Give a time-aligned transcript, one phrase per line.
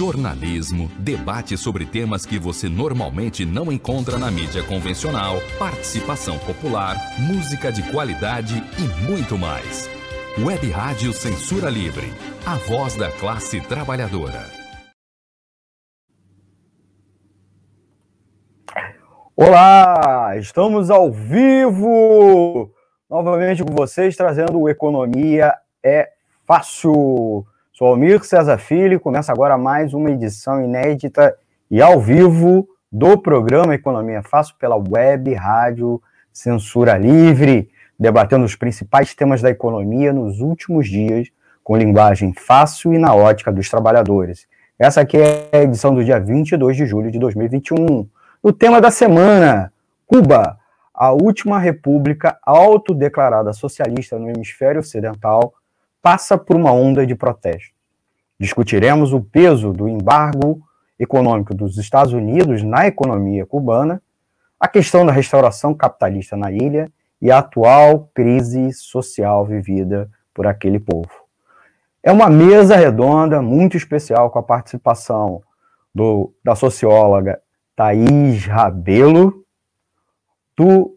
[0.00, 7.70] jornalismo, debate sobre temas que você normalmente não encontra na mídia convencional, participação popular, música
[7.70, 9.90] de qualidade e muito mais.
[10.42, 12.06] Web Rádio Censura Livre,
[12.46, 14.40] a voz da classe trabalhadora.
[19.36, 22.72] Olá, estamos ao vivo
[23.10, 25.52] novamente com vocês, trazendo o Economia
[25.84, 26.08] é
[26.46, 27.49] Fácil.
[27.80, 31.34] Sou Almir César Filho e começa agora mais uma edição inédita
[31.70, 35.98] e ao vivo do programa Economia Fácil pela web rádio
[36.30, 41.28] Censura Livre, debatendo os principais temas da economia nos últimos dias
[41.64, 44.46] com linguagem fácil e na ótica dos trabalhadores.
[44.78, 48.06] Essa aqui é a edição do dia 22 de julho de 2021.
[48.42, 49.72] O tema da semana:
[50.06, 50.58] Cuba,
[50.92, 55.54] a última república autodeclarada socialista no hemisfério ocidental,
[56.02, 57.74] passa por uma onda de protesto.
[58.38, 60.62] Discutiremos o peso do embargo
[60.98, 64.02] econômico dos Estados Unidos na economia cubana,
[64.58, 66.90] a questão da restauração capitalista na ilha
[67.20, 71.10] e a atual crise social vivida por aquele povo.
[72.02, 75.42] É uma mesa redonda muito especial com a participação
[75.94, 77.40] do, da socióloga
[77.76, 79.44] Thaís Rabelo,
[80.56, 80.96] do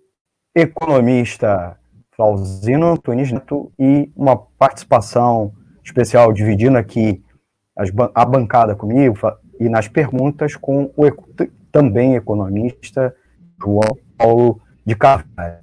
[0.55, 1.77] economista
[2.16, 5.52] Flauzino Antunes Neto e uma participação
[5.83, 7.23] especial dividindo aqui
[7.75, 9.16] as, a bancada comigo
[9.59, 11.05] e nas perguntas com o
[11.72, 13.14] também economista
[13.61, 15.59] João Paulo de Carvalho.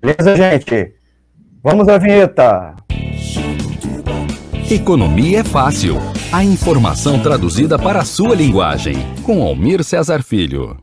[0.00, 0.94] Beleza, gente?
[1.62, 2.76] Vamos à vinheta!
[4.70, 5.96] Economia é fácil.
[6.32, 8.94] A informação traduzida para a sua linguagem.
[9.24, 10.76] Com Almir Cesar Filho.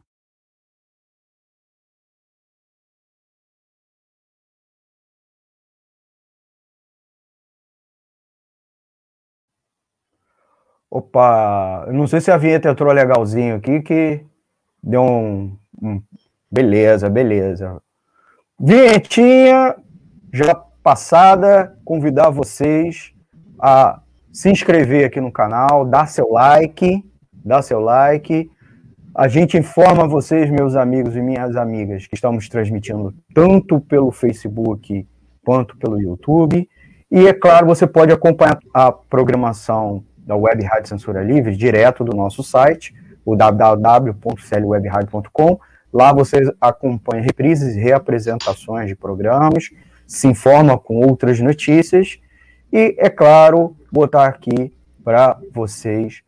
[10.89, 14.25] Opa, não sei se a vinheta entrou legalzinho aqui, que
[14.81, 16.02] deu um, um.
[16.49, 17.81] Beleza, beleza.
[18.59, 19.75] Vinhetinha
[20.33, 23.14] já passada, convidar vocês
[23.59, 28.49] a se inscrever aqui no canal, dar seu like, dar seu like.
[29.14, 35.05] A gente informa vocês, meus amigos e minhas amigas, que estamos transmitindo tanto pelo Facebook
[35.43, 36.69] quanto pelo YouTube.
[37.11, 42.15] E é claro, você pode acompanhar a programação da Web Rádio Censura Livre, direto do
[42.15, 42.93] nosso site,
[43.26, 45.60] o www.clwebradio.com.
[45.92, 49.71] Lá você acompanha reprises e reapresentações de programas,
[50.05, 52.20] se informa com outras notícias
[52.71, 54.71] e, é claro, botar aqui
[55.04, 56.21] para vocês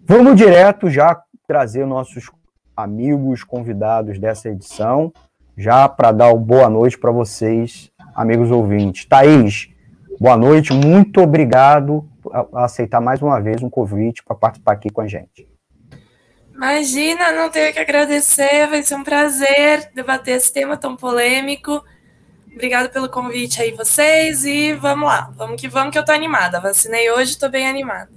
[0.05, 2.29] Vamos direto já trazer nossos
[2.77, 5.11] amigos convidados dessa edição,
[5.57, 9.05] já para dar boa noite para vocês amigos ouvintes.
[9.05, 9.69] Thaís,
[10.19, 15.01] boa noite, muito obrigado por aceitar mais uma vez um convite para participar aqui com
[15.01, 15.47] a gente.
[16.53, 21.83] Imagina, não tenho que agradecer, vai ser um prazer debater esse tema tão polêmico.
[22.53, 26.59] Obrigado pelo convite aí vocês e vamos lá, vamos que vamos que eu tô animada.
[26.59, 28.09] Vacinei hoje, tô bem animada.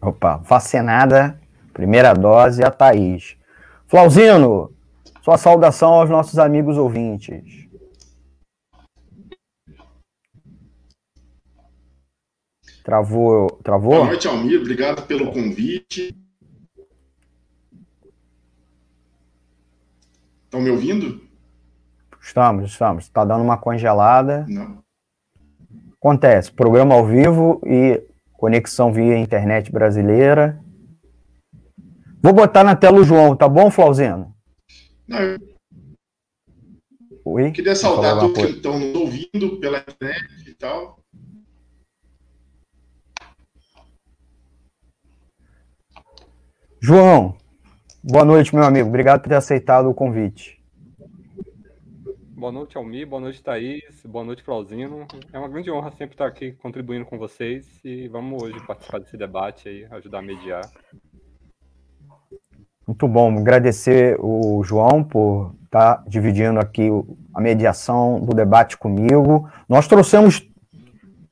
[0.00, 1.38] Opa, vacinada,
[1.72, 3.36] primeira dose, a Thaís.
[3.86, 4.72] Flauzino,
[5.22, 7.67] sua saudação aos nossos amigos ouvintes.
[12.88, 13.96] Travou, travou?
[13.96, 14.62] Boa noite, Almir.
[14.62, 16.16] Obrigado pelo convite.
[20.44, 21.20] Estão me ouvindo?
[22.18, 23.04] Estamos, estamos.
[23.04, 24.46] Está dando uma congelada.
[24.48, 24.82] Não.
[26.00, 26.50] Acontece.
[26.50, 28.02] Programa ao vivo e
[28.32, 30.58] conexão via internet brasileira.
[32.22, 34.34] Vou botar na tela o João, tá bom, Flauzino?
[35.06, 35.38] Não, eu...
[37.22, 37.50] Oi?
[37.50, 40.98] Queria saudar todos que estão nos ouvindo pela internet e tal.
[46.88, 47.34] João,
[48.02, 48.88] boa noite, meu amigo.
[48.88, 50.58] Obrigado por ter aceitado o convite.
[52.34, 53.04] Boa noite, Almi.
[53.04, 53.84] Boa noite, Thaís.
[54.06, 55.06] Boa noite, Flauzino.
[55.30, 59.18] É uma grande honra sempre estar aqui contribuindo com vocês e vamos hoje participar desse
[59.18, 60.62] debate aí, ajudar a mediar.
[62.86, 63.36] Muito bom.
[63.36, 66.88] Agradecer o João por estar dividindo aqui
[67.34, 69.46] a mediação do debate comigo.
[69.68, 70.48] Nós trouxemos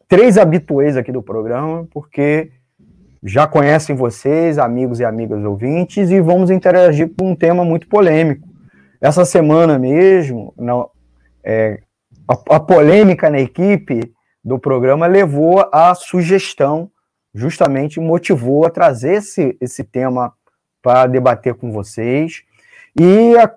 [0.07, 2.53] três habituês aqui do programa, porque
[3.27, 8.47] já conhecem vocês, amigos e amigas ouvintes, e vamos interagir com um tema muito polêmico.
[9.01, 10.89] Essa semana mesmo, não,
[11.43, 11.81] é,
[12.29, 14.13] a, a, polêmica na equipe
[14.45, 16.89] do programa levou à sugestão,
[17.35, 20.33] justamente motivou a trazer esse, esse tema
[20.81, 22.45] para debater com vocês.
[22.97, 23.53] E a,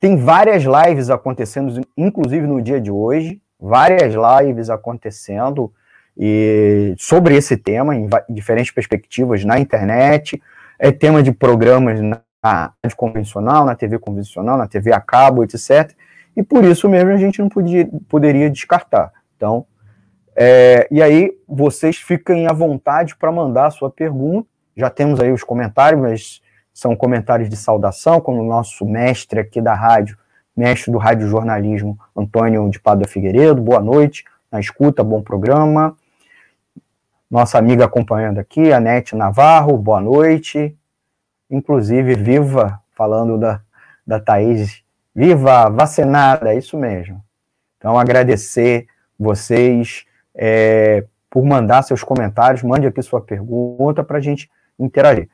[0.00, 5.72] tem várias lives acontecendo, inclusive no dia de hoje, várias lives acontecendo
[6.16, 10.40] e sobre esse tema em diferentes perspectivas na internet,
[10.78, 15.94] é tema de programas na rádio convencional, na TV convencional, na TV a cabo, etc
[16.36, 19.12] e por isso mesmo a gente não podia, poderia descartar.
[19.36, 19.66] Então,
[20.36, 24.48] é, e aí vocês fiquem à vontade para mandar a sua pergunta.
[24.76, 29.60] Já temos aí os comentários, mas são comentários de saudação, como o nosso mestre aqui
[29.60, 30.18] da rádio,
[30.56, 33.62] mestre do rádio jornalismo, Antônio de Padua Figueiredo.
[33.62, 35.96] Boa noite, na escuta, bom programa.
[37.34, 40.78] Nossa amiga acompanhando aqui, a Nete Navarro, boa noite.
[41.50, 43.60] Inclusive, viva, falando da,
[44.06, 47.20] da Thaís Viva vacinada, é isso mesmo.
[47.76, 48.86] Então, agradecer
[49.18, 54.48] vocês é, por mandar seus comentários, mande aqui sua pergunta para a gente
[54.78, 55.28] interagir.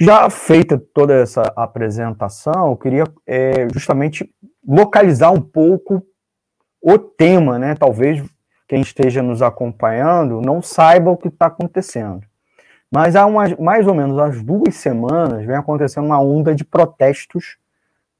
[0.00, 4.34] Já feita toda essa apresentação, eu queria é, justamente
[4.66, 6.02] localizar um pouco
[6.80, 7.74] o tema, né?
[7.74, 8.24] Talvez
[8.66, 12.22] quem esteja nos acompanhando não saiba o que está acontecendo.
[12.90, 17.56] Mas há umas, mais ou menos as duas semanas vem acontecendo uma onda de protestos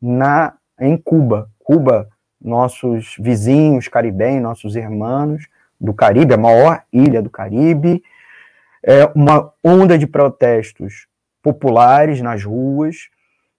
[0.01, 1.49] na em Cuba.
[1.59, 2.09] Cuba,
[2.41, 5.47] nossos vizinhos caribenhos, nossos irmãos
[5.81, 8.03] do Caribe, a maior ilha do Caribe,
[8.83, 11.07] é uma onda de protestos
[11.43, 13.09] populares nas ruas.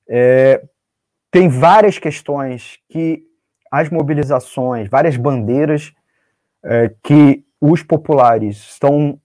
[0.08, 0.62] É,
[1.32, 3.24] tem várias questões que
[3.72, 5.94] as mobilizações, várias bandeiras
[6.66, 9.20] é, que os populares estão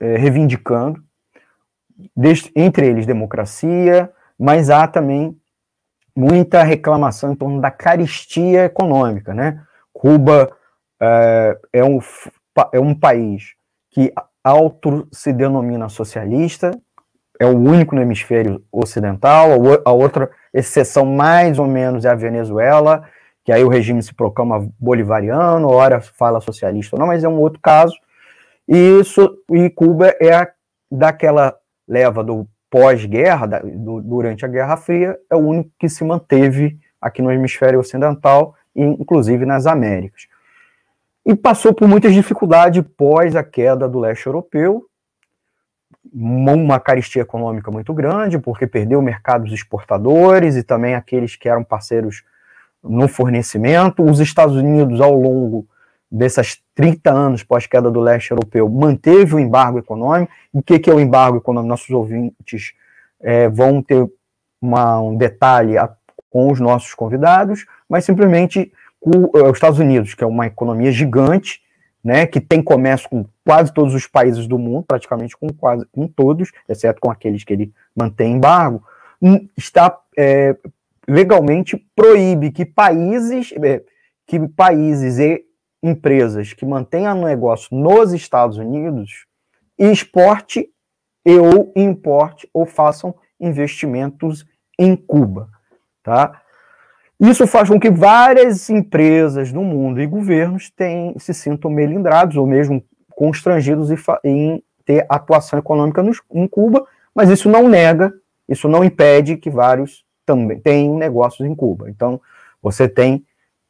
[0.00, 1.02] é, reivindicando,
[2.54, 5.36] entre eles democracia, mas há também
[6.14, 9.62] muita reclamação em torno da caristia econômica, né?
[9.92, 10.50] Cuba
[11.00, 11.98] é, é, um,
[12.72, 13.54] é um país
[13.90, 14.12] que
[14.42, 16.70] auto se denomina socialista,
[17.40, 19.50] é o único no hemisfério ocidental,
[19.84, 23.08] a outra exceção mais ou menos é a Venezuela,
[23.44, 27.38] que aí o regime se proclama bolivariano, ora fala socialista ou não, mas é um
[27.38, 27.94] outro caso.
[28.66, 30.50] E, isso, e Cuba é a,
[30.90, 31.54] daquela
[31.86, 33.46] leva do pós-guerra,
[34.02, 39.44] durante a Guerra Fria, é o único que se manteve aqui no hemisfério ocidental, inclusive
[39.44, 40.26] nas Américas.
[41.24, 44.86] E passou por muitas dificuldades pós a queda do leste europeu,
[46.12, 52.24] uma caristia econômica muito grande, porque perdeu mercados exportadores e também aqueles que eram parceiros
[52.84, 54.04] no fornecimento.
[54.04, 55.66] Os Estados Unidos, ao longo
[56.10, 60.32] dessas 30 anos pós-queda do leste europeu, manteve o embargo econômico.
[60.52, 61.68] E o que, que é o embargo econômico?
[61.68, 62.74] Nossos ouvintes
[63.20, 64.06] é, vão ter
[64.60, 65.90] uma, um detalhe a,
[66.30, 70.92] com os nossos convidados, mas simplesmente o, é, os Estados Unidos, que é uma economia
[70.92, 71.62] gigante,
[72.02, 76.06] né, que tem comércio com quase todos os países do mundo, praticamente com quase com
[76.06, 78.82] todos, exceto com aqueles que ele mantém embargo,
[79.56, 80.54] está é,
[81.08, 83.82] legalmente proíbe que países é,
[84.26, 85.44] que países e
[85.82, 89.26] empresas que mantenham negócio nos Estados Unidos
[89.78, 90.68] exporte
[91.26, 94.46] e ou importe ou façam investimentos
[94.78, 95.48] em Cuba,
[96.02, 96.40] tá?
[97.20, 102.46] Isso faz com que várias empresas no mundo e governos tenham, se sintam melindrados ou
[102.46, 103.88] mesmo constrangidos
[104.24, 108.12] em ter atuação econômica no, em Cuba, mas isso não nega,
[108.48, 111.88] isso não impede que vários também tenham negócios em Cuba.
[111.88, 112.20] Então,
[112.62, 113.24] você tem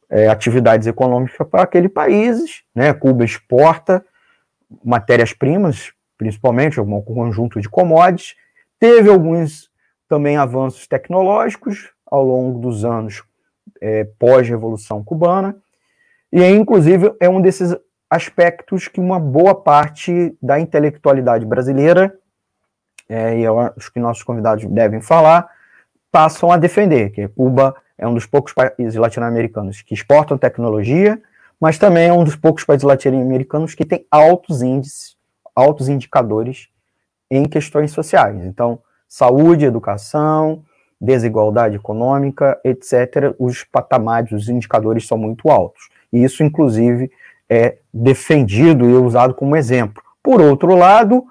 [0.09, 2.93] é, atividades econômicas para aquele país, né?
[2.93, 4.05] Cuba exporta
[4.83, 8.35] matérias-primas, principalmente algum conjunto de commodities,
[8.79, 9.69] teve alguns
[10.07, 13.23] também avanços tecnológicos ao longo dos anos
[13.81, 15.57] é, pós-revolução cubana,
[16.31, 17.75] e inclusive é um desses
[18.09, 22.17] aspectos que uma boa parte da intelectualidade brasileira,
[23.09, 25.49] é, e eu acho que nossos convidados devem falar,
[26.15, 31.21] passam a defender, que Cuba é um dos poucos países latino-americanos que exportam tecnologia,
[31.59, 35.17] mas também é um dos poucos países latino-americanos que tem altos índices,
[35.53, 36.69] altos indicadores
[37.29, 38.45] em questões sociais.
[38.45, 38.79] Então,
[39.09, 40.63] saúde, educação,
[41.01, 45.89] desigualdade econômica, etc., os patamares, os indicadores são muito altos.
[46.13, 47.11] E isso, inclusive,
[47.49, 50.01] é defendido e usado como exemplo.
[50.23, 51.25] Por outro lado,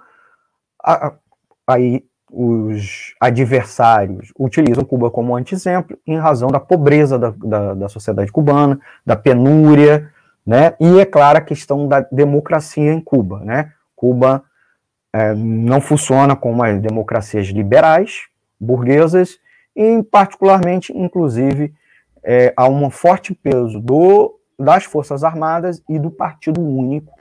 [1.66, 2.04] aí
[2.36, 8.80] os adversários utilizam Cuba como anti-exemplo em razão da pobreza da, da, da, sociedade cubana,
[9.06, 10.10] da penúria,
[10.44, 10.74] né?
[10.80, 13.72] E é clara a questão da democracia em Cuba, né?
[13.94, 14.42] Cuba
[15.12, 18.24] é, não funciona como as democracias liberais,
[18.58, 19.38] burguesas,
[19.76, 21.72] e particularmente, inclusive,
[22.22, 27.12] é, há um forte peso do, das Forças Armadas e do Partido Único,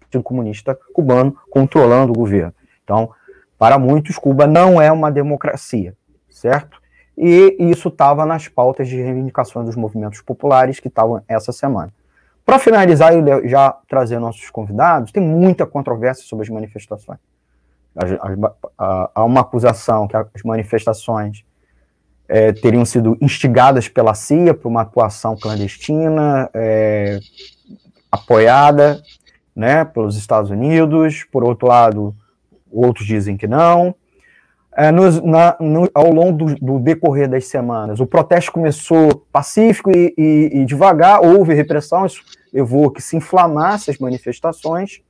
[0.00, 2.54] Partido Comunista Cubano, controlando o governo.
[2.82, 3.10] Então,
[3.58, 5.94] para muitos, Cuba não é uma democracia,
[6.30, 6.80] certo?
[7.16, 11.92] E isso estava nas pautas de reivindicações dos movimentos populares que estavam essa semana.
[12.46, 17.18] Para finalizar e já trazer nossos convidados, tem muita controvérsia sobre as manifestações.
[18.78, 21.44] Há uma acusação que as manifestações
[22.28, 27.18] é, teriam sido instigadas pela CIA por uma atuação clandestina, é,
[28.12, 29.02] apoiada
[29.56, 31.24] né, pelos Estados Unidos.
[31.32, 32.14] Por outro lado,
[32.70, 33.94] outros dizem que não.
[34.76, 40.14] É, na, no, ao longo do, do, decorrer das semanas, o protesto começou pacífico e,
[40.16, 42.22] e, e, devagar, houve repressão, isso
[42.52, 45.00] levou que se inflamasse as manifestações.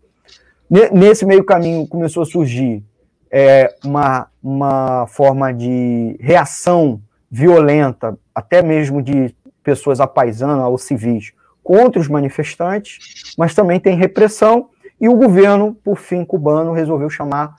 [0.71, 2.83] Nesse meio caminho começou a surgir
[3.31, 7.01] é, uma, uma forma de reação
[7.31, 14.71] violenta, até mesmo de pessoas apaisanas ou civis, contra os manifestantes, mas também tem repressão
[15.01, 17.57] e o governo, por fim, cubano, resolveu chamar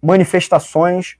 [0.00, 1.16] manifestações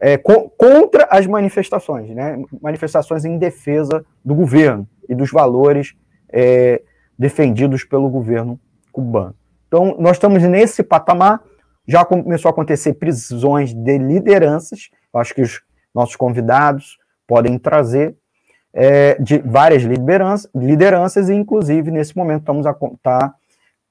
[0.00, 2.40] é, co contra as manifestações, né?
[2.62, 5.96] manifestações em defesa do governo e dos valores
[6.32, 6.82] é,
[7.18, 8.60] defendidos pelo governo
[8.92, 9.34] cubano.
[9.66, 11.42] Então, nós estamos nesse patamar,
[11.86, 15.60] já começou a acontecer prisões de lideranças, acho que os
[15.94, 16.96] nossos convidados
[17.26, 18.16] podem trazer
[18.72, 23.34] é, de várias lideranças, lideranças, e inclusive nesse momento estamos a contar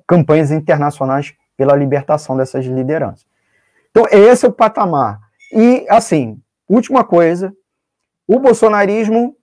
[0.08, 3.26] campanhas internacionais pela libertação dessas lideranças.
[3.92, 5.20] Então, esse é o patamar.
[5.52, 7.54] E, assim, última coisa,
[8.28, 9.36] o bolsonarismo,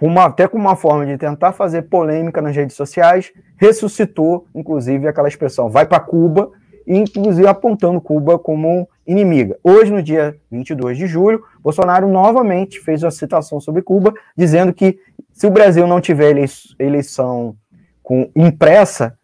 [0.00, 5.28] uma, até como uma forma de tentar fazer polêmica nas redes sociais, ressuscitou, inclusive, aquela
[5.28, 6.50] expressão, vai para Cuba,
[6.86, 9.58] inclusive apontando Cuba como inimiga.
[9.62, 14.98] Hoje, no dia 22 de julho, Bolsonaro novamente fez uma citação sobre Cuba, dizendo que
[15.32, 16.34] se o Brasil não tiver
[16.78, 17.56] eleição
[18.02, 19.16] com, impressa,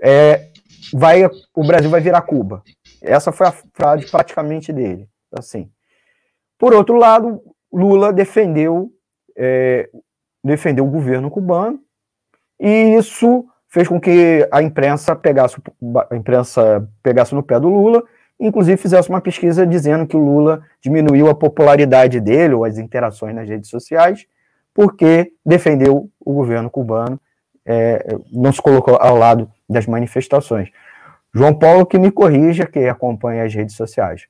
[0.00, 0.48] é,
[0.92, 1.24] vai,
[1.54, 2.62] o Brasil vai virar Cuba.
[3.02, 5.08] Essa foi a frase praticamente dele.
[5.32, 5.70] Assim.
[6.58, 7.40] Por outro lado,
[7.72, 8.90] Lula defendeu,
[9.36, 9.88] é,
[10.42, 11.80] defendeu o governo cubano
[12.58, 15.56] e isso fez com que a imprensa pegasse,
[16.10, 18.02] a imprensa pegasse no pé do Lula,
[18.40, 23.34] inclusive fizesse uma pesquisa dizendo que o Lula diminuiu a popularidade dele ou as interações
[23.34, 24.26] nas redes sociais
[24.76, 27.18] porque defendeu o governo cubano,
[27.64, 30.70] é, não se colocou ao lado das manifestações.
[31.34, 34.26] João Paulo que me corrija, que acompanha as redes sociais.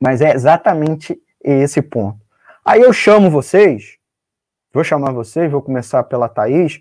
[0.00, 2.18] Mas é exatamente esse ponto.
[2.64, 3.96] Aí eu chamo vocês,
[4.72, 6.80] vou chamar vocês, vou começar pela Thaís.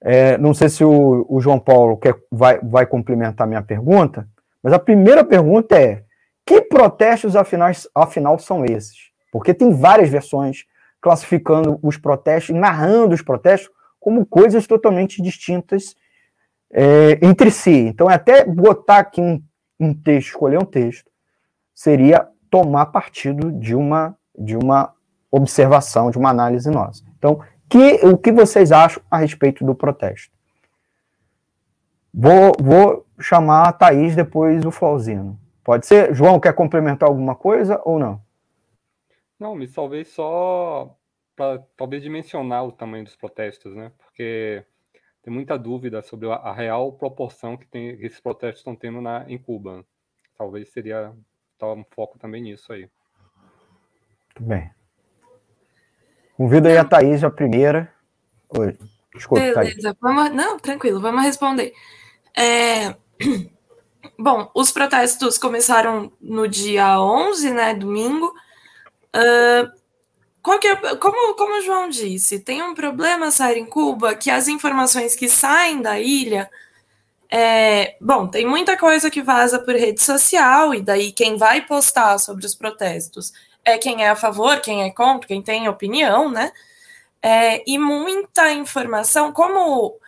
[0.00, 4.26] É, não sei se o, o, João Paulo quer, vai, vai complementar minha pergunta,
[4.62, 6.04] mas a primeira pergunta é:
[6.46, 9.10] que protestos afinal, afinal são esses?
[9.30, 10.64] Porque tem várias versões
[11.00, 15.94] classificando os protestos, narrando os protestos como coisas totalmente distintas
[16.72, 17.70] é, entre si.
[17.70, 19.42] Então, é até botar aqui um,
[19.78, 21.10] um texto, escolher um texto,
[21.74, 24.92] seria tomar partido de uma, de uma
[25.30, 27.04] observação, de uma análise nossa.
[27.16, 30.36] Então, que, o que vocês acham a respeito do protesto?
[32.12, 35.38] Vou, vou chamar a Thaís depois o Flauzino.
[35.62, 36.12] Pode ser?
[36.12, 38.20] João, quer complementar alguma coisa ou não?
[39.38, 40.96] Não, me salvei só
[41.36, 43.92] para talvez dimensionar o tamanho dos protestos, né?
[43.96, 44.64] Porque
[45.22, 49.24] tem muita dúvida sobre a, real proporção que, tem, que esses protestos estão tendo na,
[49.28, 49.84] em Cuba.
[50.36, 51.12] Talvez seria
[51.58, 52.88] tá um foco também nisso aí.
[54.28, 54.70] Muito bem.
[56.36, 57.92] Convido aí a Thaís, a primeira.
[58.48, 58.76] Oi,
[59.14, 59.96] desculpa, Beleza, Thaís.
[60.00, 61.74] Vamos, não, tranquilo, vamos responder.
[62.36, 62.96] É...
[64.18, 68.32] Bom, os protestos começaram no dia 11, né, domingo.
[69.14, 69.79] Uh,
[70.66, 75.14] é, como, como o João disse, tem um problema sair em Cuba que as informações
[75.14, 76.50] que saem da ilha.
[77.30, 82.18] É, bom, tem muita coisa que vaza por rede social, e daí quem vai postar
[82.18, 83.32] sobre os protestos
[83.64, 86.52] é quem é a favor, quem é contra, quem tem opinião, né?
[87.22, 89.98] É, e muita informação, como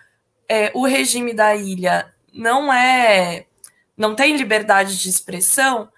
[0.49, 3.47] é, o regime da ilha não é.
[3.97, 5.92] não tem liberdade de expressão,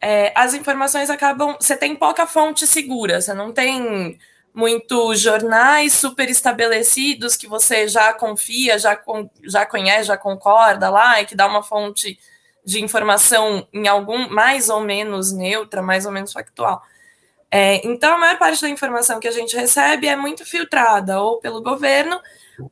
[0.00, 1.56] é, as informações acabam.
[1.60, 4.18] Você tem pouca fonte segura, você não tem
[4.54, 9.00] muitos jornais super estabelecidos que você já confia, já,
[9.44, 12.18] já conhece, já concorda lá, e que dá uma fonte
[12.64, 16.82] de informação em algum mais ou menos neutra, mais ou menos factual.
[17.50, 21.38] É, então, a maior parte da informação que a gente recebe é muito filtrada, ou
[21.38, 22.20] pelo governo,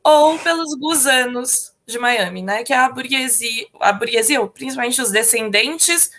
[0.03, 2.63] ou pelos gusanos de Miami, né?
[2.63, 6.11] Que é a burguesia, a burguesia, ou principalmente os descendentes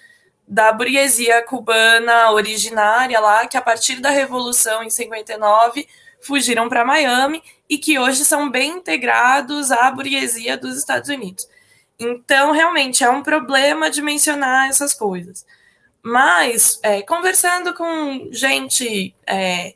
[0.49, 5.87] da burguesia cubana originária lá, que a partir da Revolução em 59
[6.21, 11.47] fugiram para Miami e que hoje são bem integrados à burguesia dos Estados Unidos.
[11.99, 15.45] Então, realmente, é um problema de mencionar essas coisas.
[16.03, 19.75] Mas, é, conversando com gente é,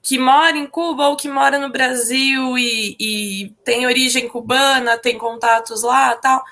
[0.00, 5.18] que mora em Cuba ou que mora no Brasil e, e tem origem cubana, tem
[5.18, 6.42] contatos lá tal,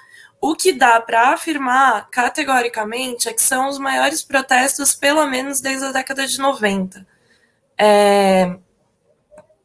[0.44, 5.87] o que dá para afirmar categoricamente é que são os maiores protestos, pelo menos desde
[5.87, 7.06] a década de 90.
[7.78, 8.56] É,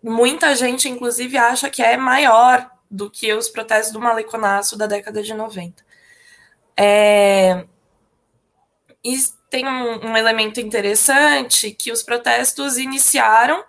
[0.04, 5.24] muita gente, inclusive, acha que é maior do que os protestos do maleconaço da década
[5.24, 5.84] de 90.
[6.78, 7.66] É,
[9.04, 9.18] e
[9.50, 13.66] tem um, um, elemento interessante que os protestos iniciaram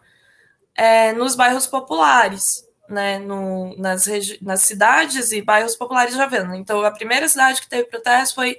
[0.77, 4.07] é, nos bairros populares né, no, nas,
[4.41, 6.57] nas cidades e bairros populares de Havana.
[6.57, 8.59] Então, a primeira cidade que teve protesto foi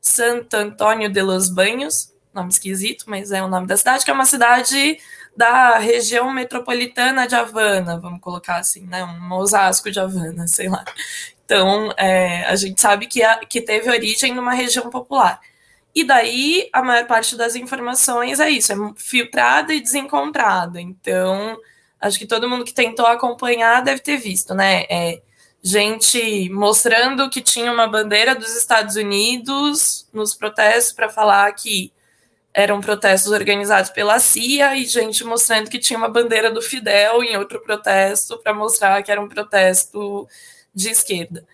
[0.00, 4.14] Santo Antônio de los Banhos, nome esquisito, mas é o nome da cidade, que é
[4.14, 4.98] uma cidade
[5.36, 10.84] da região metropolitana de Havana, vamos colocar assim, né, um Osasco de Havana, sei lá.
[11.44, 15.40] Então, é, a gente sabe que, a, que teve origem numa região popular.
[15.92, 20.80] E daí, a maior parte das informações é isso, é filtrada e desencontrada.
[20.80, 21.58] Então,
[22.00, 24.84] acho que todo mundo que tentou acompanhar deve ter visto, né?
[24.88, 25.20] É,
[25.62, 31.92] gente mostrando que tinha uma bandeira dos Estados Unidos nos protestos para falar que
[32.52, 37.36] eram protestos organizados pela CIA e gente mostrando que tinha uma bandeira do Fidel em
[37.36, 40.26] outro protesto para mostrar que era um protesto
[40.74, 41.46] de esquerda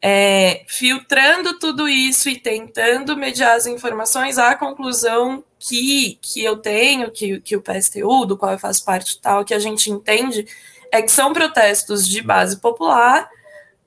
[0.00, 7.10] é, filtrando tudo isso e tentando mediar as informações, a conclusão que, que eu tenho,
[7.10, 10.46] que, que o PSTU, do qual eu faço parte tal, que a gente entende,
[10.92, 13.28] é que são protestos de base popular,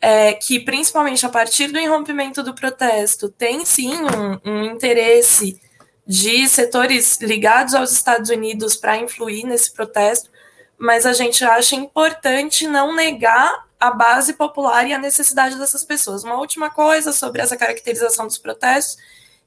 [0.01, 5.61] é, que principalmente a partir do irrompimento do protesto tem sim um, um interesse
[6.05, 10.29] de setores ligados aos Estados Unidos para influir nesse protesto,
[10.77, 16.23] mas a gente acha importante não negar a base popular e a necessidade dessas pessoas.
[16.23, 18.95] Uma última coisa sobre essa caracterização dos protestos,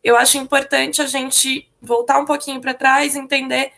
[0.02, 3.72] eu acho importante a gente voltar um pouquinho para trás entender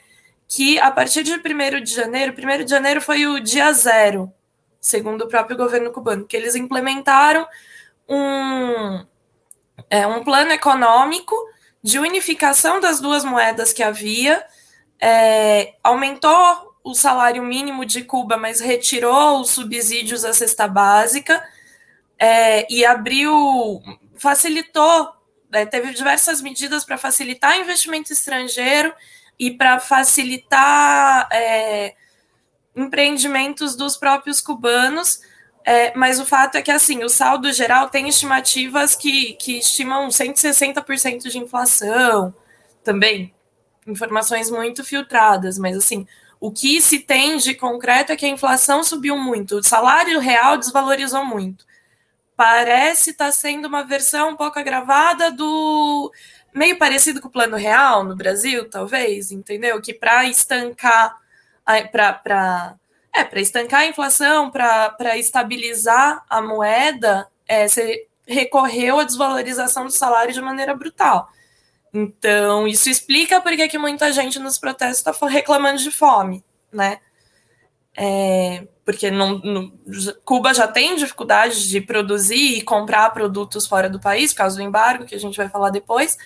[0.49, 4.33] que a partir de 1 de janeiro, 1 de janeiro foi o dia zero,
[4.81, 7.47] segundo o próprio governo cubano, que eles implementaram
[8.09, 9.05] um,
[9.90, 11.37] é, um plano econômico
[11.83, 14.42] de unificação das duas moedas que havia,
[14.99, 21.44] é, aumentou o salário mínimo de Cuba, mas retirou os subsídios à cesta básica
[22.16, 23.83] é, e abriu,
[24.16, 25.11] facilitou,
[25.53, 28.94] é, teve diversas medidas para facilitar investimento estrangeiro
[29.37, 31.96] e para facilitar é,
[32.77, 35.20] empreendimentos dos próprios cubanos.
[35.64, 40.07] É, mas o fato é que assim o saldo geral tem estimativas que, que estimam
[40.07, 42.33] 160% de inflação
[42.85, 43.35] também
[43.85, 46.07] informações muito filtradas, mas assim
[46.47, 50.57] o que se tem de concreto é que a inflação subiu muito, o salário real
[50.57, 51.67] desvalorizou muito.
[52.37, 56.13] Parece estar tá sendo uma versão um pouco agravada do
[56.55, 59.83] meio parecido com o plano real no Brasil, talvez, entendeu?
[59.83, 61.17] Que para estancar
[61.91, 62.77] para
[63.13, 69.91] é, para estancar a inflação, para estabilizar a moeda, é, você recorreu à desvalorização do
[69.91, 71.29] salário de maneira brutal.
[71.99, 77.01] Então, isso explica por que muita gente nos protestos está reclamando de fome, né?
[77.97, 79.41] É, porque não,
[80.23, 84.63] Cuba já tem dificuldade de produzir e comprar produtos fora do país, por causa do
[84.63, 86.19] embargo, que a gente vai falar depois.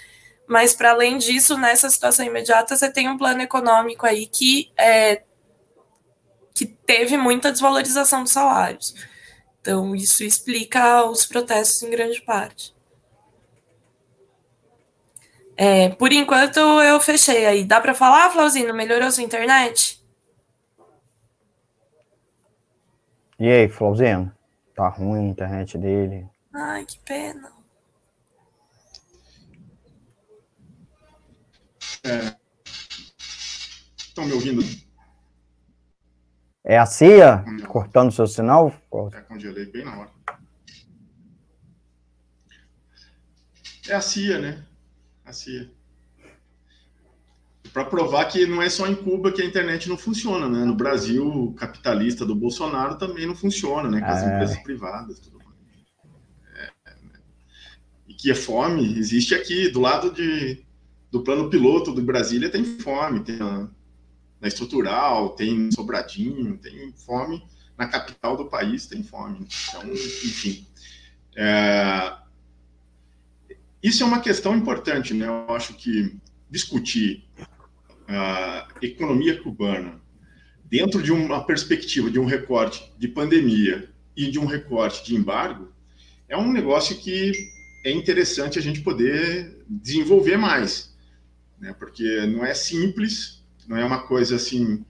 [0.49, 5.23] Mas, para além disso, nessa situação imediata, você tem um plano econômico aí que, é,
[6.53, 8.93] que teve muita desvalorização dos salários.
[9.61, 12.75] Então, isso explica os protestos em grande parte.
[15.63, 17.65] É, por enquanto eu fechei aí.
[17.65, 18.73] Dá para falar, Flauzino?
[18.73, 20.03] Melhorou sua internet?
[23.39, 24.35] E aí, Flauzino?
[24.75, 26.27] Tá ruim a internet dele.
[26.51, 27.53] Ai, que pena.
[32.05, 32.35] É.
[33.99, 34.63] Estão me ouvindo?
[36.65, 38.73] É a CIA cortando seu sinal?
[39.13, 40.11] É, congelei bem na hora.
[43.87, 44.70] É a CIA, né?
[45.31, 45.71] A CIA.
[47.73, 50.65] para provar que não é só em Cuba que a internet não funciona, né?
[50.65, 54.01] No Brasil, capitalista do Bolsonaro também não funciona, né?
[54.01, 54.27] Com as é.
[54.27, 55.57] empresas privadas, tudo mais.
[56.57, 57.21] É, né?
[58.09, 60.65] E que a fome existe aqui, do lado de,
[61.11, 63.71] do plano piloto do Brasília tem fome, tem na,
[64.41, 67.43] na estrutural, tem Sobradinho, tem fome
[67.79, 69.47] na capital do país, tem fome.
[69.69, 70.67] Então, enfim.
[71.37, 72.13] É,
[73.83, 75.27] isso é uma questão importante, né?
[75.27, 76.17] Eu acho que
[76.51, 77.25] discutir
[78.09, 80.01] a economia cubana
[80.65, 85.73] dentro de uma perspectiva de um recorte de pandemia e de um recorte de embargo
[86.29, 87.33] é um negócio que
[87.85, 90.95] é interessante a gente poder desenvolver mais,
[91.59, 91.73] né?
[91.73, 94.85] Porque não é simples, não é uma coisa assim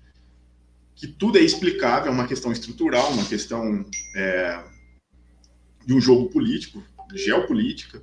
[0.94, 4.62] que tudo é explicável, é uma questão estrutural, uma questão é,
[5.86, 8.02] de um jogo político, geopolítica.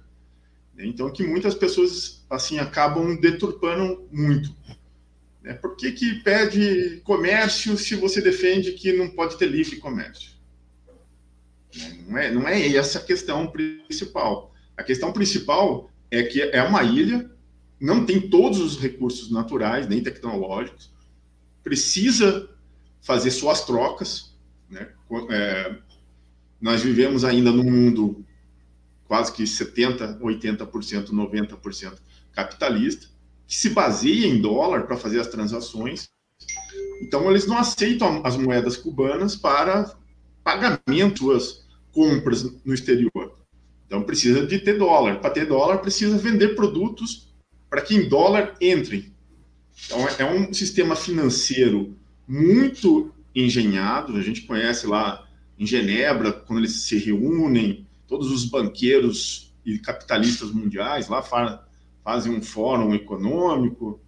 [0.77, 4.55] Então, que muitas pessoas assim acabam deturpando muito.
[5.41, 5.53] Né?
[5.53, 10.31] Por que, que pede comércio se você defende que não pode ter livre comércio?
[11.75, 12.03] Né?
[12.07, 14.53] Não é, não é essa a questão principal.
[14.75, 17.29] A questão principal é que é uma ilha,
[17.79, 20.91] não tem todos os recursos naturais, nem tecnológicos,
[21.63, 22.49] precisa
[23.01, 24.35] fazer suas trocas.
[24.69, 24.89] Né?
[25.31, 25.75] É,
[26.61, 28.25] nós vivemos ainda num mundo
[29.07, 31.93] quase que 70%, 80%, 90%
[32.33, 33.07] capitalista,
[33.47, 36.09] que se baseia em dólar para fazer as transações.
[37.01, 39.95] Então, eles não aceitam as moedas cubanas para
[40.43, 43.37] pagamento das compras no exterior.
[43.85, 45.19] Então, precisa de ter dólar.
[45.19, 47.33] Para ter dólar, precisa vender produtos
[47.69, 49.11] para que em dólar entrem.
[49.85, 51.95] Então, é um sistema financeiro
[52.27, 54.17] muito engenhado.
[54.17, 55.25] A gente conhece lá
[55.57, 62.41] em Genebra, quando eles se reúnem, todos os banqueiros e capitalistas mundiais lá fazem um
[62.41, 63.99] fórum econômico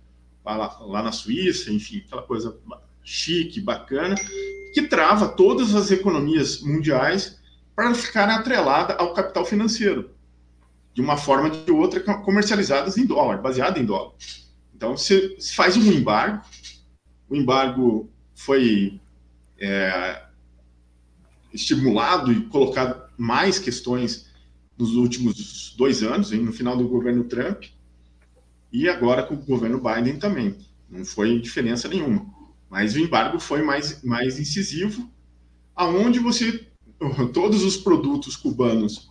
[0.45, 2.57] lá, lá na Suíça, enfim, aquela coisa
[3.03, 4.15] chique, bacana,
[4.73, 7.39] que trava todas as economias mundiais
[7.75, 10.11] para ficarem atreladas ao capital financeiro,
[10.93, 14.13] de uma forma ou de outra, comercializadas em dólar, baseada em dólar.
[14.75, 16.43] Então, se faz um embargo,
[17.27, 18.99] o embargo foi
[19.59, 20.23] é,
[21.53, 24.27] estimulado e colocado mais questões
[24.77, 27.65] nos últimos dois anos, no final do governo Trump,
[28.71, 30.55] e agora com o governo Biden também.
[30.89, 32.25] Não foi diferença nenhuma.
[32.69, 35.11] Mas o embargo foi mais, mais incisivo,
[35.75, 36.65] aonde você
[37.33, 39.09] todos os produtos cubanos,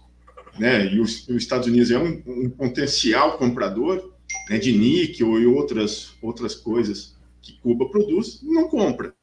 [0.59, 4.12] né, e os, os Estados Unidos é um, um potencial comprador
[4.49, 9.14] né, de níquel e outras outras coisas que Cuba produz, não compra.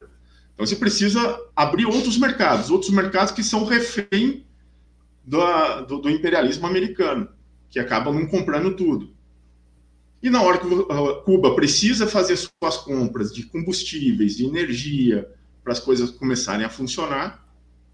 [0.54, 4.46] Então você precisa abrir outros mercados, outros mercados que são refém
[5.26, 7.28] do, do, do imperialismo americano,
[7.70, 9.16] que acaba não comprando tudo.
[10.22, 10.68] E na hora que
[11.24, 15.30] Cuba precisa fazer suas compras de combustíveis, de energia,
[15.64, 17.46] para as coisas começarem a funcionar,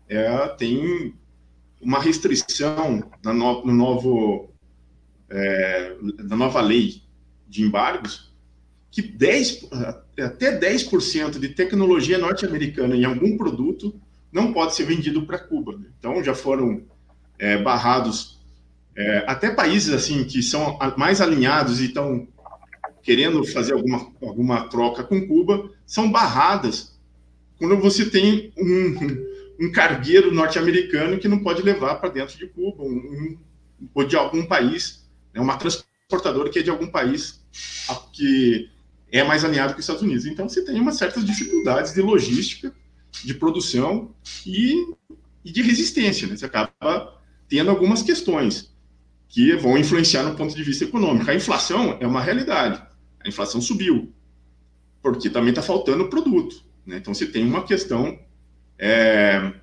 [0.08, 1.14] é, tem
[1.80, 4.54] uma restrição na no, no novo,
[5.30, 7.02] é, na nova lei
[7.48, 8.32] de embargos
[8.92, 9.70] que 10,
[10.20, 14.00] até 10% de tecnologia norte-americana em algum produto
[14.32, 15.80] não pode ser vendido para Cuba.
[15.98, 16.84] Então, já foram
[17.42, 18.40] é, barrados
[18.96, 22.28] é, até países assim que são mais alinhados e estão
[23.02, 27.00] querendo fazer alguma, alguma troca com Cuba, são barradas
[27.58, 32.84] quando você tem um, um cargueiro norte-americano que não pode levar para dentro de Cuba,
[32.84, 33.38] um, um,
[33.96, 37.42] ou de algum país, né, uma transportadora que é de algum país
[38.14, 38.70] que
[39.12, 40.26] é mais alinhado com os Estados Unidos.
[40.26, 42.74] Então, você tem umas certas dificuldades de logística,
[43.24, 44.14] de produção
[44.46, 44.76] e,
[45.44, 46.28] e de resistência.
[46.28, 46.38] Né?
[46.38, 47.21] Você acaba
[47.52, 48.74] tendo algumas questões
[49.28, 51.30] que vão influenciar no ponto de vista econômico.
[51.30, 52.82] A inflação é uma realidade.
[53.20, 54.14] A inflação subiu,
[55.04, 56.64] porque também está faltando produto.
[56.86, 56.96] Né?
[56.96, 58.18] Então, você tem uma questão
[58.80, 59.54] é,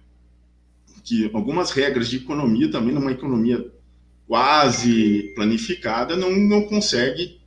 [1.03, 3.73] que algumas regras de economia, também numa economia
[4.27, 7.41] quase planificada, não, não consegue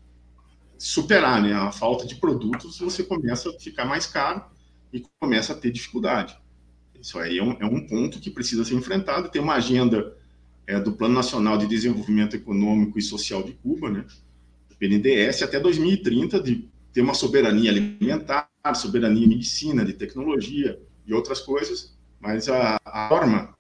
[0.76, 4.44] superar né, a falta de produtos, você começa a ficar mais caro
[4.92, 6.36] e começa a ter dificuldade.
[7.00, 9.30] Isso aí é um, é um ponto que precisa ser enfrentado.
[9.30, 10.20] Tem uma agenda
[10.72, 14.06] é, do Plano Nacional de Desenvolvimento Econômico e Social de Cuba, né,
[14.80, 21.42] PNDS, até 2030, de ter uma soberania alimentar, soberania em medicina, de tecnologia e outras
[21.42, 23.54] coisas, mas a, a forma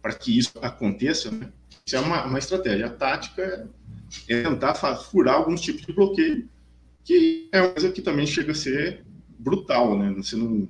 [0.00, 1.52] para que isso aconteça, né,
[1.84, 2.86] isso é uma, uma estratégia.
[2.86, 3.68] A tática
[4.26, 6.48] é tentar furar alguns tipos de bloqueio,
[7.04, 9.04] que é uma coisa que também chega a ser
[9.38, 10.10] brutal, né?
[10.16, 10.66] Você não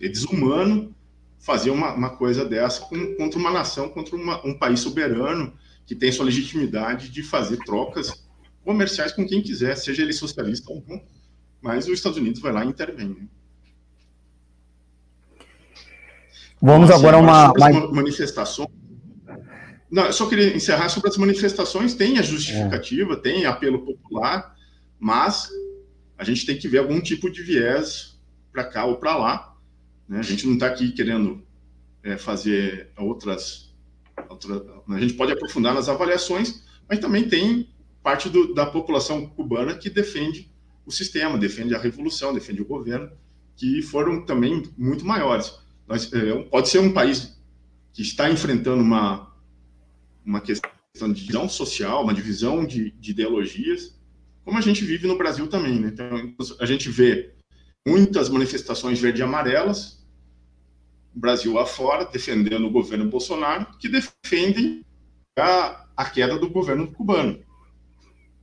[0.00, 0.92] é desumano
[1.38, 5.52] fazer uma, uma coisa dessa com, contra uma nação, contra uma, um país soberano
[5.86, 8.26] que tem sua legitimidade de fazer trocas
[8.64, 11.00] comerciais com quem quiser, seja ele socialista ou não.
[11.62, 13.08] mas os Estados Unidos vai lá e intervém.
[13.08, 13.28] Né?
[16.60, 18.68] Vamos agora a uma, uma manifestações.
[19.90, 21.94] Não, eu só queria encerrar sobre as manifestações.
[21.94, 23.16] Tem a justificativa, é.
[23.16, 24.54] tem apelo popular,
[24.98, 25.48] mas
[26.18, 28.18] a gente tem que ver algum tipo de viés
[28.52, 29.56] para cá ou para lá.
[30.08, 30.18] Né?
[30.18, 31.42] A gente não está aqui querendo
[32.02, 33.74] é, fazer outras,
[34.28, 34.62] outras.
[34.88, 37.68] A gente pode aprofundar nas avaliações, mas também tem
[38.02, 40.50] parte do, da população cubana que defende
[40.86, 43.10] o sistema, defende a revolução, defende o governo,
[43.54, 45.52] que foram também muito maiores.
[45.86, 47.38] Nós, é, pode ser um país
[47.92, 49.34] que está enfrentando uma,
[50.24, 50.70] uma questão
[51.12, 53.98] de divisão social, uma divisão de, de ideologias,
[54.44, 55.78] como a gente vive no Brasil também.
[55.78, 55.90] Né?
[55.92, 57.34] Então, a gente vê
[57.86, 59.97] muitas manifestações verde e amarelas,
[61.14, 64.84] Brasil afora, defendendo o governo Bolsonaro, que defendem
[65.38, 67.38] a, a queda do governo cubano.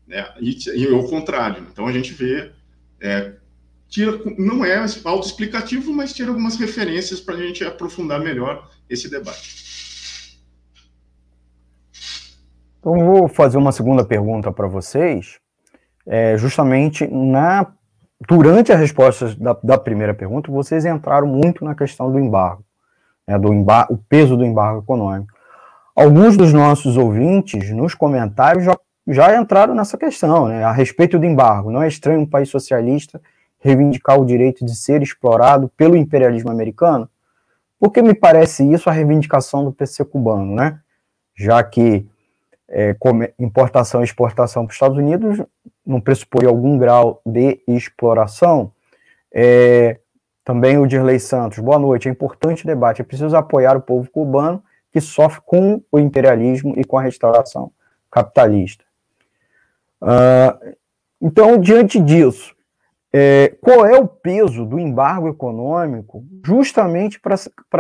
[0.08, 0.28] Né?
[0.40, 1.66] E, e o contrário.
[1.72, 2.52] Então, a gente vê
[3.02, 3.34] é,
[3.88, 9.66] tira, não é autoexplicativo, mas tira algumas referências para a gente aprofundar melhor esse debate.
[12.80, 15.40] Então, vou fazer uma segunda pergunta para vocês,
[16.06, 17.74] é, justamente na
[18.28, 22.64] durante a resposta da, da, primeira pergunta, vocês entraram muito na questão do embargo,
[23.28, 25.34] né, do embargo, o peso do embargo econômico.
[25.96, 31.26] Alguns dos nossos ouvintes, nos comentários, já, já entraram nessa questão, né, a respeito do
[31.26, 31.72] embargo.
[31.72, 33.22] Não é estranho um país socialista
[33.60, 37.10] reivindicar o direito de ser explorado pelo imperialismo americano?
[37.80, 40.80] Porque me parece isso a reivindicação do PC cubano, né?
[41.36, 42.08] Já que
[42.70, 42.96] é,
[43.40, 45.42] importação e exportação para os Estados Unidos
[45.86, 48.72] não pressupõe algum grau de exploração.
[49.34, 50.00] É,
[50.44, 52.08] também o Dirley Santos, boa noite.
[52.08, 53.02] É importante debate.
[53.02, 57.72] É preciso apoiar o povo cubano que sofre com o imperialismo e com a restauração
[58.10, 58.86] capitalista.
[60.02, 60.76] Uh,
[61.22, 62.56] então, diante disso,
[63.12, 67.36] é, qual é o peso do embargo econômico justamente para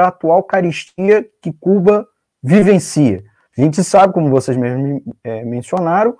[0.05, 2.07] a atual caristia que Cuba
[2.41, 3.23] vivencia?
[3.57, 6.17] A gente sabe, como vocês mesmos é, mencionaram,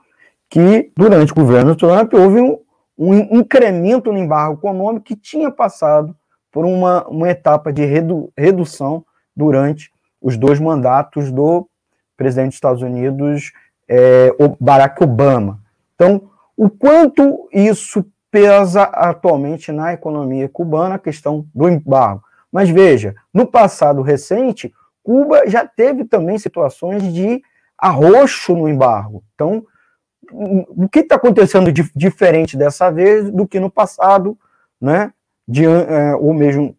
[0.49, 2.59] que durante o governo Trump houve um,
[2.97, 6.15] um, incremento no embargo econômico que tinha passado
[6.51, 9.05] por uma, uma etapa de redu, redução
[9.35, 11.67] durante os dois mandatos do
[12.15, 13.51] presidente dos Estados Unidos,
[13.87, 15.59] é, Barack Obama.
[15.95, 22.23] Então, o quanto isso pesa atualmente na economia cubana a questão do embargo.
[22.51, 27.41] Mas veja, no passado recente, Cuba já teve também situações de
[27.77, 29.23] arroxo no embargo.
[29.35, 29.65] Então,
[30.31, 34.37] o que está acontecendo de diferente dessa vez do que no passado,
[34.79, 35.13] né?
[35.47, 36.75] É, ou mesmo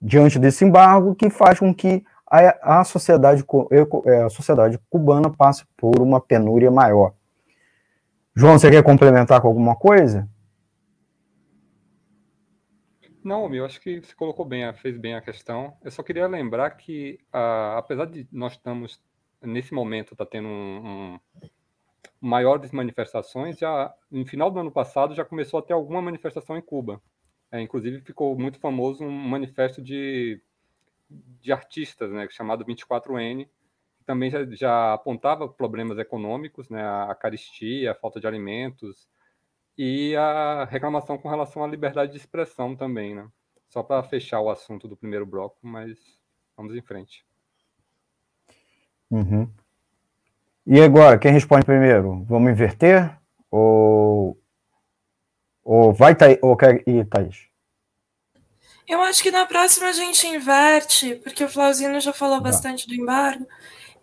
[0.00, 3.44] diante desse embargo, que faz com que a, a, sociedade,
[4.06, 7.14] é, a sociedade cubana passe por uma penúria maior.
[8.34, 10.28] João, você quer complementar com alguma coisa?
[13.22, 15.74] Não, eu acho que você colocou bem, fez bem a questão.
[15.84, 19.00] Eu só queria lembrar que, uh, apesar de nós estamos,
[19.40, 21.20] nesse momento, está tendo um, um
[22.22, 26.62] maiores manifestações, já no final do ano passado já começou a ter alguma manifestação em
[26.62, 27.02] Cuba.
[27.50, 30.40] É, inclusive ficou muito famoso um manifesto de,
[31.10, 33.48] de artistas, né, chamado 24N,
[33.98, 39.08] que também já, já apontava problemas econômicos, né, a caristia, a falta de alimentos,
[39.76, 43.28] e a reclamação com relação à liberdade de expressão também, né?
[43.68, 45.98] Só para fechar o assunto do primeiro bloco, mas
[46.56, 47.26] vamos em frente.
[49.10, 49.50] Uhum.
[50.66, 52.24] E agora, quem responde primeiro?
[52.28, 53.16] Vamos inverter?
[53.50, 54.38] Ou,
[55.64, 56.38] ou vai Thaís?
[56.40, 57.48] Ou quer ir, Thaís?
[58.86, 62.44] Eu acho que na próxima a gente inverte, porque o Flauzino já falou tá.
[62.44, 63.46] bastante do embargo.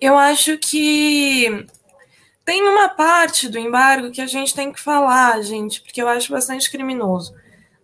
[0.01, 1.65] Eu acho que
[2.43, 6.31] tem uma parte do embargo que a gente tem que falar, gente, porque eu acho
[6.31, 7.33] bastante criminoso.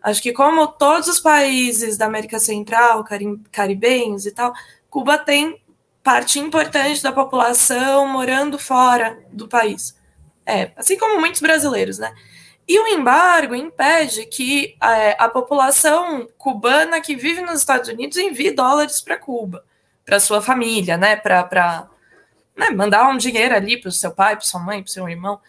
[0.02, 3.04] Acho que, como todos os países da América Central,
[3.52, 4.54] caribenhos e tal,
[4.90, 5.60] Cuba tem
[6.06, 9.98] parte importante da população morando fora do país.
[10.46, 12.14] É, assim como muitos brasileiros, né?
[12.68, 18.52] E o embargo impede que é, a população cubana que vive nos Estados Unidos envie
[18.52, 19.66] dólares para Cuba,
[20.06, 21.16] para sua família, né?
[21.16, 21.88] Para
[22.56, 25.40] né, mandar um dinheiro ali para o seu pai, para sua mãe, para seu irmão.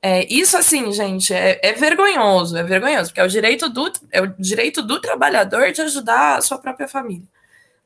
[0.00, 4.22] É, isso, assim, gente, é, é, vergonhoso, é vergonhoso, porque é o, direito do, é
[4.22, 7.26] o direito do trabalhador de ajudar a sua própria família.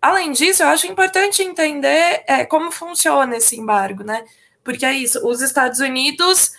[0.00, 4.24] Além disso, eu acho importante entender é, como funciona esse embargo, né?
[4.64, 6.52] Porque é isso, os Estados Unidos,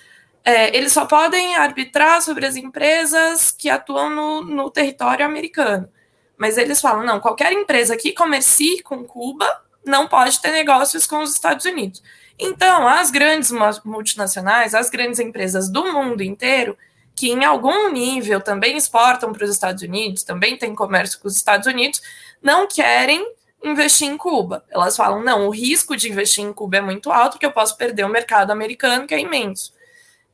[0.44, 5.90] é, eles só podem arbitrar sobre as empresas que atuam no, no território americano.
[6.38, 9.48] Mas eles falam, não, qualquer empresa que comercie com Cuba
[9.86, 12.02] não pode ter negócios com os Estados Unidos.
[12.38, 13.52] Então, as grandes
[13.84, 16.78] multinacionais, as grandes empresas do mundo inteiro,
[17.16, 21.36] que em algum nível também exportam para os Estados Unidos, também tem comércio com os
[21.36, 22.02] Estados Unidos,
[22.42, 24.64] não querem investir em Cuba.
[24.70, 27.78] Elas falam: não, o risco de investir em Cuba é muito alto, porque eu posso
[27.78, 29.74] perder o mercado americano, que é imenso.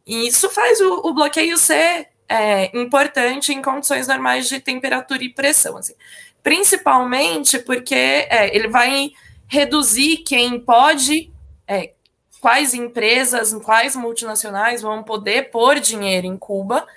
[0.06, 5.30] E isso faz o, o bloqueio ser é, importante em condições normais de temperatura e
[5.30, 5.78] pressão.
[5.78, 5.94] Assim.
[6.42, 9.12] Principalmente porque é, ele vai
[9.48, 11.32] reduzir quem pode,
[11.68, 11.92] é,
[12.40, 16.88] quais empresas, quais multinacionais vão poder pôr dinheiro em Cuba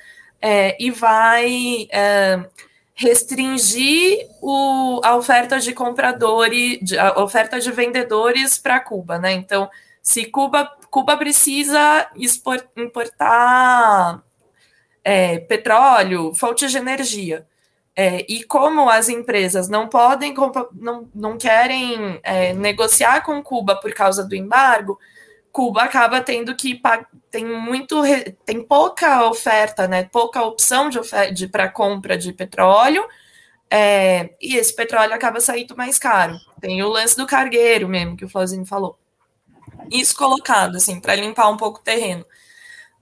[0.41, 2.45] é, e vai é,
[3.01, 9.33] restringir o, a oferta de compradores, a oferta de vendedores para Cuba, né?
[9.33, 9.71] Então,
[10.03, 12.11] se Cuba, Cuba precisa
[12.77, 14.23] importar
[15.03, 17.47] é, petróleo, fontes de energia,
[17.97, 20.35] é, e como as empresas não podem,
[20.75, 24.99] não, não querem é, negociar com Cuba por causa do embargo,
[25.53, 26.81] Cuba acaba tendo que
[27.31, 28.03] tem muito
[28.45, 30.05] tem pouca oferta, né?
[30.05, 30.99] Pouca opção de,
[31.35, 33.07] de para compra de petróleo.
[33.73, 36.37] É, e esse petróleo acaba saindo mais caro.
[36.61, 38.99] Tem o lance do cargueiro mesmo, que o Flauzino falou.
[39.91, 42.25] Isso colocado, assim, para limpar um pouco o terreno.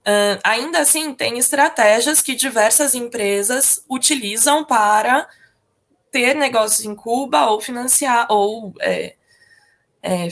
[0.01, 5.27] Uh, ainda assim, tem estratégias que diversas empresas utilizam para
[6.11, 9.15] ter negócios em Cuba ou financiar ou é,
[10.01, 10.29] é,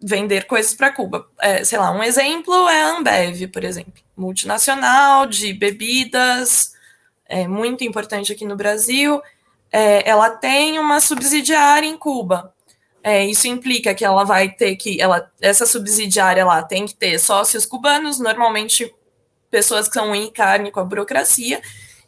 [0.00, 1.28] vender coisas para Cuba.
[1.40, 6.72] É, sei lá, um exemplo é a Ambev, por exemplo, multinacional de bebidas,
[7.26, 9.20] é muito importante aqui no Brasil.
[9.70, 12.52] É, ela tem uma subsidiária em Cuba.
[13.02, 17.18] É, isso implica que ela vai ter que, ela, essa subsidiária lá tem que ter
[17.18, 18.94] sócios cubanos, normalmente
[19.50, 21.62] pessoas que são em carne com a burocracia,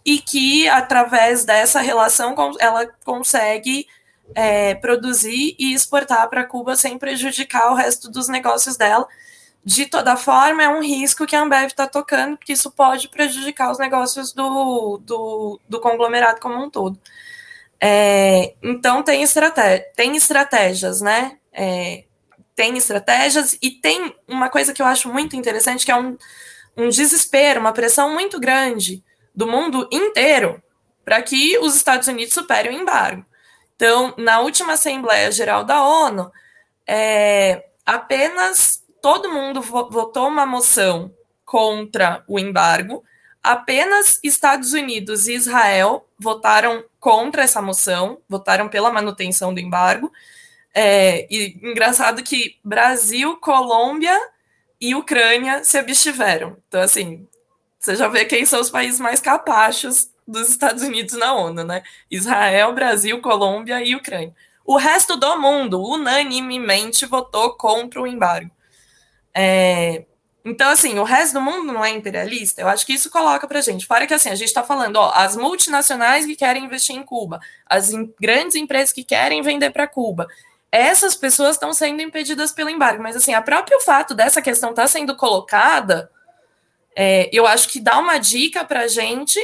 [0.05, 3.87] e que através dessa relação ela consegue
[4.35, 9.07] é, produzir e exportar para Cuba sem prejudicar o resto dos negócios dela.
[9.65, 13.71] De toda forma, é um risco que a Ambev está tocando, porque isso pode prejudicar
[13.71, 16.99] os negócios do, do, do conglomerado como um todo.
[17.81, 21.39] É, então, tem, estratégia, tem estratégias, né?
[21.53, 22.05] É,
[22.55, 26.17] tem estratégias e tem uma coisa que eu acho muito interessante, que é um,
[26.77, 29.03] um desespero, uma pressão muito grande
[29.35, 30.63] do mundo inteiro
[31.05, 33.25] para que os Estados Unidos superem o embargo.
[33.83, 36.31] Então, na última Assembleia Geral da ONU,
[36.87, 41.13] é, apenas todo mundo votou uma moção
[41.45, 43.03] contra o embargo,
[43.43, 50.13] apenas Estados Unidos e Israel votaram contra essa moção, votaram pela manutenção do embargo.
[50.73, 54.17] É, e engraçado que Brasil, Colômbia
[54.81, 56.57] e Ucrânia se abstiveram.
[56.69, 57.27] Então, assim,
[57.81, 61.83] você já vê quem são os países mais capachos dos Estados Unidos na ONU, né?
[62.11, 64.35] Israel, Brasil, Colômbia e Ucrânia.
[64.65, 68.51] O resto do mundo unanimemente votou contra o embargo.
[69.35, 70.05] É,
[70.45, 72.61] então, assim, o resto do mundo não é imperialista.
[72.61, 73.87] Eu acho que isso coloca para gente.
[73.87, 77.41] Fora que, assim, a gente está falando, ó, as multinacionais que querem investir em Cuba,
[77.67, 80.27] as grandes empresas que querem vender para Cuba.
[80.71, 83.03] Essas pessoas estão sendo impedidas pelo embargo.
[83.03, 86.11] Mas, assim, a próprio fato dessa questão estar tá sendo colocada,
[86.97, 89.39] é, eu acho que dá uma dica para a gente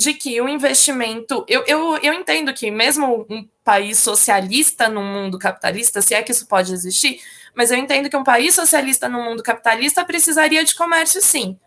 [0.00, 1.44] de que o investimento.
[1.46, 6.32] Eu, eu, eu entendo que, mesmo um país socialista no mundo capitalista, se é que
[6.32, 7.20] isso pode existir,
[7.54, 11.58] mas eu entendo que um país socialista no mundo capitalista precisaria de comércio, sim.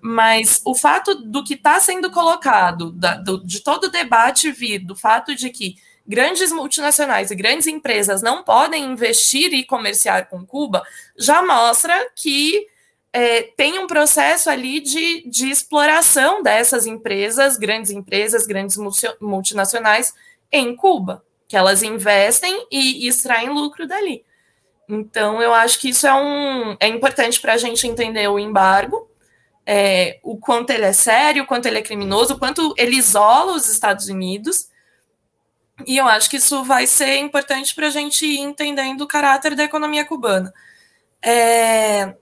[0.00, 4.80] Mas o fato do que está sendo colocado, da, do, de todo o debate vir,
[4.80, 10.44] do fato de que grandes multinacionais e grandes empresas não podem investir e comerciar com
[10.44, 10.82] Cuba,
[11.16, 12.66] já mostra que
[13.12, 18.76] é, tem um processo ali de, de exploração dessas empresas, grandes empresas, grandes
[19.20, 20.14] multinacionais
[20.50, 24.24] em Cuba, que elas investem e, e extraem lucro dali.
[24.88, 29.08] Então, eu acho que isso é, um, é importante para a gente entender o embargo,
[29.66, 33.52] é, o quanto ele é sério, o quanto ele é criminoso, o quanto ele isola
[33.52, 34.68] os Estados Unidos.
[35.86, 39.54] E eu acho que isso vai ser importante para a gente ir entendendo o caráter
[39.54, 40.52] da economia cubana.
[41.22, 42.14] É,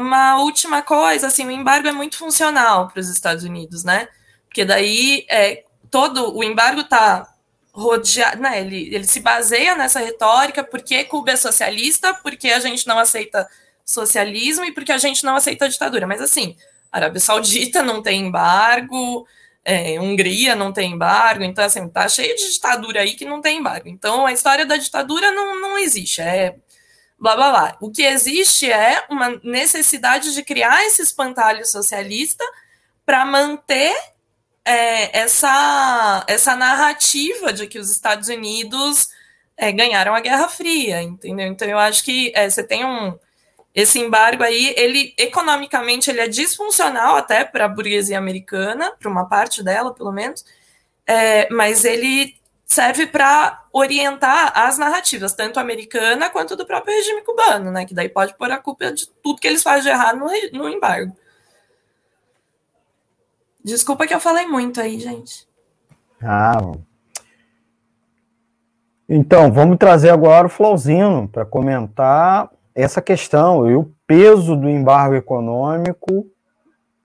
[0.00, 4.08] uma última coisa, assim, o embargo é muito funcional para os Estados Unidos, né?
[4.46, 7.34] Porque daí é, todo o embargo está
[7.72, 8.60] rodeado, né?
[8.60, 13.48] Ele, ele se baseia nessa retórica porque Cuba é socialista, porque a gente não aceita
[13.84, 16.06] socialismo e porque a gente não aceita ditadura.
[16.06, 16.56] Mas assim,
[16.90, 19.26] Arábia Saudita não tem embargo,
[19.64, 23.58] é, Hungria não tem embargo, então assim, tá cheio de ditadura aí que não tem
[23.58, 23.88] embargo.
[23.88, 26.56] Então a história da ditadura não, não existe, é
[27.20, 27.76] blá blá blá.
[27.80, 32.44] O que existe é uma necessidade de criar esse espantalho socialista
[33.04, 33.94] para manter
[34.64, 39.08] é, essa, essa narrativa de que os Estados Unidos
[39.56, 41.46] é, ganharam a Guerra Fria, entendeu?
[41.46, 43.18] Então eu acho que é, você tem um.
[43.74, 49.28] esse embargo aí, ele economicamente ele é disfuncional até para a burguesia americana, para uma
[49.28, 50.44] parte dela, pelo menos,
[51.06, 52.39] é, mas ele
[52.70, 57.84] serve para orientar as narrativas, tanto americana quanto do próprio regime cubano, né?
[57.84, 60.68] Que daí pode pôr a culpa de tudo que eles fazem de errado no, no
[60.68, 61.12] embargo.
[63.62, 65.48] Desculpa que eu falei muito aí, gente.
[66.22, 66.72] Ah.
[69.08, 75.16] Então, vamos trazer agora o Flauzino para comentar essa questão e o peso do embargo
[75.16, 76.24] econômico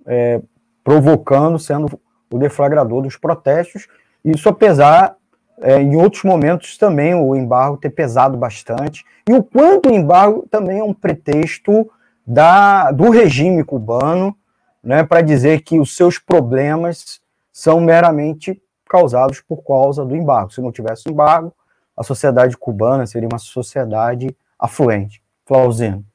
[0.06, 0.40] é,
[0.84, 2.00] provocando, sendo
[2.32, 3.88] o deflagrador dos protestos.
[4.24, 5.18] Isso apesar,
[5.62, 9.06] é, em outros momentos também, o embargo ter pesado bastante.
[9.28, 11.90] E o quanto o embargo também é um pretexto
[12.26, 14.36] da, do regime cubano
[14.84, 17.20] né, para dizer que os seus problemas
[17.52, 20.52] são meramente causados por causa do embargo.
[20.52, 21.54] Se não tivesse embargo,
[21.98, 25.24] a sociedade cubana seria uma sociedade afluente.
[25.46, 26.06] Flauzino.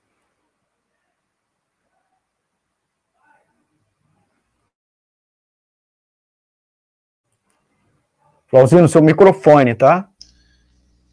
[8.50, 10.10] Flauzino, seu microfone, tá?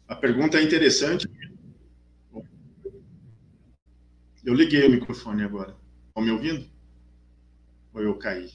[0.08, 1.30] A pergunta é interessante.
[4.44, 5.76] Eu liguei o microfone agora.
[6.08, 6.68] Estão me ouvindo?
[7.94, 8.50] Ou eu caí?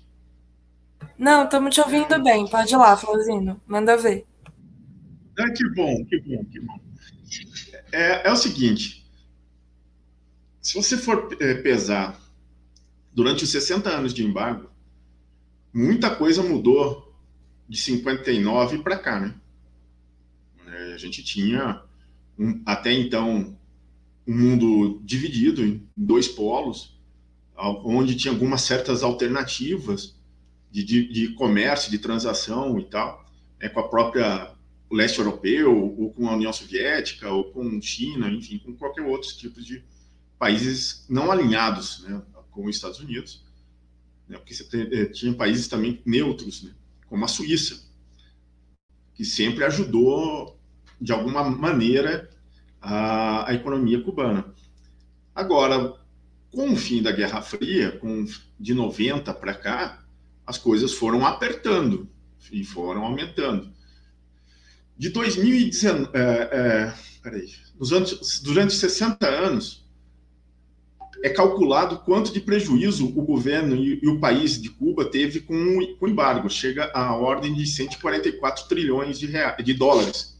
[1.17, 2.45] Não, estamos te ouvindo bem.
[2.49, 3.61] Pode ir lá, Flauzino.
[3.65, 4.25] Manda ver.
[5.39, 6.79] Ah, que bom, que bom, que bom.
[7.93, 9.09] É, é o seguinte,
[10.61, 12.19] se você for é, pesar
[13.13, 14.69] durante os 60 anos de embargo,
[15.73, 17.12] muita coisa mudou
[17.67, 19.35] de 59 para cá, né?
[20.67, 21.81] É, a gente tinha
[22.37, 23.55] um, até então
[24.27, 26.97] um mundo dividido em dois polos,
[27.57, 30.15] onde tinha algumas certas alternativas
[30.71, 33.25] de, de, de comércio, de transação e tal,
[33.59, 34.51] né, com a própria
[34.89, 39.61] leste europeu, ou com a União Soviética, ou com China, enfim, com qualquer outro tipo
[39.61, 39.83] de,
[40.43, 43.45] países não alinhados né, com os Estados Unidos,
[44.27, 46.71] né, porque você eh, tinha países também neutros, né,
[47.07, 47.83] como a Suíça,
[49.13, 50.59] que sempre ajudou,
[50.99, 52.29] de alguma maneira,
[52.81, 54.53] a, a economia cubana.
[55.35, 55.93] Agora,
[56.51, 58.25] com o fim da Guerra Fria, com,
[58.59, 60.03] de 90 para cá,
[60.45, 62.09] as coisas foram apertando
[62.51, 63.71] e foram aumentando.
[64.97, 67.49] De 2019, é, é, peraí,
[67.79, 69.82] nos anos, durante 60 anos,
[71.21, 75.95] é calculado quanto de prejuízo o governo e, e o país de Cuba teve com,
[75.99, 76.49] o embargo.
[76.49, 80.37] Chega à ordem de 144 trilhões de, reais, de dólares.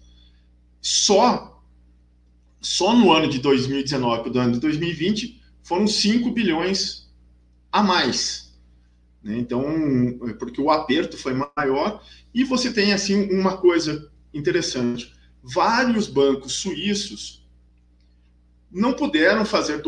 [0.82, 1.62] Só,
[2.60, 7.10] só no ano de 2019 para o ano de 2020 foram 5 bilhões
[7.72, 8.54] a mais.
[9.24, 9.38] Né?
[9.38, 9.64] Então,
[10.38, 12.04] porque o aperto foi maior.
[12.34, 15.14] E você tem, assim, uma coisa interessante.
[15.42, 17.43] Vários bancos suíços
[18.74, 19.82] não puderam fazer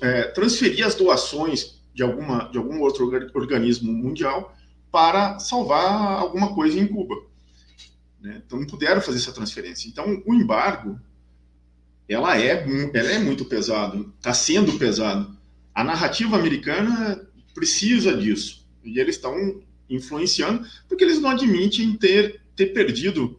[0.00, 4.56] é, transferir as doações de, alguma, de algum outro organismo mundial
[4.90, 7.14] para salvar alguma coisa em Cuba.
[8.20, 8.42] Né?
[8.44, 9.88] Então, não puderam fazer essa transferência.
[9.88, 10.98] Então, o embargo,
[12.08, 15.36] ela é, ela é muito pesado, está sendo pesado.
[15.74, 18.66] A narrativa americana precisa disso.
[18.82, 23.38] E eles estão influenciando, porque eles não admitem ter, ter perdido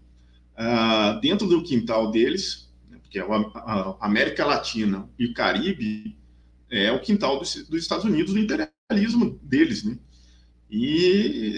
[0.53, 2.70] uh, dentro do quintal deles
[3.11, 6.17] que é a América Latina e Caribe,
[6.69, 9.99] é o quintal dos, dos Estados Unidos, do imperialismo deles, né?
[10.69, 10.95] E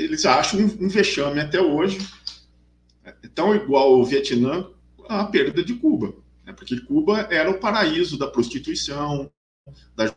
[0.04, 2.00] eles acham um, um vexame até hoje,
[3.06, 4.68] é tão igual ao Vietnã,
[5.08, 6.16] a perda de Cuba.
[6.44, 6.54] Né?
[6.54, 9.32] Porque Cuba era o paraíso da prostituição,
[9.96, 10.12] da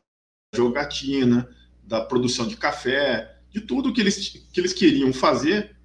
[0.55, 1.47] jogatina,
[1.84, 5.76] da produção de café, de tudo que eles, que eles queriam fazer,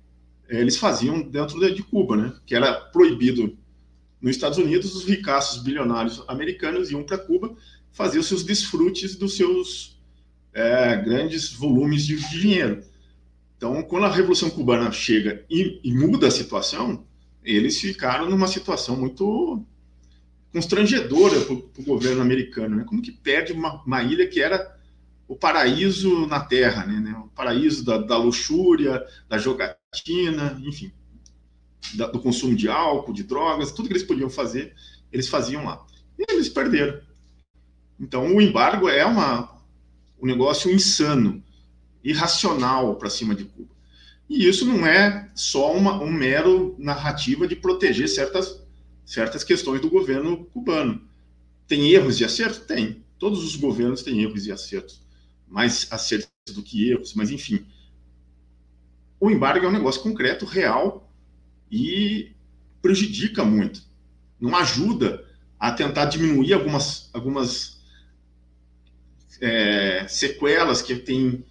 [0.48, 2.34] é, eles faziam dentro de Cuba, né?
[2.46, 3.58] Que era proibido
[4.22, 7.56] nos Estados Unidos, os ricaços bilionários americanos iam para Cuba
[7.92, 10.00] fazer os seus desfrutes dos seus
[10.54, 12.84] é, grandes volumes de, dinheiro.
[13.58, 17.06] Então, quando a Revolução Cubana chega e, e muda a situação,
[17.44, 19.66] eles ficaram numa situação muito
[20.54, 22.76] constrangedora para o governo americano.
[22.76, 22.84] Né?
[22.84, 24.78] Como que perde uma, uma, ilha que era
[25.28, 27.14] o paraíso na Terra, né?
[27.18, 30.92] o paraíso da, da luxúria, da jogatina, enfim
[31.94, 34.74] do consumo de álcool, de drogas, tudo que eles podiam fazer,
[35.12, 35.86] eles faziam lá.
[36.18, 37.00] E eles perderam.
[38.00, 39.62] Então, o embargo é uma,
[40.22, 41.44] um negócio insano,
[42.04, 43.72] irracional para cima de Cuba.
[44.30, 48.64] E isso não é só uma um mero narrativa de proteger certas,
[49.06, 51.02] certas questões do governo cubano.
[51.68, 52.60] Tem erros e acertos?
[52.60, 53.04] Tem.
[53.20, 55.02] Todos os governos têm erros e acertos.
[55.48, 57.66] Mais acertos do que erros, mas enfim.
[59.20, 61.11] O embargo é um negócio concreto, real,
[61.72, 62.32] e
[62.82, 63.82] prejudica muito.
[64.40, 65.26] Não ajuda
[65.60, 67.80] a tentar diminuir algumas, algumas
[69.40, 71.46] é, sequelas que tem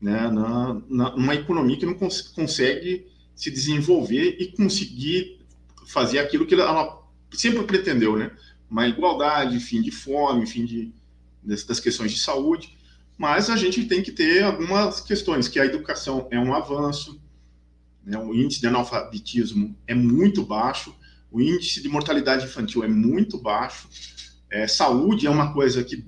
[0.00, 5.40] né, na, na, numa economia que não cons consegue se desenvolver e conseguir
[5.86, 7.02] fazer aquilo que ela
[7.32, 8.30] sempre pretendeu, né?
[8.70, 10.92] Uma igualdade, fim de fome, fim de,
[11.42, 12.76] das questões de saúde.
[13.16, 17.20] Mas a gente tem que ter algumas questões, que a educação é um avanço,
[18.04, 18.18] né?
[18.18, 20.94] o índice de analfabetismo é muito baixo,
[21.30, 23.88] o índice de mortalidade infantil é muito baixo,
[24.50, 26.04] é, saúde é uma coisa que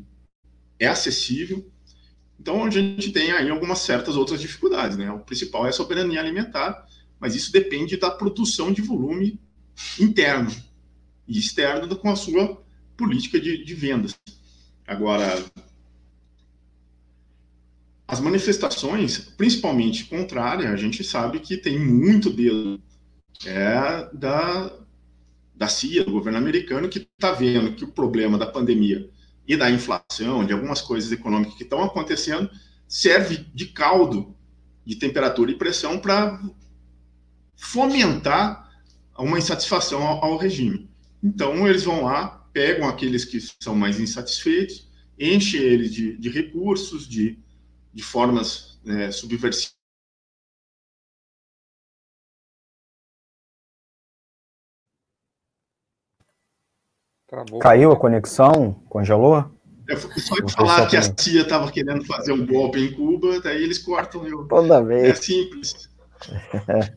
[0.79, 1.69] é acessível,
[2.39, 5.11] então a gente tem aí algumas certas outras dificuldades, né?
[5.11, 6.87] O principal é a soberania alimentar,
[7.19, 9.41] mas isso depende da produção de volume
[9.99, 10.51] interno
[11.27, 12.63] e externo com a sua
[12.97, 14.15] política de, de vendas.
[14.87, 15.45] Agora,
[18.09, 22.81] as manifestações, principalmente contrárias, a gente sabe que tem muito dedo
[23.45, 24.73] é, da,
[25.55, 29.11] da CIA, do governo americano, que está vendo que o problema da pandemia
[29.47, 32.49] e da inflação, de algumas coisas econômicas que estão acontecendo,
[32.87, 34.37] serve de caldo
[34.85, 36.41] de temperatura e pressão para
[37.57, 38.71] fomentar
[39.19, 40.89] uma insatisfação ao, ao, regime.
[41.23, 44.89] Então, eles vão lá, pegam aqueles que são mais insatisfeitos,
[45.19, 47.39] enchem eles de, de recursos, de
[47.97, 49.75] de formas é, subversivas.
[57.27, 57.59] Travou.
[57.59, 58.75] Caiu a conexão?
[58.91, 59.51] Congelou?
[59.89, 63.65] É, só de falar que a CIA estava querendo fazer um golpe em Cuba, daí
[63.65, 64.27] eles cortam.
[64.27, 64.47] Eu...
[64.47, 65.09] Toda vez.
[65.09, 65.89] É simples.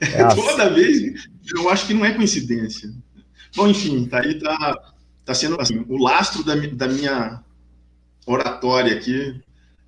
[0.00, 2.90] É, é Toda vez, eu acho que não é coincidência.
[3.54, 7.44] Bom, enfim, tá aí tá, tá sendo assim, o lastro da, da minha
[8.26, 9.40] oratória aqui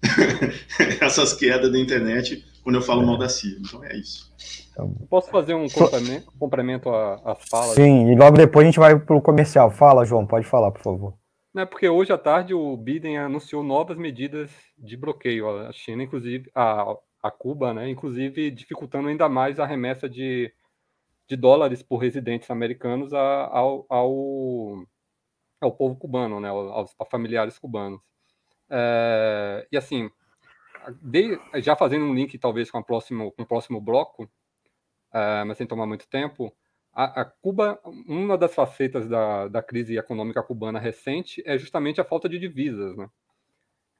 [1.01, 3.07] essas quedas da internet quando eu falo é.
[3.07, 3.59] mal da CIA.
[3.61, 4.33] Então é isso.
[4.73, 7.75] Então, Posso fazer um complemento, complemento às falas?
[7.75, 9.71] Sim, e logo depois a gente vai para o comercial.
[9.71, 11.15] Fala, João, pode falar, por favor.
[11.55, 16.03] Não é porque hoje à tarde o Biden anunciou novas medidas de bloqueio à China,
[16.03, 17.89] inclusive a, a Cuba, né?
[17.89, 20.53] Inclusive dificultando ainda mais a remessa de,
[21.29, 24.85] de dólares por residentes americanos ao, ao,
[25.61, 26.49] ao povo cubano, né?
[26.49, 28.01] Aos, aos familiares cubanos.
[28.71, 30.11] É, e assim,
[31.03, 34.31] de, já fazendo um link talvez com, a próximo, com o próximo bloco,
[35.13, 36.55] é, mas sem tomar muito tempo,
[36.93, 42.05] a, a, Cuba, uma das facetas da, da crise econômica cubana recente é justamente a
[42.05, 43.09] falta de divisas, né?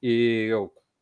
[0.01, 0.51] E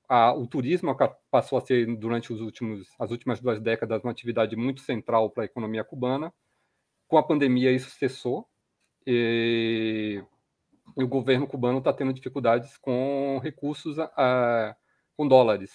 [0.09, 0.95] a, o turismo
[1.29, 5.43] passou a ser durante os últimos, as últimas duas décadas uma atividade muito central para
[5.43, 6.33] a economia cubana.
[7.07, 8.47] Com a pandemia isso cessou
[9.05, 10.23] e
[10.97, 13.97] e o governo cubano está tendo dificuldades com recursos,
[15.15, 15.71] com dólares.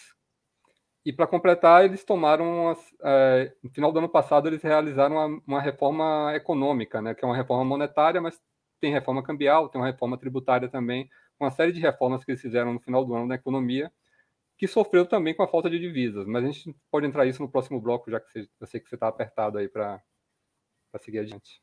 [1.04, 2.76] E para completar, eles tomaram, uh,
[3.62, 7.36] no final do ano passado, eles realizaram uma, uma, reforma econômica, né, que é uma
[7.36, 8.38] reforma monetária, mas
[8.80, 11.08] tem reforma cambial, tem uma reforma tributária também,
[11.40, 13.90] uma série de reformas que eles fizeram no final do ano na economia,
[14.58, 16.26] que sofreu também com a falta de divisas.
[16.26, 18.88] Mas a gente pode entrar isso no próximo bloco, já que você, eu sei que
[18.88, 20.02] você está apertado aí para
[21.00, 21.62] seguir adiante.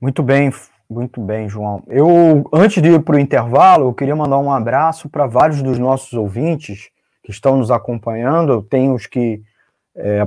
[0.00, 0.50] Muito bem,
[0.88, 1.82] muito bem, João.
[1.86, 5.78] Eu, antes de ir para o intervalo, eu queria mandar um abraço para vários dos
[5.78, 6.88] nossos ouvintes
[7.22, 8.62] que estão nos acompanhando.
[8.62, 9.42] Tem os que
[9.94, 10.26] é,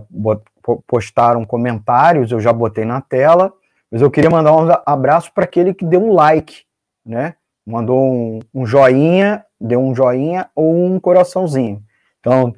[0.86, 3.52] postaram comentários, eu já botei na tela,
[3.92, 6.66] mas eu queria mandar um abraço para aquele que deu um like,
[7.04, 7.34] né?
[7.66, 11.82] Mandou um, um, joinha, deu um joinha ou um coraçãozinho.
[12.20, 12.54] Então,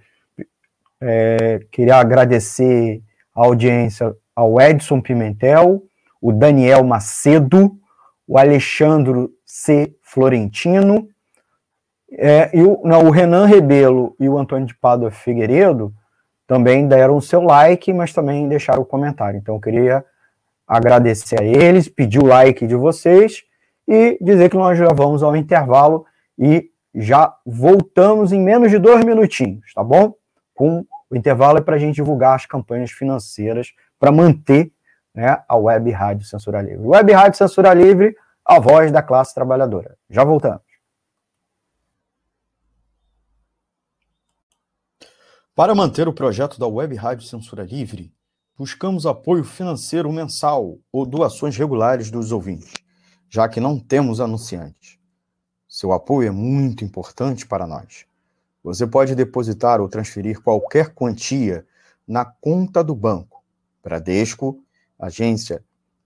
[1.00, 3.02] é, queria agradecer
[3.34, 5.82] a audiência ao Edson Pimentel,
[6.26, 7.78] o Daniel Macedo,
[8.28, 9.96] o Alexandre C.
[10.02, 11.08] Florentino,
[12.12, 15.94] é, e o, não, o Renan Rebelo e o Antônio de Pádua Figueiredo
[16.48, 19.38] também deram o seu like, mas também deixaram o comentário.
[19.38, 20.04] Então, eu queria
[20.68, 23.44] agradecer a eles, pedir o like de vocês
[23.88, 26.08] e dizer que nós já vamos ao intervalo
[26.40, 30.16] e já voltamos em menos de dois minutinhos, tá bom?
[30.56, 34.72] Com o intervalo é para a gente divulgar as campanhas financeiras para manter
[35.16, 36.86] né, a Web Rádio Censura Livre.
[36.86, 39.98] Web Rádio Censura Livre, a voz da classe trabalhadora.
[40.10, 40.62] Já voltamos.
[45.56, 48.14] Para manter o projeto da Web Rádio Censura Livre,
[48.58, 52.74] buscamos apoio financeiro mensal ou doações regulares dos ouvintes,
[53.30, 55.00] já que não temos anunciantes.
[55.66, 58.06] Seu apoio é muito importante para nós.
[58.62, 61.66] Você pode depositar ou transferir qualquer quantia
[62.06, 63.42] na conta do banco,
[63.82, 64.65] Bradesco,
[65.06, 65.64] agência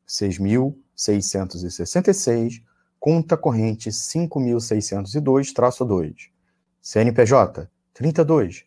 [0.07, 2.63] 6.666,
[2.99, 6.29] conta corrente 5.602-2,
[6.81, 8.65] CNPJ 32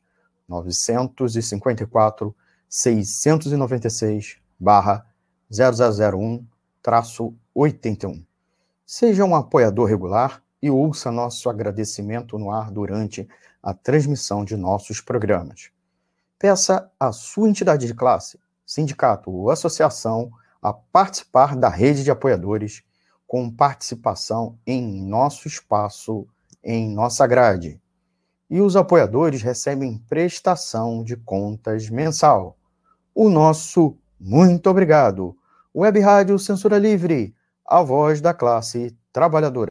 [0.48, 2.34] 954
[2.68, 5.06] 696 barra
[5.50, 6.46] 0001
[7.54, 8.24] 81.
[8.84, 13.26] Seja um apoiador regular e ouça nosso agradecimento no ar durante
[13.62, 15.70] a transmissão de nossos programas.
[16.38, 18.38] Peça à sua entidade de classe,
[18.72, 22.82] sindicato ou associação a participar da rede de apoiadores
[23.26, 26.26] com participação em nosso espaço,
[26.62, 27.80] em nossa grade.
[28.48, 32.56] E os apoiadores recebem prestação de contas mensal.
[33.14, 35.36] O nosso muito obrigado.
[35.74, 37.34] Web Rádio Censura Livre,
[37.66, 39.70] a voz da classe trabalhadora.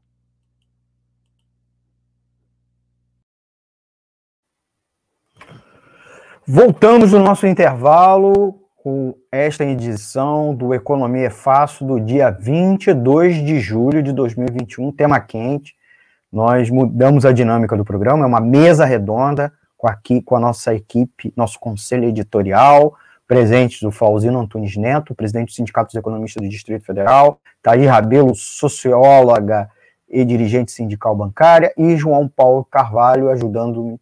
[6.53, 13.57] Voltamos no nosso intervalo com esta edição do Economia é Fácil do dia 22 de
[13.61, 15.73] julho de 2021, tema quente.
[16.29, 20.75] Nós mudamos a dinâmica do programa, é uma mesa redonda com aqui com a nossa
[20.75, 22.95] equipe, nosso conselho editorial,
[23.25, 28.35] presentes o Fauzino Antunes Neto, presidente do Sindicato dos Economistas do Distrito Federal, Thaís Rabelo,
[28.35, 29.69] socióloga
[30.09, 33.97] e dirigente sindical bancária, e João Paulo Carvalho ajudando-me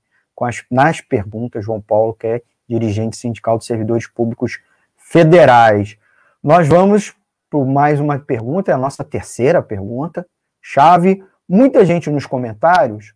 [0.45, 4.59] as, nas perguntas, João Paulo, que é dirigente sindical de servidores públicos
[4.97, 5.97] federais.
[6.43, 7.15] Nós vamos
[7.49, 10.25] por mais uma pergunta, é a nossa terceira pergunta,
[10.61, 11.23] chave.
[11.47, 13.13] Muita gente nos comentários,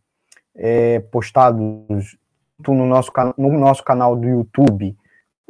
[0.55, 2.17] é, postados
[2.57, 4.95] tanto no nosso, no nosso canal do YouTube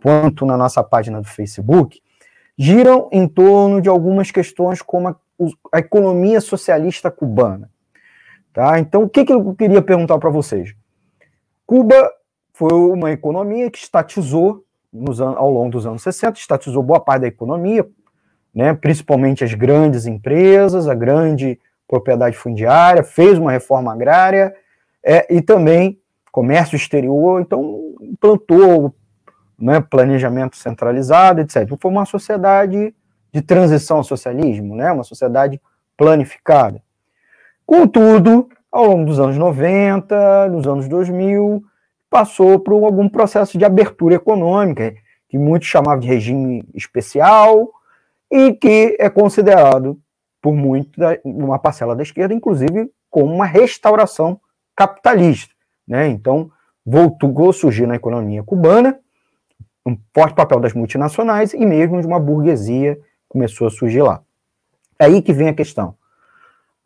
[0.01, 2.01] quanto na nossa página do Facebook,
[2.57, 5.15] giram em torno de algumas questões como a,
[5.71, 7.69] a economia socialista cubana.
[8.51, 8.79] Tá?
[8.79, 10.75] Então, o que, que eu queria perguntar para vocês?
[11.73, 12.07] Cuba
[12.53, 14.63] foi uma economia que estatizou
[14.93, 17.83] nos, ao longo dos anos 60, estatizou boa parte da economia,
[18.53, 24.53] né, principalmente as grandes empresas, a grande propriedade fundiária, fez uma reforma agrária
[25.03, 25.99] é, e também
[26.31, 28.93] comércio exterior, então implantou
[29.57, 31.67] né, planejamento centralizado, etc.
[31.81, 32.93] Foi uma sociedade
[33.31, 35.59] de transição ao socialismo, né, uma sociedade
[35.97, 36.83] planificada.
[37.65, 41.63] Contudo, ao longo dos anos 90, nos anos 2000,
[42.09, 44.95] passou por algum processo de abertura econômica,
[45.29, 47.69] que muitos chamavam de regime especial,
[48.31, 49.99] e que é considerado
[50.41, 54.41] por muito uma parcela da esquerda, inclusive, como uma restauração
[54.75, 55.53] capitalista.
[55.87, 56.07] Né?
[56.07, 56.49] Então,
[56.83, 58.99] voltou a surgir na economia cubana
[59.85, 62.99] um forte papel das multinacionais e mesmo de uma burguesia
[63.29, 64.23] começou a surgir lá.
[64.97, 65.95] É aí que vem a questão.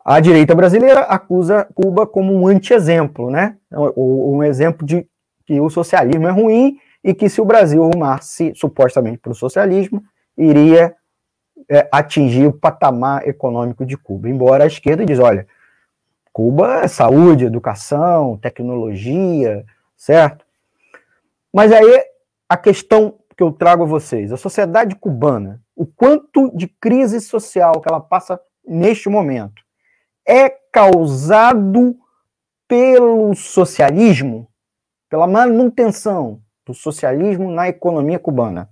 [0.04, 3.56] A direita brasileira acusa Cuba como um anti-exemplo, né?
[3.96, 5.06] Um exemplo de
[5.44, 10.02] que o socialismo é ruim e que se o Brasil rumasse supostamente para o socialismo,
[10.36, 10.94] iria
[11.68, 14.28] é, atingir o patamar econômico de Cuba.
[14.28, 15.46] Embora a esquerda diz, olha,
[16.32, 19.64] Cuba é saúde, educação, tecnologia,
[19.96, 20.44] certo?
[21.52, 22.02] Mas aí
[22.48, 27.80] a questão que eu trago a vocês, a sociedade cubana, o quanto de crise social
[27.80, 29.62] que ela passa neste momento,
[30.28, 31.96] é causado
[32.68, 34.46] pelo socialismo,
[35.08, 38.68] pela manutenção do socialismo na economia cubana.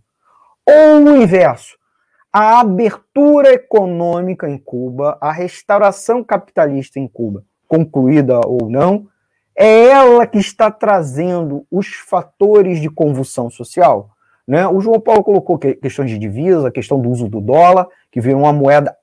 [0.68, 1.78] Ou o inverso,
[2.30, 9.08] a abertura econômica em Cuba, a restauração capitalista em Cuba, concluída ou não,
[9.56, 14.10] é ela que está trazendo os fatores de convulsão social.
[14.46, 14.68] Né?
[14.68, 18.42] O João Paulo colocou questões de divisa, a questão do uso do dólar, que virou
[18.42, 18.94] uma moeda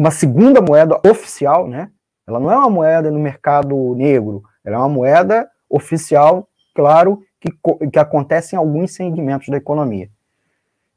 [0.00, 1.90] uma segunda moeda oficial, né?
[2.26, 7.50] Ela não é uma moeda no mercado negro, ela é uma moeda oficial, claro, que,
[7.92, 10.10] que acontece em alguns segmentos da economia.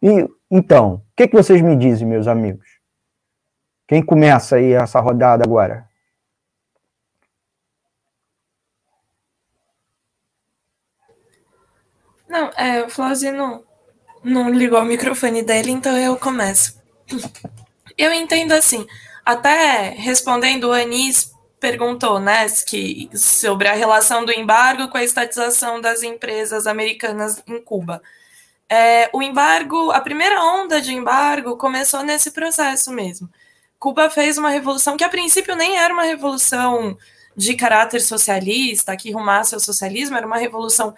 [0.02, 2.80] E então, o que, que vocês me dizem, meus amigos?
[3.86, 5.86] Quem começa aí essa rodada agora?
[12.30, 13.66] Não, é, o Flauzino
[14.24, 16.82] não, ligou o microfone dele, então eu começo.
[17.98, 18.86] Eu entendo assim,
[19.26, 25.80] até respondendo o Anis perguntou, né, que, sobre a relação do embargo com a estatização
[25.80, 28.02] das empresas americanas em Cuba.
[28.68, 33.30] É, o embargo, a primeira onda de embargo começou nesse processo mesmo.
[33.80, 36.98] Cuba fez uma revolução que a princípio nem era uma revolução
[37.36, 40.94] de caráter socialista, que rumasse ao socialismo, era uma revolução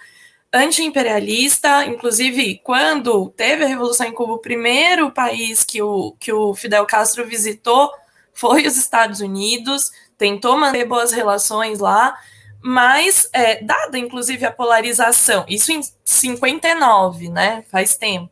[0.55, 6.53] anti-imperialista, inclusive quando teve a revolução em Cuba, o primeiro país que o, que o
[6.53, 7.91] Fidel Castro visitou
[8.33, 12.17] foi os Estados Unidos, tentou manter boas relações lá,
[12.61, 18.31] mas é, dada inclusive a polarização, isso em 59, né, faz tempo,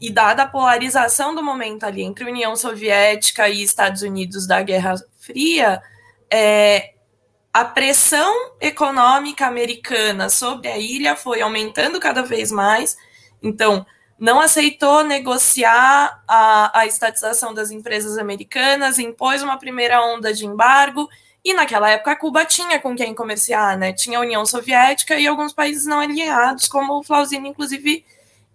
[0.00, 4.96] e dada a polarização do momento ali entre União Soviética e Estados Unidos da Guerra
[5.18, 5.80] Fria,
[6.28, 6.94] é,
[7.52, 12.96] a pressão econômica americana sobre a ilha foi aumentando cada vez mais,
[13.42, 13.84] então
[14.18, 21.08] não aceitou negociar a, a estatização das empresas americanas, impôs uma primeira onda de embargo,
[21.44, 23.92] e naquela época Cuba tinha com quem comerciar, né?
[23.92, 28.04] Tinha a União Soviética e alguns países não alinhados, como o Flauzino, inclusive,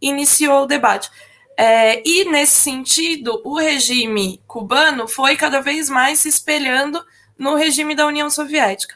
[0.02, 1.12] iniciou o debate.
[1.58, 7.04] É, e nesse sentido, o regime cubano foi cada vez mais se espelhando
[7.38, 8.96] no regime da União Soviética.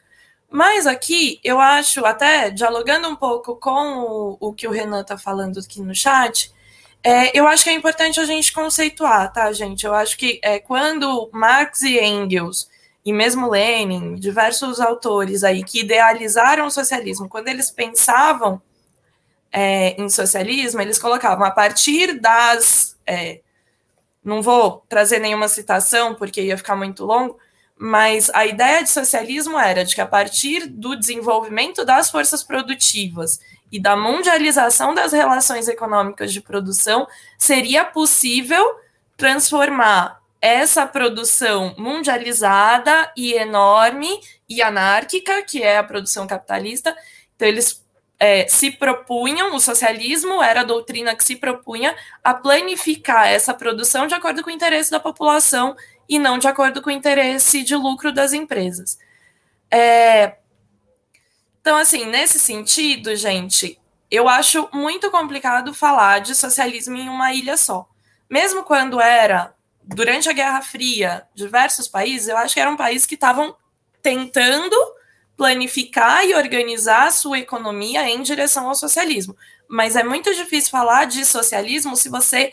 [0.49, 5.17] Mas aqui, eu acho, até dialogando um pouco com o, o que o Renan está
[5.17, 6.51] falando aqui no chat,
[7.03, 9.85] é, eu acho que é importante a gente conceituar, tá, gente?
[9.85, 12.69] Eu acho que é, quando Marx e Engels,
[13.03, 18.61] e mesmo Lenin, diversos autores aí que idealizaram o socialismo, quando eles pensavam
[19.51, 22.97] é, em socialismo, eles colocavam a partir das.
[23.05, 23.41] É,
[24.23, 27.39] não vou trazer nenhuma citação, porque ia ficar muito longo,
[27.83, 33.39] mas a ideia de socialismo era de que a partir do desenvolvimento das forças produtivas
[33.71, 37.07] e da mundialização das relações econômicas de produção,
[37.39, 38.63] seria possível
[39.17, 46.95] transformar essa produção mundializada e enorme e anárquica, que é a produção capitalista.
[47.35, 47.83] Então, eles
[48.19, 54.05] é, se propunham, o socialismo era a doutrina que se propunha a planificar essa produção
[54.05, 55.75] de acordo com o interesse da população
[56.11, 58.99] e não de acordo com o interesse de lucro das empresas.
[59.71, 60.35] É,
[61.61, 63.79] então, assim, nesse sentido, gente,
[64.11, 67.87] eu acho muito complicado falar de socialismo em uma ilha só.
[68.29, 73.15] Mesmo quando era, durante a Guerra Fria, diversos países, eu acho que eram países que
[73.15, 73.55] estavam
[74.01, 74.75] tentando
[75.37, 79.33] planificar e organizar a sua economia em direção ao socialismo.
[79.65, 82.51] Mas é muito difícil falar de socialismo se você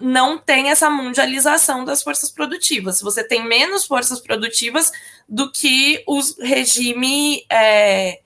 [0.00, 3.00] não tem essa mundialização das forças produtivas.
[3.00, 4.92] Você tem menos forças produtivas
[5.28, 8.20] do que o regime é,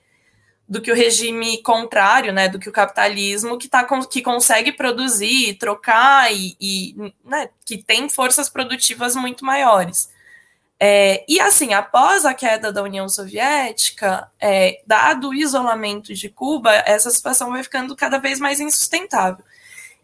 [0.67, 5.55] do que o regime contrário, né, do que o capitalismo que, tá, que consegue produzir,
[5.55, 6.95] trocar e, e
[7.25, 10.09] né, que tem forças produtivas muito maiores.
[10.79, 16.71] É, e assim, após a queda da União Soviética, é, dado o isolamento de Cuba,
[16.85, 19.43] essa situação vai ficando cada vez mais insustentável.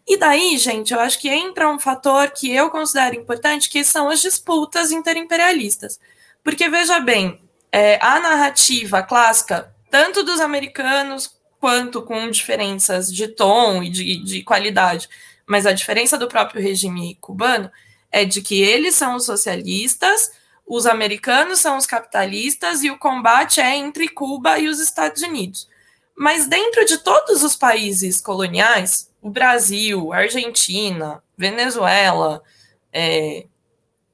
[0.06, 4.08] E daí, gente, eu acho que entra um fator que eu considero importante, que são
[4.08, 5.98] as disputas interimperialistas.
[6.44, 7.40] Porque, veja bem,
[7.72, 14.42] é, a narrativa clássica tanto dos americanos quanto com diferenças de tom e de, de
[14.42, 15.08] qualidade.
[15.46, 17.70] Mas a diferença do próprio regime cubano
[18.10, 20.32] é de que eles são os socialistas,
[20.66, 25.68] os americanos são os capitalistas e o combate é entre Cuba e os Estados Unidos.
[26.16, 32.44] Mas dentro de todos os países coloniais, o Brasil, Argentina, Venezuela,
[32.92, 33.44] é,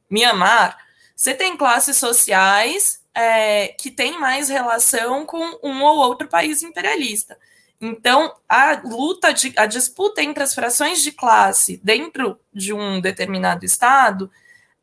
[0.09, 0.79] Mianmar,
[1.15, 7.37] você tem classes sociais é, que tem mais relação com um ou outro país imperialista.
[7.79, 13.67] Então, a luta, de, a disputa entre as frações de classe dentro de um determinado
[13.67, 14.31] Estado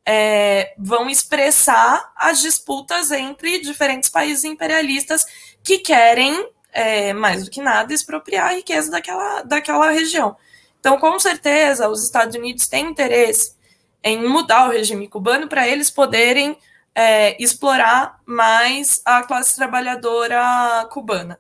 [0.06, 5.26] é, vão expressar as disputas entre diferentes países imperialistas
[5.64, 10.36] que querem, é, mais do que nada, expropriar a riqueza daquela, daquela região.
[10.80, 13.56] Então, com certeza, os Estados Unidos têm interesse
[14.04, 16.58] em mudar o regime cubano para eles poderem
[16.96, 21.40] é, explorar mais a classe trabalhadora cubana.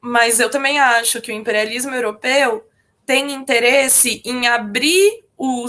[0.00, 2.66] Mas eu também acho que o imperialismo europeu
[3.06, 5.66] tem interesse em abrir o,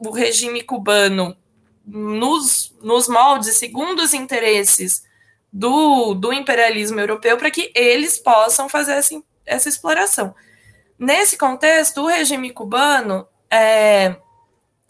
[0.00, 1.36] o regime cubano
[1.86, 5.04] nos, nos moldes, segundo os interesses
[5.52, 10.34] do, do imperialismo europeu, para que eles possam fazer essa, essa exploração.
[10.98, 14.16] Nesse contexto, o regime cubano é,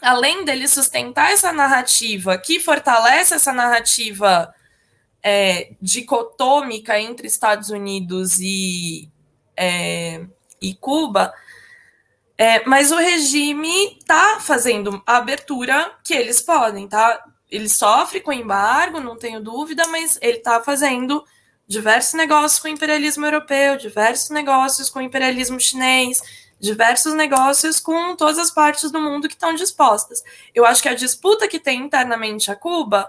[0.03, 4.53] além dele sustentar essa narrativa, que fortalece essa narrativa
[5.23, 9.09] é, dicotômica entre Estados Unidos e,
[9.55, 10.25] é,
[10.61, 11.33] e Cuba,
[12.37, 17.23] é, mas o regime está fazendo a abertura que eles podem, tá?
[17.53, 21.23] Ele sofre com embargo, não tenho dúvida, mas ele está fazendo
[21.67, 26.19] diversos negócios com o imperialismo europeu, diversos negócios com o imperialismo chinês,
[26.59, 30.23] diversos negócios com todas as partes do mundo que estão dispostas.
[30.53, 33.07] Eu acho que a disputa que tem internamente a Cuba,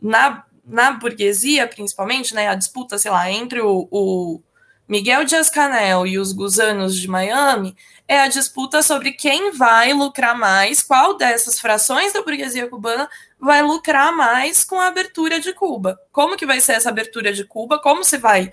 [0.00, 4.40] na, na burguesia principalmente, né, a disputa, sei lá, entre o, o
[4.88, 7.76] Miguel Dias-Canel e os gusanos de Miami,
[8.08, 13.08] é a disputa sobre quem vai lucrar mais, qual dessas frações da burguesia cubana
[13.42, 16.00] vai lucrar mais com a abertura de Cuba.
[16.12, 17.80] Como que vai ser essa abertura de Cuba?
[17.80, 18.52] Como se vai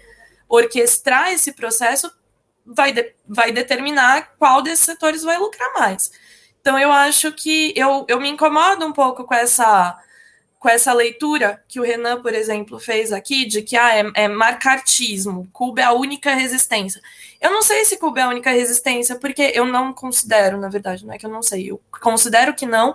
[0.49, 2.11] orquestrar esse processo
[2.65, 6.11] vai, de, vai determinar qual desses setores vai lucrar mais.
[6.59, 9.95] Então eu acho que eu, eu me incomodo um pouco com essa
[10.57, 14.27] com essa leitura que o Renan, por exemplo, fez aqui, de que ah, é, é
[14.27, 17.01] marcartismo, Cuba é a única resistência.
[17.39, 21.05] Eu não sei se Cuba é a única resistência, porque eu não considero, na verdade,
[21.05, 22.93] não é que eu não sei, eu considero que não,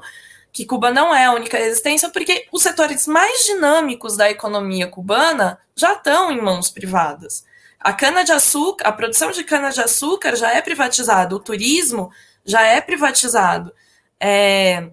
[0.54, 5.58] que Cuba não é a única resistência, porque os setores mais dinâmicos da economia cubana
[5.74, 7.44] já estão em mãos privadas.
[7.80, 12.12] A cana-de-açúcar, a produção de cana-de-açúcar já é privatizada, o turismo
[12.44, 13.74] já é privatizado.
[14.20, 14.90] É,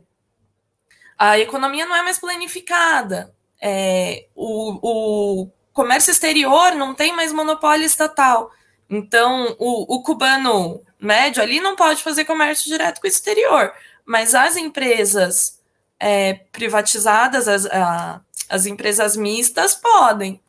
[1.16, 3.32] a economia não é mais planificada,
[3.62, 8.50] é, o, o, comércio exterior não tem mais monopólio estatal.
[8.90, 13.72] Então, o, o, cubano médio ali não pode fazer comércio direto com o exterior,
[14.06, 15.60] mas as empresas
[16.00, 20.42] é, privatizadas, as, a, as empresas mistas podem.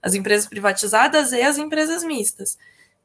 [0.00, 2.56] As empresas privatizadas e as empresas mistas.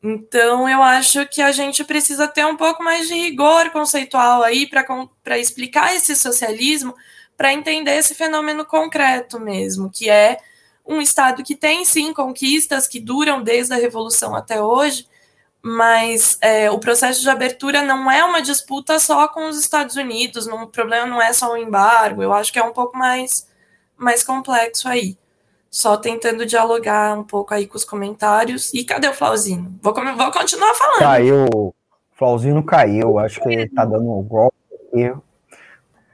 [0.02, 4.68] Então, eu acho que a gente precisa ter um pouco mais de rigor conceitual aí
[4.68, 6.94] para explicar esse socialismo,
[7.38, 10.38] para entender esse fenômeno concreto mesmo, que é
[10.86, 15.08] um Estado que tem, sim, conquistas que duram desde a Revolução até hoje,
[15.64, 20.46] mas é, o processo de abertura não é uma disputa só com os Estados Unidos,
[20.46, 23.48] não, o problema não é só o embargo, eu acho que é um pouco mais,
[23.98, 25.18] mais complexo aí
[25.74, 28.72] só tentando dialogar um pouco aí com os comentários.
[28.76, 29.74] E cadê o Flauzino?
[29.82, 31.00] Vou, vou continuar falando.
[31.00, 31.74] Caiu, o
[32.12, 34.56] Flauzino caiu, acho que ele tá dando um golpe.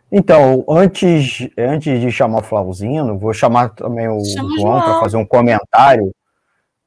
[0.09, 5.17] Então, antes, antes de chamar o Flauzino, vou chamar também o Chama João para fazer
[5.17, 6.15] um comentário.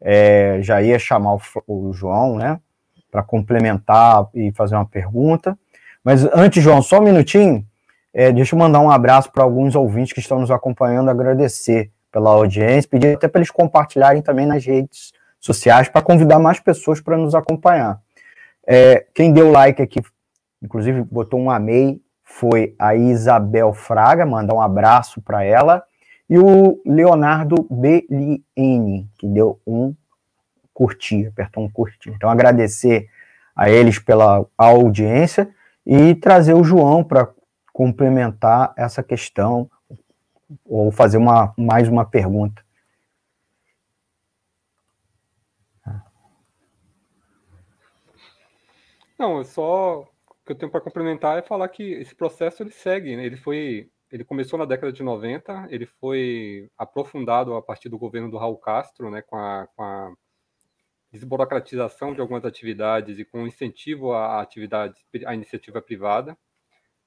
[0.02, 2.60] É, já ia chamar o, o João, né,
[3.10, 5.56] para complementar e fazer uma pergunta.
[6.02, 7.64] Mas antes, João, só um minutinho.
[8.12, 12.30] É, deixa eu mandar um abraço para alguns ouvintes que estão nos acompanhando, agradecer pela
[12.30, 17.16] audiência, pedir até para eles compartilharem também nas redes sociais para convidar mais pessoas para
[17.16, 18.00] nos acompanhar.
[18.66, 20.00] É, quem deu like aqui,
[20.62, 25.82] inclusive botou um amei, foi a Isabel Fraga, mandar um abraço para ela,
[26.28, 29.94] e o Leonardo Beliene, que deu um
[30.72, 32.10] curtir, apertou um curtir.
[32.10, 33.08] Então, agradecer
[33.54, 35.52] a eles pela audiência
[35.84, 37.28] e trazer o João para
[37.72, 39.70] complementar essa questão
[40.64, 42.62] ou fazer uma, mais uma pergunta.
[49.18, 50.06] Não, só o
[50.44, 53.24] que eu tenho para complementar é falar que esse processo ele segue, né?
[53.24, 58.30] ele foi, ele começou na década de 90, ele foi aprofundado a partir do governo
[58.30, 60.14] do Raul Castro, né, com a, com a
[61.10, 66.36] desburocratização de algumas atividades e com incentivo à atividade, à iniciativa privada.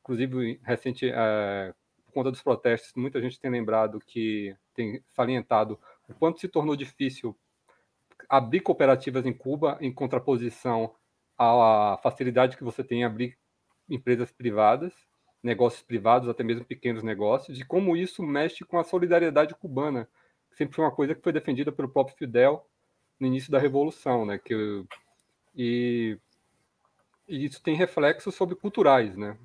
[0.02, 1.74] Inclusive, recente, é,
[2.12, 5.80] conta dos protestos, muita gente tem lembrado que tem salientado
[6.10, 7.38] o quanto se tornou difícil
[8.28, 10.96] abrir cooperativas em Cuba em contraposição
[11.38, 13.38] à facilidade que você tem em abrir
[13.88, 14.94] empresas privadas,
[15.46, 20.10] negócios privados, até mesmo pequenos negócios, e como isso mexe com a solidariedade cubana,
[20.50, 22.68] que sempre foi uma coisa que foi defendida pelo próprio Fidel
[23.20, 24.40] no início da Revolução, né?
[24.40, 24.84] Que,
[25.56, 26.18] e,
[27.28, 29.38] e isso tem reflexos sobre culturais, né?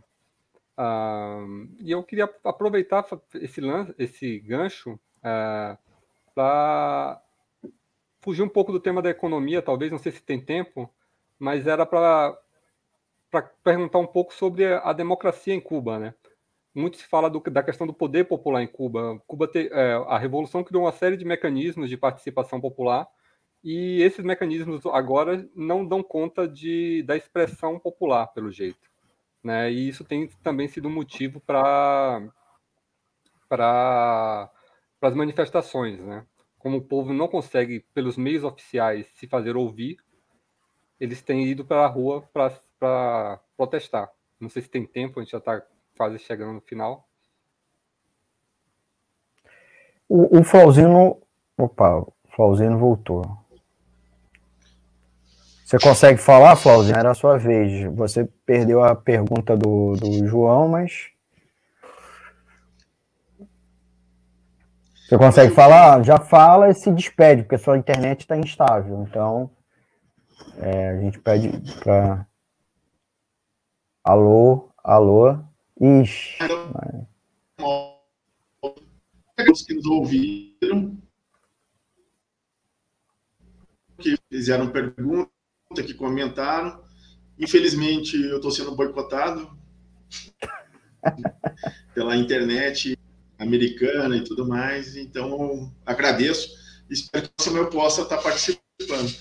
[0.78, 5.76] Uh, e eu queria aproveitar esse, lance, esse gancho ah,
[6.34, 7.20] para
[8.22, 10.90] fugir um pouco do tema da economia, talvez, não sei se tem tempo,
[11.38, 12.38] mas era para
[13.62, 16.14] perguntar um pouco sobre a, democracia em Cuba, né?
[16.74, 19.20] Muito se fala do, da questão do poder popular em Cuba.
[19.26, 23.09] Cuba te, é, a revolução criou uma série de mecanismos de participação popular
[23.62, 28.91] e esses mecanismos agora não dão conta de, da expressão popular, pelo jeito.
[29.43, 29.70] Né?
[29.70, 32.22] E isso tem também sido motivo para
[33.49, 34.49] para
[35.03, 36.24] as manifestações, né?
[36.57, 39.97] Como o povo não consegue, pelos meios oficiais, se fazer ouvir,
[41.01, 42.53] eles têm ido para a rua para
[43.57, 44.11] protestar.
[44.41, 45.62] Não sei se tem tempo, a gente já está
[45.97, 47.07] quase chegando no final.
[50.09, 51.20] O, o Flauzino.
[51.57, 53.41] Opa, o Flauzino voltou.
[55.70, 56.99] Você consegue falar, Flauzinho?
[56.99, 57.85] Era a sua vez.
[57.95, 61.11] Você perdeu a pergunta do, do João, mas.
[64.97, 66.03] Você consegue falar?
[66.03, 69.07] Já fala e se despede, porque sua internet está instável.
[69.09, 69.49] Então,
[70.59, 71.53] é, a gente pede
[71.85, 72.26] para.
[74.03, 75.38] Alô, alô.
[75.80, 76.38] Ixi.
[79.51, 80.98] Os que nos ouviram,
[83.98, 85.30] que fizeram pergunta,
[85.74, 86.82] que comentaram.
[87.38, 89.51] Infelizmente, eu estou sendo boicotado
[91.94, 92.98] pela internet
[93.38, 94.96] americana e tudo mais.
[94.96, 96.48] Então, agradeço.
[96.88, 99.14] Espero que o meu possa estar participando.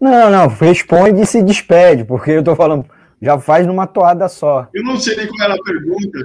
[0.00, 2.88] Não, não, responde e se despede, porque eu estou falando,
[3.20, 4.68] já faz numa toada só.
[4.72, 6.18] Eu não sei nem qual era a pergunta.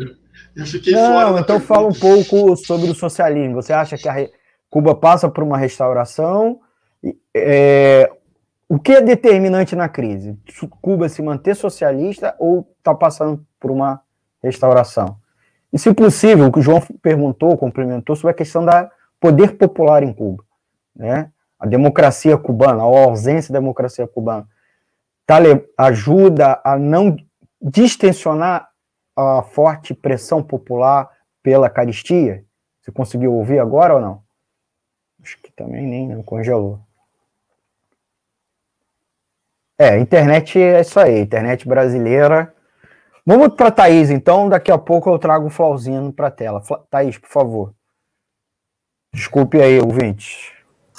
[0.56, 1.42] Eu fiquei não, fora.
[1.42, 3.56] então fala um pouco sobre o socialismo.
[3.56, 4.30] Você acha que a
[4.70, 6.60] Cuba passa por uma restauração?
[7.36, 8.10] É,
[8.70, 10.38] o que é determinante na crise?
[10.82, 14.02] Cuba se manter socialista ou está passando por uma
[14.42, 15.18] restauração?
[15.72, 18.90] E, se possível, o que o João perguntou, complementou, sobre a questão da
[19.20, 20.44] poder popular em Cuba.
[20.96, 21.30] Né?
[21.60, 24.48] A democracia cubana, a ausência da democracia cubana,
[25.26, 25.38] tá,
[25.78, 27.16] ajuda a não
[27.62, 28.70] distensionar
[29.16, 31.10] a forte pressão popular
[31.42, 32.46] pela caristia?
[32.82, 34.24] Você conseguiu ouvir agora ou não?
[35.24, 36.80] Acho que também nem não congelou.
[39.78, 42.54] É, internet é isso aí, internet brasileira.
[43.26, 44.48] Vamos para Thaís, então.
[44.48, 46.62] Daqui a pouco eu trago o Flauzino para a tela.
[46.90, 47.74] Thaís, por favor.
[49.12, 50.55] Desculpe aí, ouvinte.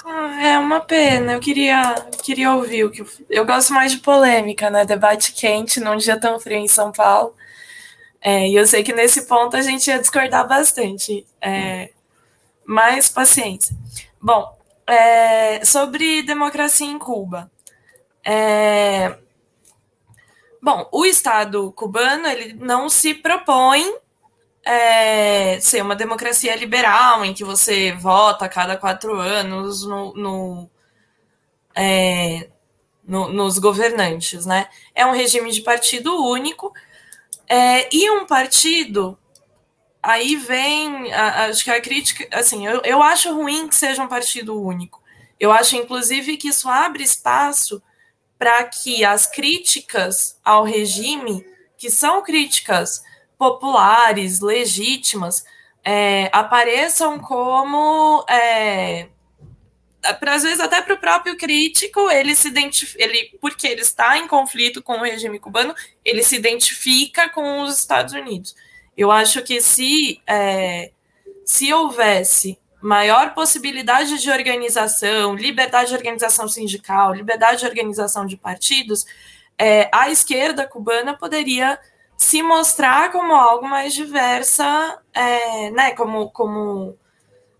[0.08, 1.32] Ah, é uma pena.
[1.32, 3.04] Eu queria, queria ouvir o que.
[3.28, 4.84] Eu gosto mais de polêmica, né?
[4.84, 7.34] Debate quente num dia tão frio em São Paulo.
[8.20, 11.26] É, e eu sei que nesse ponto a gente ia discordar bastante.
[11.40, 11.90] É,
[12.64, 13.76] mas paciência.
[14.22, 17.50] Bom, é, sobre democracia em Cuba.
[18.24, 19.16] É...
[20.62, 23.84] Bom, o Estado cubano ele não se propõe
[24.66, 30.70] é, ser uma democracia liberal, em que você vota a cada quatro anos no, no,
[31.72, 32.48] é,
[33.06, 34.68] no, nos governantes, né?
[34.92, 36.72] É um regime de partido único
[37.48, 39.16] é, e um partido.
[40.02, 44.08] Aí vem, a, acho que a crítica, assim, eu, eu acho ruim que seja um
[44.08, 45.00] partido único.
[45.38, 47.80] Eu acho, inclusive, que isso abre espaço
[48.36, 51.46] para que as críticas ao regime,
[51.78, 53.05] que são críticas
[53.38, 55.44] populares, legítimas,
[55.84, 58.24] é, apareçam como.
[58.28, 59.08] É,
[60.02, 64.28] às vezes até para o próprio crítico, ele se identifica, ele, porque ele está em
[64.28, 65.74] conflito com o regime cubano,
[66.04, 68.54] ele se identifica com os Estados Unidos.
[68.96, 70.92] Eu acho que se, é,
[71.44, 79.04] se houvesse maior possibilidade de organização, liberdade de organização sindical, liberdade de organização de partidos,
[79.58, 81.78] é, a esquerda cubana poderia
[82.16, 86.96] se mostrar como algo mais diversa, é, né, como, como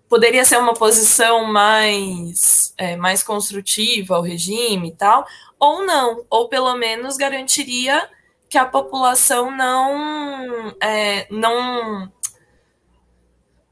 [0.08, 5.26] poderia ser uma posição mais, é, mais construtiva ao regime e tal,
[5.58, 8.08] ou não, ou pelo menos garantiria
[8.48, 12.10] que a população não, é, não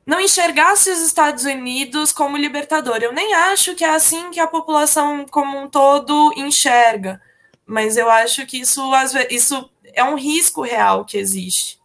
[0.06, 2.98] não enxergasse os Estados Unidos como libertador.
[2.98, 7.20] Eu nem acho que é assim que a população como um todo enxerga,
[7.64, 8.82] mas eu acho que isso,
[9.30, 11.78] isso é um risco real que existe.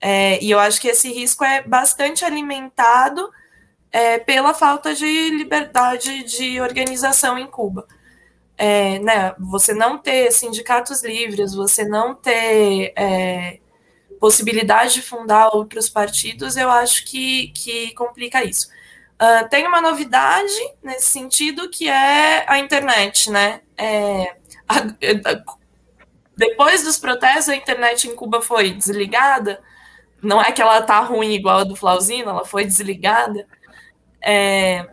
[0.00, 3.30] É, e eu acho que esse risco é bastante alimentado
[3.90, 7.86] é, pela falta de liberdade de organização em Cuba.
[8.58, 13.58] É, né, você não ter sindicatos livres, você não ter é,
[14.20, 18.68] possibilidade de fundar outros partidos, eu acho que, que complica isso.
[19.20, 20.52] Uh, tem uma novidade
[20.82, 23.60] nesse sentido que é a internet, né?
[23.76, 24.34] É,
[24.68, 25.44] a, a,
[26.36, 29.62] depois dos protestos, a internet em Cuba foi desligada.
[30.22, 33.46] Não é que ela tá ruim igual a do Flauzino, ela foi desligada.
[34.24, 34.86] É,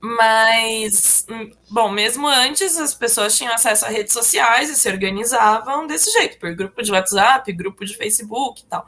[0.00, 5.86] mas, hum, bom, mesmo antes as pessoas tinham acesso a redes sociais e se organizavam
[5.86, 8.86] desse jeito, por grupo de WhatsApp, grupo de Facebook e tal.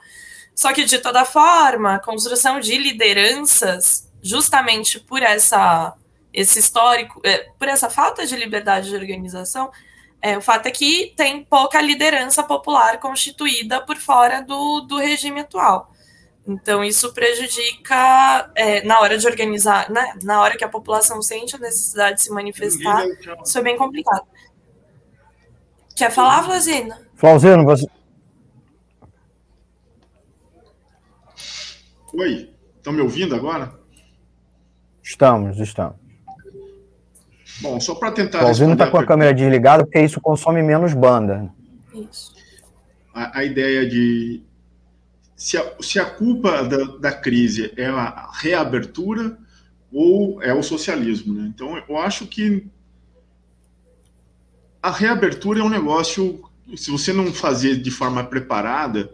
[0.55, 5.95] Só que, de toda forma, a construção de lideranças, justamente por essa,
[6.33, 9.71] esse histórico, é, por essa falta de liberdade de organização,
[10.23, 15.41] é, o fato é que tem pouca liderança popular constituída por fora do, do regime
[15.41, 15.91] atual.
[16.47, 20.15] Então, isso prejudica é, na hora de organizar, né?
[20.23, 23.05] na hora que a população sente a necessidade de se manifestar,
[23.45, 24.27] isso é bem complicado.
[25.95, 26.95] Quer falar, Flauzino?
[27.15, 27.87] Flauzino, você.
[32.15, 33.79] Oi, estão me ouvindo agora?
[35.03, 36.00] Estamos, estamos.
[37.61, 38.41] Bom, só para tentar.
[38.41, 41.53] Flauzino está com a, a câmera desligada porque isso consome menos banda.
[41.95, 42.35] Isso.
[43.13, 44.43] A, a ideia de
[45.37, 49.39] se a, se a culpa da, da crise é a reabertura
[49.93, 51.35] ou é o socialismo.
[51.35, 51.51] Né?
[51.55, 52.67] Então, eu acho que
[54.83, 56.43] a reabertura é um negócio,
[56.77, 59.13] se você não fazer de forma preparada,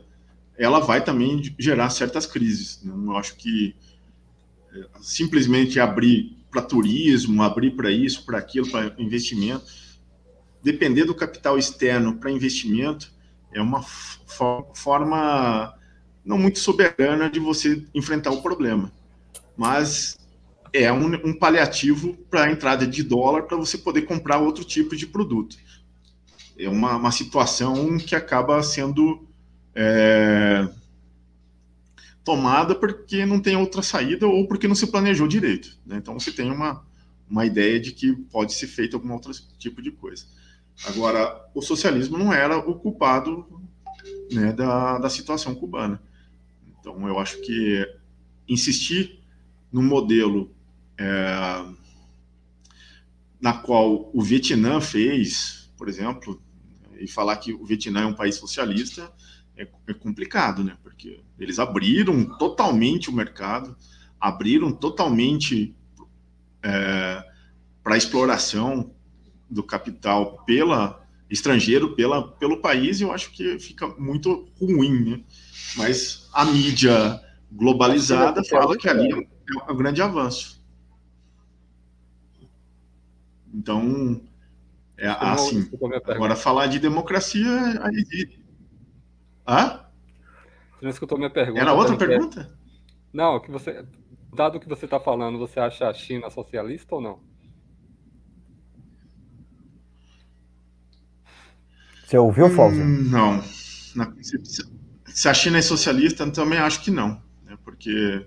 [0.58, 2.82] ela vai também gerar certas crises.
[2.82, 2.92] Né?
[2.92, 3.74] Eu acho que
[4.74, 9.66] é, simplesmente abrir para turismo, abrir para isso, para aquilo, para investimento,
[10.62, 13.12] depender do capital externo para investimento
[13.52, 13.82] é uma
[14.74, 15.74] forma
[16.24, 18.90] não muito soberana de você enfrentar o problema.
[19.54, 20.18] Mas
[20.72, 24.96] é um, um paliativo para a entrada de dólar para você poder comprar outro tipo
[24.96, 25.56] de produto.
[26.58, 29.28] É uma, uma situação que acaba sendo
[29.74, 30.66] é,
[32.26, 35.78] tomada porque não tem outra saída ou porque não se planejou direito.
[35.86, 35.98] Né?
[35.98, 36.84] Então você tem uma,
[37.30, 40.26] uma ideia de que pode ser feito algum outro tipo de coisa.
[40.86, 43.46] Agora, o socialismo não era o culpado
[44.32, 46.02] né, da, da situação cubana.
[46.80, 47.86] Então, eu acho que
[48.48, 49.20] insistir
[49.72, 50.52] no modelo
[50.98, 51.64] é,
[53.40, 56.42] na qual o Vietnã fez, por exemplo,
[56.98, 59.12] e falar que o Vietnã é um país socialista
[59.56, 60.76] é, é complicado, né?
[60.96, 63.76] Porque eles abriram totalmente o mercado,
[64.18, 65.76] abriram totalmente
[66.62, 67.22] é,
[67.82, 68.94] para a exploração
[69.48, 75.24] do capital pela estrangeiro pela, pelo país, e eu acho que fica muito ruim, né?
[75.76, 77.20] Mas a mídia
[77.50, 80.64] globalizada fala que ali é um grande avanço.
[83.52, 84.22] Então,
[84.96, 85.68] é assim.
[86.06, 87.82] Agora, falar de democracia.
[87.82, 88.38] Aí...
[89.46, 89.85] Hã?
[90.86, 91.60] Não escutou minha pergunta?
[91.60, 92.56] Era outra pergunta?
[93.12, 93.84] Não, que você.
[94.32, 97.18] Dado o que você está falando, você acha a China socialista ou não?
[102.04, 102.84] Você ouviu, Fábio?
[102.84, 103.42] Hum, não.
[105.06, 107.20] Se a China é socialista, também acho que não.
[107.44, 107.58] Né?
[107.64, 108.24] Porque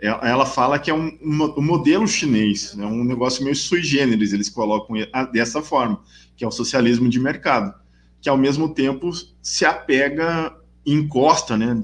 [0.00, 2.86] ela fala que é um, um, modelo chinês, é né?
[2.86, 4.96] um negócio meio sui generis, eles colocam
[5.32, 6.02] dessa forma,
[6.36, 7.72] que é o socialismo de mercado,
[8.20, 9.10] que ao mesmo tempo
[9.40, 11.80] se apega encosta né,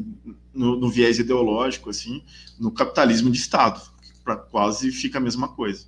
[0.52, 2.24] no, no viés ideológico, assim,
[2.58, 3.80] no capitalismo de Estado,
[4.24, 5.86] para quase fica a mesma coisa.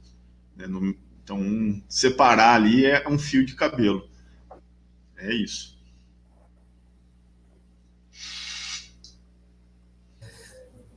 [0.57, 0.67] Né?
[0.67, 4.09] No, então, separar ali é um fio de cabelo.
[5.17, 5.79] É isso.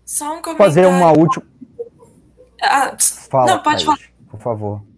[0.06, 0.58] Só um comentário.
[0.58, 1.46] Fazer uma última.
[2.62, 2.96] Ah,
[3.30, 4.00] Fala, não, pode falar.
[4.30, 4.93] Por favor.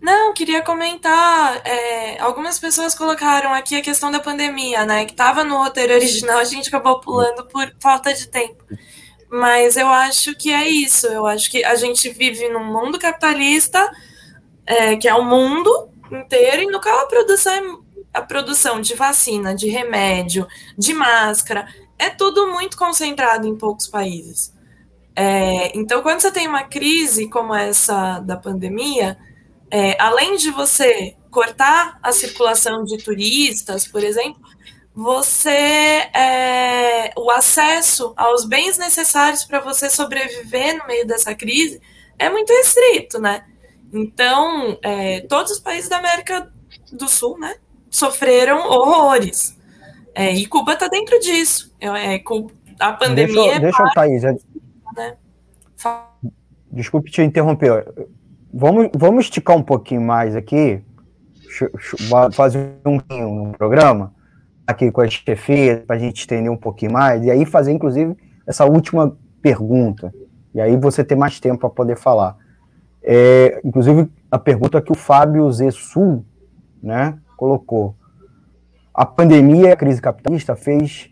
[0.00, 1.62] Não, queria comentar.
[1.66, 5.04] É, algumas pessoas colocaram aqui a questão da pandemia, né?
[5.04, 8.64] Que estava no roteiro original, a gente acabou pulando por falta de tempo.
[9.30, 11.06] Mas eu acho que é isso.
[11.06, 13.90] Eu acho que a gente vive num mundo capitalista,
[14.66, 17.86] é, que é o mundo inteiro, e no qual a produção é
[18.16, 20.46] a produção de vacina, de remédio,
[20.78, 21.68] de máscara,
[21.98, 24.54] é tudo muito concentrado em poucos países.
[25.14, 29.18] É, então, quando você tem uma crise como essa da pandemia,
[29.70, 34.40] é, além de você cortar a circulação de turistas, por exemplo,
[34.94, 41.80] você é, o acesso aos bens necessários para você sobreviver no meio dessa crise
[42.18, 43.44] é muito restrito, né?
[43.92, 46.50] Então, é, todos os países da América
[46.90, 47.56] do Sul, né,
[47.90, 49.56] sofreram horrores.
[50.14, 51.74] É, e Cuba está dentro disso.
[51.78, 52.22] É,
[52.80, 53.34] a pandemia.
[53.34, 54.22] Deixa, é deixa eu, Thaís.
[54.22, 55.16] Né?
[56.72, 57.84] Desculpe te interromper.
[58.52, 60.82] Vamos, vamos esticar um pouquinho mais aqui,
[62.32, 64.14] fazer um, um programa
[64.66, 68.16] aqui com a chefia, para a gente estender um pouquinho mais, e aí fazer, inclusive,
[68.46, 70.12] essa última pergunta.
[70.54, 72.36] E aí você ter mais tempo para poder falar.
[73.02, 76.24] É, inclusive, a pergunta que o Fábio Zessu,
[76.82, 77.94] né, colocou.
[78.92, 81.10] A pandemia e a crise capitalista fez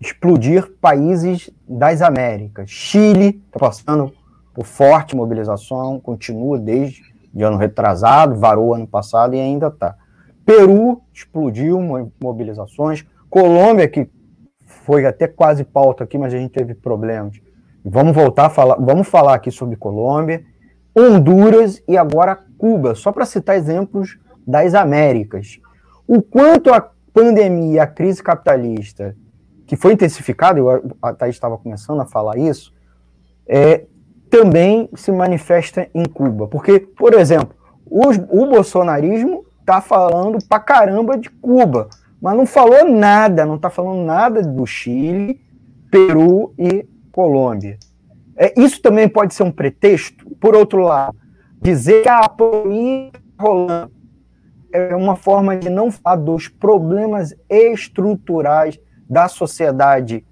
[0.00, 2.70] explodir países das Américas.
[2.70, 4.12] Chile está passando
[4.58, 7.00] por forte mobilização, continua desde
[7.32, 9.96] de ano retrasado, varou ano passado e ainda está.
[10.44, 11.78] Peru explodiu
[12.20, 13.06] mobilizações.
[13.30, 14.10] Colômbia, que
[14.66, 17.40] foi até quase pauta aqui, mas a gente teve problemas.
[17.84, 20.44] Vamos voltar a falar, vamos falar aqui sobre Colômbia,
[20.92, 25.60] Honduras e agora Cuba, só para citar exemplos das Américas.
[26.04, 26.80] O quanto a
[27.14, 29.14] pandemia, a crise capitalista,
[29.68, 32.74] que foi intensificada, eu, a Thaís estava começando a falar isso,
[33.46, 33.84] é,
[34.30, 36.48] também se manifesta em Cuba.
[36.48, 37.54] Porque, por exemplo,
[37.90, 41.88] os, o bolsonarismo está falando pra caramba de Cuba,
[42.20, 45.40] mas não falou nada, não está falando nada do Chile,
[45.90, 47.78] Peru e Colômbia.
[48.36, 51.16] É, isso também pode ser um pretexto, por outro lado,
[51.60, 53.98] dizer que a pandemia está rolando
[54.72, 58.78] é uma forma de não falar dos problemas estruturais
[59.08, 60.24] da sociedade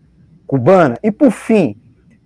[0.47, 0.97] cubana?
[1.03, 1.77] E, por fim,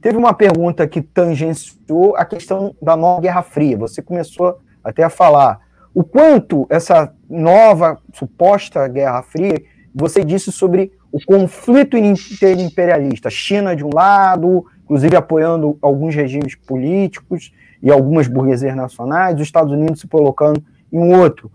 [0.00, 3.76] teve uma pergunta que tangenciou a questão da nova Guerra Fria.
[3.78, 5.60] Você começou até a falar
[5.94, 9.60] o quanto essa nova suposta Guerra Fria,
[9.94, 17.52] você disse sobre o conflito interimperialista, China de um lado, inclusive apoiando alguns regimes políticos
[17.82, 20.62] e algumas burguesias nacionais, os Estados Unidos se colocando
[20.92, 21.50] em um outro.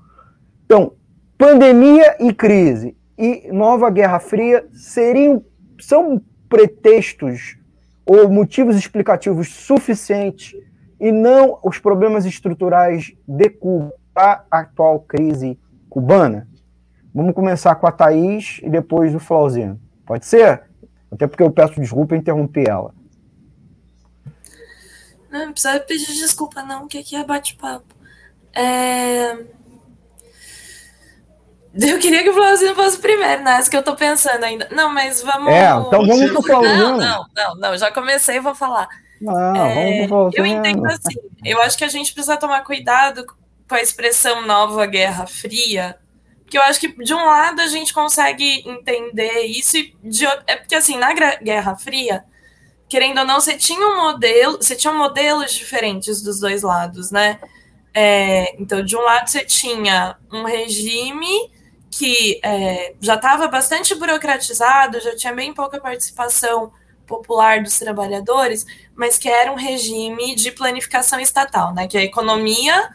[0.66, 0.94] Então,
[1.38, 5.44] pandemia e crise e nova Guerra Fria seriam
[5.80, 7.58] são pretextos
[8.06, 10.54] ou motivos explicativos suficientes
[11.00, 15.60] e não os problemas estruturais de Cuba a atual crise
[15.90, 16.48] cubana?
[17.14, 19.80] Vamos começar com a Thaís e depois o Flauzino.
[20.06, 20.64] Pode ser?
[21.12, 22.94] Até porque eu peço desculpa interrompi ela.
[25.32, 27.96] Não, não precisa pedir desculpa, não, que aqui é bate-papo.
[28.54, 29.34] É...
[31.82, 33.60] Eu queria que o Flauzino fosse primeiro, né?
[33.60, 34.68] Isso que eu tô pensando ainda.
[34.72, 35.52] Não, mas vamos.
[35.52, 36.78] É, então vamos pro Flauzino.
[36.78, 38.88] Não, não, não, não, já comecei vou falar.
[39.20, 41.20] Não, é, vamos pro Eu entendo assim.
[41.44, 43.26] Eu acho que a gente precisa tomar cuidado
[43.68, 45.98] com a expressão nova Guerra Fria,
[46.44, 50.44] porque eu acho que de um lado a gente consegue entender isso, e de outro,
[50.48, 52.24] é porque assim, na Guerra Fria,
[52.88, 57.40] querendo ou não, você tinha um modelo, você tinha modelos diferentes dos dois lados, né?
[57.94, 61.52] É, então, de um lado você tinha um regime
[61.98, 66.74] que é, já estava bastante burocratizado, já tinha bem pouca participação
[67.08, 71.88] popular dos trabalhadores, mas que era um regime de planificação estatal, né?
[71.88, 72.90] Que a economia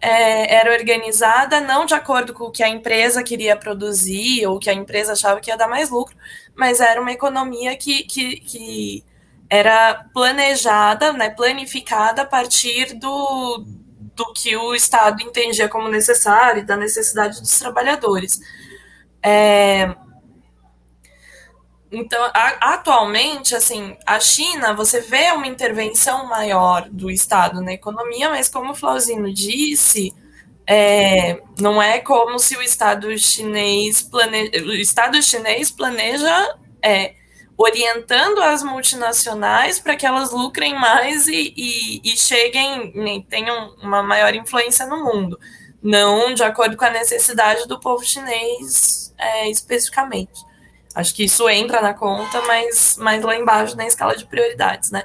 [0.00, 4.68] é, era organizada não de acordo com o que a empresa queria produzir ou que
[4.68, 6.16] a empresa achava que ia dar mais lucro,
[6.56, 9.04] mas era uma economia que, que, que
[9.48, 13.64] era planejada, né, planificada a partir do,
[14.20, 18.38] do que o Estado entendia como necessário da necessidade dos trabalhadores.
[19.22, 19.94] É,
[21.90, 28.28] então, a, atualmente, assim, a China, você vê uma intervenção maior do Estado na economia,
[28.28, 30.14] mas como o Flauzino disse,
[30.66, 37.14] é, não é como se o Estado chinês planeja, o Estado chinês planeja é,
[37.62, 44.34] orientando as multinacionais para que elas lucrem mais e, e, e cheguem, tenham uma maior
[44.34, 45.38] influência no mundo,
[45.82, 50.42] não de acordo com a necessidade do povo chinês é, especificamente.
[50.94, 55.04] Acho que isso entra na conta, mas, mas lá embaixo na escala de prioridades, né?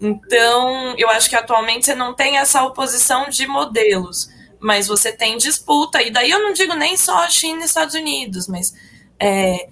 [0.00, 4.30] Então, eu acho que atualmente você não tem essa oposição de modelos,
[4.60, 8.46] mas você tem disputa, e daí eu não digo nem só China e Estados Unidos,
[8.46, 8.72] mas
[9.18, 9.68] é,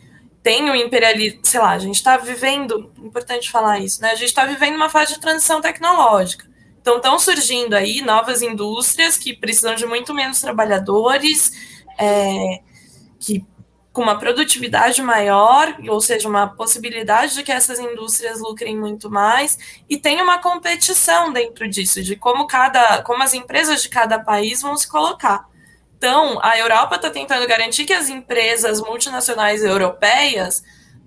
[0.49, 4.13] tem o imperialismo, sei lá, a gente está vivendo, importante falar isso, né?
[4.13, 6.47] A gente está vivendo uma fase de transição tecnológica.
[6.81, 11.53] Então, estão surgindo aí novas indústrias que precisam de muito menos trabalhadores,
[11.99, 12.63] é,
[13.21, 13.45] que
[13.93, 19.59] com uma produtividade maior, ou seja, uma possibilidade de que essas indústrias lucrem muito mais,
[19.87, 24.63] e tem uma competição dentro disso, de como cada, como as empresas de cada país
[24.63, 25.47] vão se colocar.
[25.99, 30.63] Então, a Europa está tentando garantir que as empresas multinacionais europeias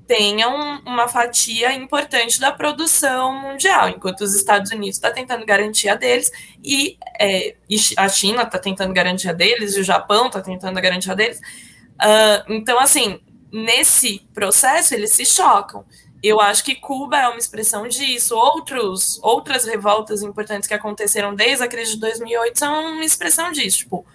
[0.05, 5.95] tenham uma fatia importante da produção mundial, enquanto os Estados Unidos está tentando garantir a
[5.95, 6.29] deles
[6.61, 10.81] e, é, e a China está tentando garantir a deles, e o Japão está tentando
[10.81, 11.39] garantir a deles.
[11.39, 15.85] Uh, então, assim, nesse processo eles se chocam.
[16.21, 18.35] Eu acho que Cuba é uma expressão disso.
[18.35, 23.77] Outros, outras revoltas importantes que aconteceram desde a crise de 2008 são uma expressão disso.
[23.79, 24.05] Tipo,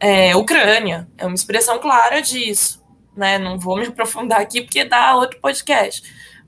[0.00, 2.82] é, Ucrânia é uma expressão clara disso.
[3.14, 3.38] Né?
[3.38, 6.02] Não vou me aprofundar aqui porque dá outro podcast,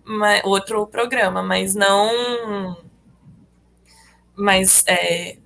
[0.04, 2.76] mas, outro programa, mas não.
[4.34, 5.36] Mas é,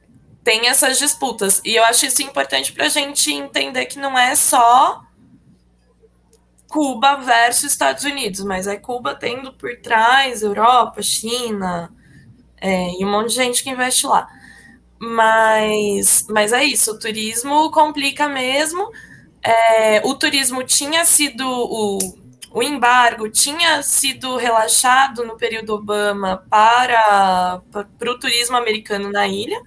[0.44, 1.60] tem essas disputas.
[1.64, 5.02] E eu acho isso importante para a gente entender que não é só
[6.68, 11.92] Cuba versus Estados Unidos, mas é Cuba tendo por trás Europa, China
[12.60, 14.28] é, e um monte de gente que investe lá.
[14.98, 18.90] Mas, mas é isso, o turismo complica mesmo.
[19.42, 21.98] É, o turismo tinha sido o,
[22.50, 27.60] o embargo tinha sido relaxado no período Obama para,
[27.98, 29.60] para o turismo americano na ilha,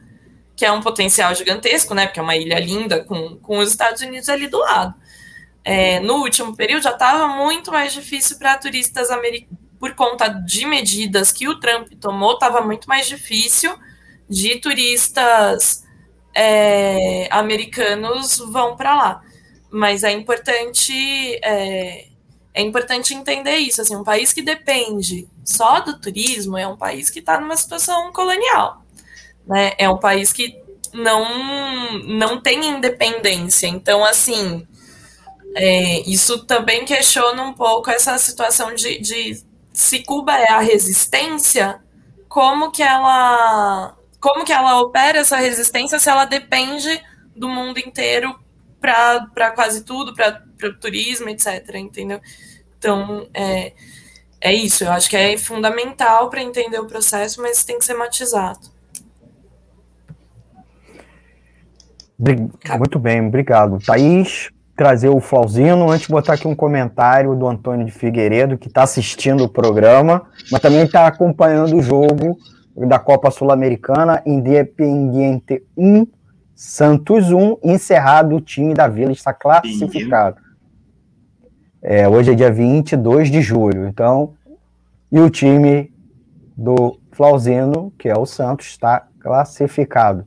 [0.56, 2.08] que é um potencial gigantesco, né?
[2.08, 4.96] Porque é uma ilha linda com, com os Estados Unidos ali do lado
[5.64, 10.66] é, no último período já estava muito mais difícil para turistas americanos, por conta de
[10.66, 13.74] medidas que o Trump tomou, estava muito mais difícil
[14.30, 15.84] de turistas
[16.36, 19.22] é, americanos vão para lá.
[19.72, 20.94] Mas é importante
[21.44, 22.08] é,
[22.54, 23.82] é importante entender isso.
[23.82, 28.12] Assim, um país que depende só do turismo é um país que está numa situação
[28.12, 28.84] colonial.
[29.48, 29.74] Né?
[29.78, 30.62] É um país que
[30.94, 33.68] não, não tem independência.
[33.68, 34.68] Então, assim,
[35.56, 39.44] é, isso também questiona um pouco essa situação de, de
[39.74, 41.80] se Cuba é a resistência,
[42.28, 47.02] como que ela como que ela opera essa resistência se ela depende
[47.36, 48.38] do mundo inteiro
[48.82, 51.76] para quase tudo, para o turismo, etc.
[51.76, 52.20] Entendeu?
[52.78, 53.74] Então, é,
[54.42, 54.84] é isso.
[54.84, 58.60] Eu acho que é fundamental para entender o processo, mas tem que ser matizado.
[62.78, 63.80] Muito bem, obrigado.
[63.80, 68.68] Thaís, trazer o Flauzino, antes de botar aqui um comentário do Antônio de Figueiredo, que
[68.68, 72.38] está assistindo o programa, mas também está acompanhando o jogo
[72.88, 76.08] da Copa Sul-Americana, Independiente 1,
[76.56, 80.38] Santos 1, encerrado o time da Vila, está classificado.
[81.82, 84.34] É, hoje é dia 22 de julho, então,
[85.12, 85.92] e o time
[86.56, 90.26] do Flauzino, que é o Santos, está classificado.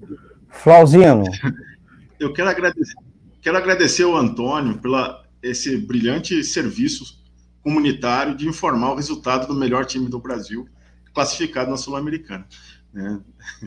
[0.49, 1.25] Flauzino.
[2.19, 2.95] Eu quero agradecer,
[3.41, 7.21] quero agradecer ao Antônio pela esse brilhante serviço
[7.63, 10.69] comunitário de informar o resultado do melhor time do Brasil
[11.13, 12.47] classificado na Sul-Americana.
[12.93, 13.21] Né?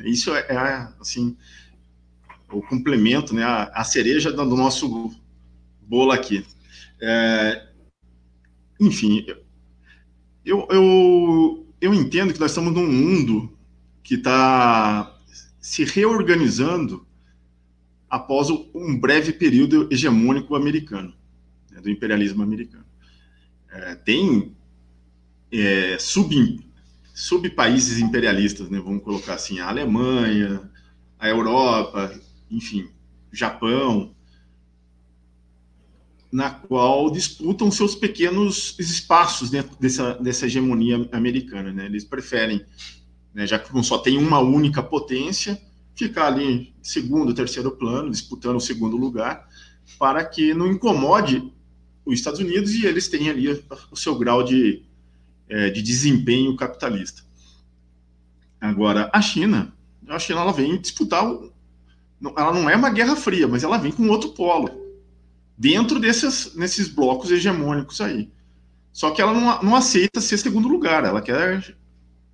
[0.06, 1.36] Isso é, é, assim,
[2.52, 5.14] o complemento, né, a, a, cereja do nosso
[5.82, 6.46] bolo aqui.
[7.02, 7.68] É,
[8.80, 9.26] enfim,
[10.46, 13.58] eu, eu, eu entendo que nós estamos num mundo
[14.04, 15.18] que está
[15.60, 17.06] se reorganizando
[18.08, 21.14] após um breve período hegemônico americano,
[21.72, 22.86] né, do imperialismo americano.
[23.70, 24.56] É, tem
[25.52, 25.98] é,
[27.16, 30.70] subpaíses imperialistas, né, vamos colocar assim, a Alemanha,
[31.18, 32.14] a Europa,
[32.52, 32.90] enfim,
[33.32, 34.14] Japão,
[36.30, 41.72] na qual disputam seus pequenos espaços dentro dessa, dessa hegemonia americana.
[41.72, 41.86] Né?
[41.86, 42.66] Eles preferem,
[43.34, 45.58] né, já que não só tem uma única potência,
[45.96, 49.48] ficar ali segundo, terceiro plano, disputando o segundo lugar,
[49.98, 51.50] para que não incomode
[52.06, 54.84] os Estados Unidos e eles tenham ali o seu grau de
[55.50, 57.24] é, de desempenho capitalista.
[58.60, 59.74] Agora, a China,
[60.08, 64.08] a China ela vem disputar, ela não é uma guerra fria, mas ela vem com
[64.08, 64.70] outro polo,
[65.58, 68.32] dentro desses, blocos hegemônicos aí.
[68.92, 71.76] Só que ela não, não aceita ser segundo lugar, ela quer,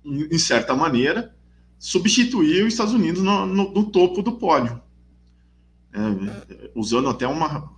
[0.04, 1.34] em, certa maneira,
[1.78, 4.80] substituir os Estados Unidos no, no, no topo do pódio.
[5.92, 7.68] É, usando até uma,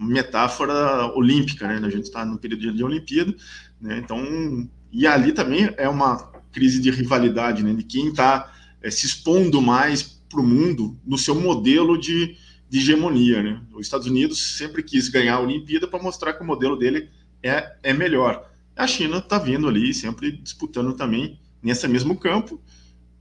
[0.00, 1.86] metáfora olímpica, né?
[1.86, 3.34] A gente está no período de Olimpíada,
[3.80, 3.98] né?
[3.98, 7.72] Então, e ali também é uma crise de rivalidade, né?
[7.74, 8.52] De quem está
[8.82, 12.36] é, se expondo mais para o mundo no seu modelo de,
[12.68, 13.60] de hegemonia, né?
[13.72, 17.08] Os Estados Unidos sempre quis ganhar a Olimpíada para mostrar que o modelo dele
[17.42, 18.48] é, é melhor.
[18.76, 22.60] A China está vindo ali, sempre disputando também nesse mesmo campo,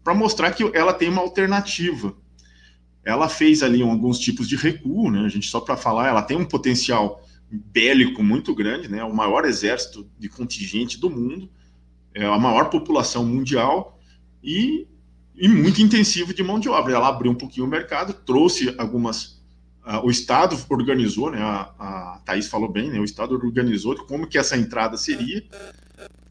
[0.04, 2.16] para mostrar que ela tem uma alternativa
[3.04, 5.26] ela fez ali alguns tipos de recuo, né?
[5.26, 9.04] A gente só para falar, ela tem um potencial bélico muito grande, né?
[9.04, 11.50] O maior exército de contingente do mundo,
[12.14, 14.00] é a maior população mundial
[14.44, 14.88] e,
[15.36, 16.94] e muito intensivo de mão de obra.
[16.94, 19.42] Ela abriu um pouquinho o mercado, trouxe algumas
[19.86, 21.42] uh, o Estado organizou, né?
[21.42, 23.00] A, a Thaís falou bem, né?
[23.00, 25.44] O Estado organizou como que essa entrada seria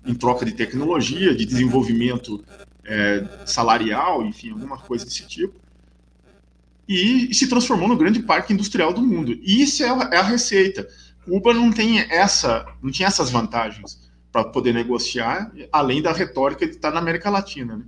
[0.07, 2.43] em troca de tecnologia, de desenvolvimento
[2.85, 5.55] é, salarial, enfim, alguma coisa desse tipo
[6.89, 9.39] e se transformou no grande parque industrial do mundo.
[9.43, 10.89] E isso é é a receita.
[11.28, 16.72] Cuba não tem essa, não tinha essas vantagens para poder negociar, além da retórica de
[16.72, 17.76] estar na América Latina.
[17.76, 17.84] Né?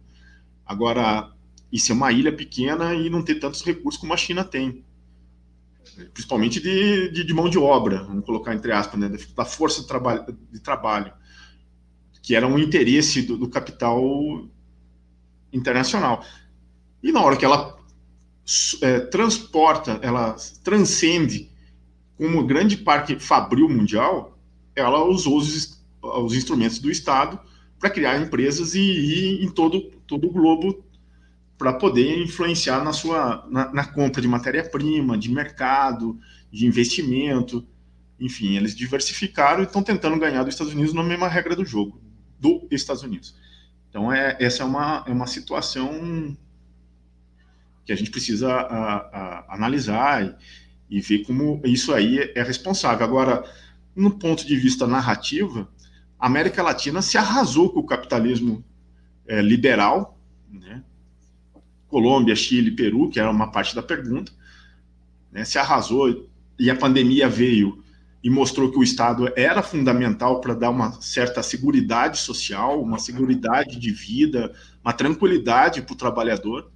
[0.67, 1.33] Agora,
[1.73, 4.85] isso é uma ilha pequena e não ter tantos recursos como a China tem,
[6.13, 9.11] principalmente de, de, de mão de obra, vamos colocar entre aspas, né?
[9.35, 11.13] da força de trabalho, de trabalho
[12.23, 14.03] que era um interesse do, do capital
[15.53, 16.23] internacional.
[17.03, 17.79] E na hora que ela
[18.83, 21.51] é, transporta, ela transcende
[22.21, 24.39] como grande parque fabril mundial,
[24.77, 27.41] ela usou os, os instrumentos do Estado
[27.79, 30.85] para criar empresas e ir em todo, todo o globo
[31.57, 36.21] para poder influenciar na sua na, na compra de matéria-prima, de mercado,
[36.53, 37.67] de investimento,
[38.19, 42.03] enfim, eles diversificaram e estão tentando ganhar dos Estados Unidos na mesma regra do jogo,
[42.39, 43.35] do Estados Unidos.
[43.89, 46.37] Então, é, essa é uma, é uma situação
[47.87, 50.35] que a gente precisa a, a, analisar e,
[50.91, 53.07] e, ver como isso aí é responsável.
[53.07, 53.45] Agora,
[53.95, 55.69] no ponto de vista narrativa,
[56.19, 58.65] a América Latina se arrasou com o capitalismo
[59.27, 60.19] é, liberal,
[60.51, 60.83] né?
[61.87, 64.33] Colômbia, Chile, Peru, que era uma parte da pergunta,
[65.31, 65.45] né?
[65.45, 67.83] se arrasou e a pandemia veio
[68.23, 73.65] e mostrou que o Estado era fundamental para dar uma certa segurança social, uma segurança
[73.65, 74.53] de vida,
[74.85, 76.71] uma tranquilidade para o trabalhador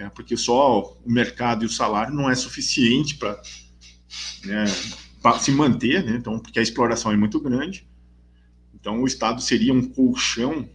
[0.00, 3.38] né, porque só o mercado e o salário não é suficiente para
[4.46, 4.64] né,
[5.38, 7.86] se manter, né, então, porque a exploração é muito grande.
[8.74, 10.66] Então, o Estado seria um colchão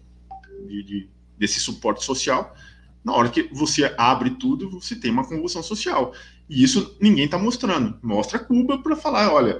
[0.67, 2.55] de, de, desse suporte social.
[3.03, 6.13] Na hora que você abre tudo, você tem uma convulsão social.
[6.47, 7.97] E isso ninguém está mostrando.
[8.03, 9.59] Mostra Cuba para falar: olha,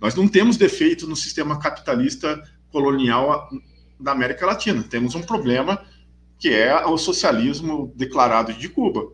[0.00, 3.50] nós não temos defeito no sistema capitalista colonial
[4.00, 4.82] da América Latina.
[4.82, 5.84] Temos um problema
[6.42, 9.12] que é o socialismo declarado de Cuba.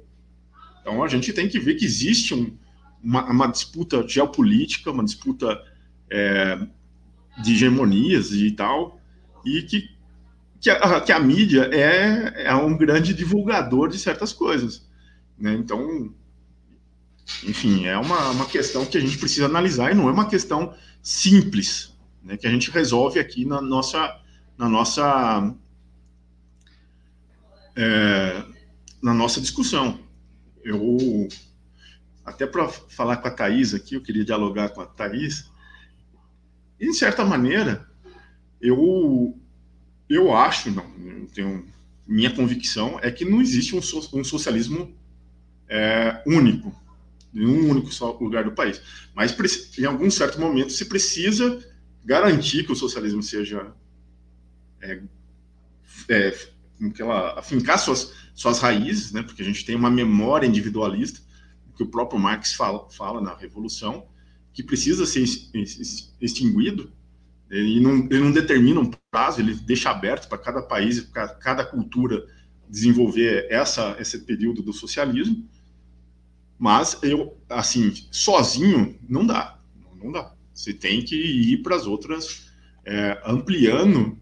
[0.81, 2.57] Então a gente tem que ver que existe um,
[3.05, 5.63] uma, uma, disputa geopolítica, uma disputa
[6.11, 6.59] é,
[7.43, 8.99] de hegemonias e tal,
[9.45, 9.91] e que,
[10.59, 14.89] que, a, que a mídia é, é um grande divulgador de certas coisas.
[15.39, 15.53] Né?
[15.53, 16.11] Então,
[17.45, 20.73] enfim, é uma, uma questão que a gente precisa analisar e não é uma questão
[21.03, 24.19] simples, né, que a gente resolve aqui na nossa,
[24.57, 25.55] na nossa,
[27.79, 28.45] é,
[29.01, 30.01] na nossa discussão.
[30.65, 31.29] Eu,
[32.25, 35.49] até para falar com a Thais aqui, eu queria dialogar com a Thais,
[36.81, 37.89] em certa maneira,
[38.61, 39.39] eu,
[40.09, 40.85] eu acho, não,
[41.33, 41.65] tenho,
[42.07, 43.79] minha convicção é que não existe um,
[44.19, 44.93] um socialismo
[45.69, 46.75] é, único,
[47.33, 47.91] em um único
[48.25, 48.83] lugar do país.
[49.15, 49.37] Mas
[49.79, 51.65] em algum certo momento se precisa
[52.05, 53.73] garantir que o socialismo seja
[54.81, 55.01] é,
[56.09, 56.49] é,
[56.95, 59.23] que ela afincar suas suas raízes, né?
[59.23, 61.21] Porque a gente tem uma memória individualista
[61.77, 64.07] que o próprio Marx fala, fala na Revolução
[64.53, 65.25] que precisa ser
[66.21, 66.93] extinguido.
[67.51, 71.65] Ele não, ele não determina um prazo, ele deixa aberto para cada país, para cada
[71.65, 72.27] cultura
[72.69, 75.49] desenvolver essa esse período do socialismo
[76.59, 79.61] mas eu, assim, sozinho, não dá.
[80.03, 80.35] Não dá.
[80.53, 82.51] Você tem que ir para as outras,
[82.85, 84.19] é, ampliando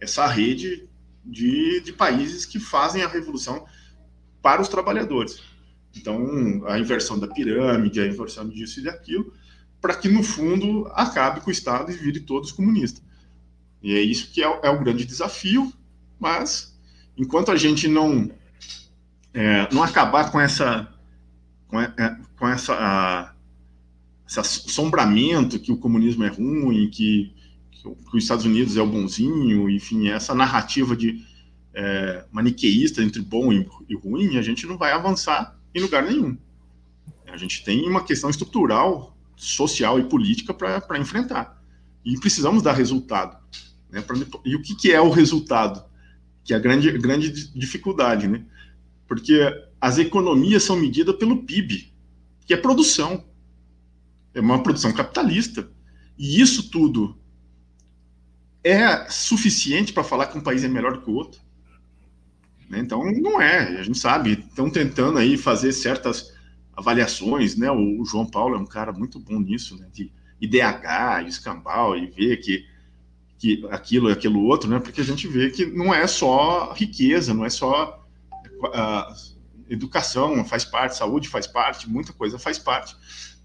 [0.00, 0.88] essa rede
[1.24, 3.64] de, de países que fazem a revolução
[4.42, 5.42] para os trabalhadores.
[5.96, 9.32] Então, a inversão da pirâmide, a inversão disso e daquilo,
[9.80, 13.02] para que, no fundo, acabe com o Estado e vire todos comunistas.
[13.82, 15.72] E é isso que é, é o grande desafio,
[16.18, 16.78] mas
[17.16, 18.30] enquanto a gente não,
[19.32, 20.92] é, não acabar com essa
[21.70, 23.32] com, é, com essa, a,
[24.26, 27.32] esse assombramento que o comunismo é ruim, que,
[27.82, 31.24] que, os Estados Unidos é o bonzinho, enfim, essa narrativa de
[31.72, 36.36] é, maniqueísta entre bom e, e ruim, a gente não vai avançar em lugar nenhum.
[37.26, 41.62] A gente tem uma questão estrutural, social e política para enfrentar.
[42.04, 43.38] E precisamos dar resultado.
[43.90, 44.00] Né?
[44.00, 45.84] Pra, e o que, que, é o resultado?
[46.44, 48.44] Que é a grande, grande dificuldade, né?
[49.06, 49.40] Porque
[49.80, 51.92] as economias são medidas pelo PIB,
[52.46, 53.24] que é produção.
[54.34, 55.70] É uma produção capitalista.
[56.18, 57.19] E isso tudo
[58.62, 61.40] é suficiente para falar que um país é melhor que o outro?
[62.68, 62.78] Né?
[62.78, 63.78] Então, não é.
[63.78, 66.32] A gente sabe, estão tentando aí fazer certas
[66.76, 67.70] avaliações, né?
[67.70, 69.88] O João Paulo é um cara muito bom nisso, né?
[69.92, 72.64] De IDH, escambau, e ver que,
[73.38, 74.78] que aquilo e aquilo outro, né?
[74.78, 77.98] Porque a gente vê que não é só riqueza, não é só
[79.68, 82.94] educação faz parte, saúde faz parte, muita coisa faz parte,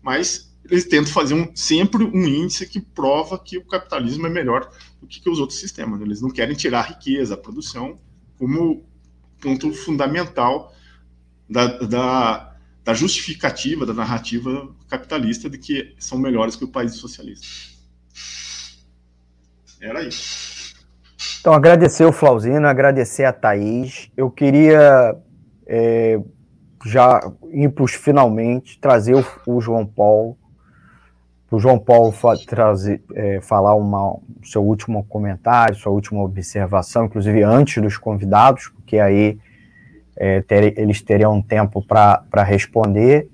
[0.02, 4.70] mas eles tentam fazer um, sempre um índice que prova que o capitalismo é melhor
[5.00, 6.02] do que, que os outros sistemas.
[6.02, 8.00] Eles não querem tirar a riqueza, a produção,
[8.38, 8.84] como
[9.40, 10.74] ponto fundamental
[11.48, 17.48] da, da, da justificativa, da narrativa capitalista de que são melhores que o país socialista.
[19.80, 20.74] Era isso.
[21.40, 24.10] Então, agradecer o Flauzino, agradecer a Thaís.
[24.18, 25.16] Eu queria
[25.68, 26.20] é,
[26.84, 27.20] já
[27.52, 30.36] ir para os finalmente, trazer o, o João Paulo,
[31.52, 37.44] o João Paulo fa trazer, é, falar uma, seu último comentário, sua última observação, inclusive
[37.44, 39.38] antes dos convidados, porque aí
[40.16, 43.30] é, ter, eles teriam tempo para responder.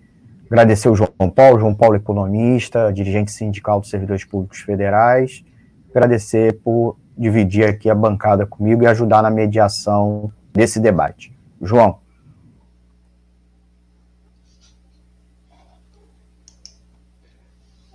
[0.49, 5.43] Agradecer o João Paulo, João Paulo economista, dirigente sindical dos servidores públicos federais.
[5.89, 11.33] Agradecer por dividir aqui a bancada comigo e ajudar na mediação desse debate.
[11.61, 12.00] João.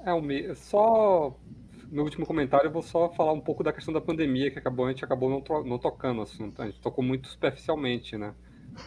[0.06, 1.36] É, o só
[1.90, 4.86] no último comentário eu vou só falar um pouco da questão da pandemia que acabou
[4.86, 8.32] a gente acabou não, não tocando assunto, a gente tocou muito superficialmente, né?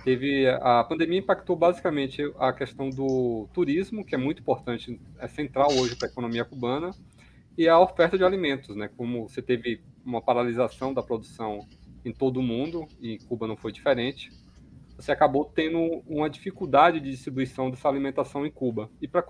[0.06, 5.74] Teve a pandemia impactou basicamente a questão do turismo, que é muito importante, é central
[5.74, 6.91] hoje para a economia cubana,
[7.58, 8.90] e a oferta de alimentos, né?
[8.96, 11.68] Como você teve uma paralisação da produção
[12.06, 14.32] em todo o mundo e Cuba não foi diferente
[15.00, 18.90] você acabou tendo uma dificuldade de distribuição dessa alimentação em Cuba.
[19.02, 19.22] E para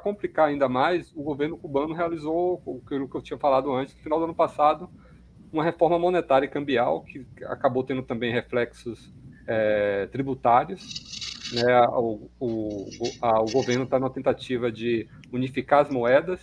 [0.00, 4.18] complicar ainda mais, o governo cubano realizou o que eu tinha falado antes, no final
[4.18, 4.88] do ano passado,
[5.50, 9.10] uma reforma monetária e cambial, que acabou tendo também reflexos
[9.46, 11.50] é, tributários.
[11.54, 11.80] Né?
[11.88, 12.86] O, o,
[13.22, 16.40] a, o governo está numa tentativa de unificar as moedas,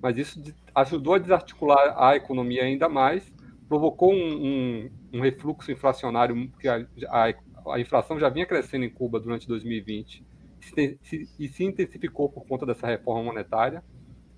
[0.00, 0.42] mas isso
[0.74, 3.30] ajudou a desarticular a economia ainda mais,
[3.68, 7.34] provocou um, um, um refluxo inflacionário, que a, a,
[7.70, 10.24] a, inflação já vinha crescendo em Cuba durante 2020
[10.60, 13.82] se, se, e se intensificou por conta dessa reforma monetária.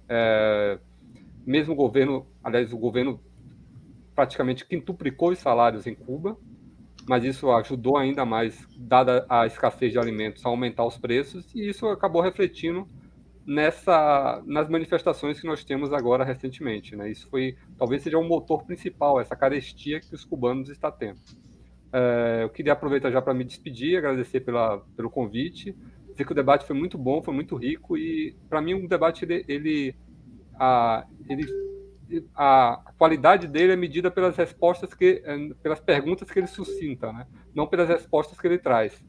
[0.09, 0.79] É,
[1.47, 3.21] mesmo o governo, aliás, o governo
[4.15, 6.37] praticamente quintuplicou os salários em Cuba,
[7.07, 11.69] mas isso ajudou ainda mais, dada a escassez de alimentos, a aumentar os preços, e
[11.69, 12.89] isso acabou refletindo
[13.47, 16.97] nessa nas manifestações que nós temos agora recentemente.
[16.97, 17.11] Né?
[17.11, 21.21] Isso foi talvez seja o motor principal, essa carestia que os cubanos estão tendo.
[21.97, 25.77] É, eu queria aproveitar já para me despedir, agradecer pela, pelo convite,
[26.11, 29.25] dizer que o debate foi muito bom, foi muito rico e para mim o debate
[29.25, 29.97] ele, ele,
[30.59, 31.47] a, ele
[32.35, 35.23] a qualidade dele é medida pelas respostas que
[35.63, 37.29] pelas perguntas que ele suscita, né?
[37.55, 39.01] Não pelas respostas que ele traz.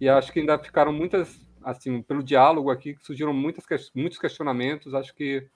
[0.00, 3.64] E acho que ainda ficaram muitas assim, pelo diálogo aqui, surgiram muitas,
[3.94, 4.94] muitos questionamentos.
[4.94, 5.46] Acho que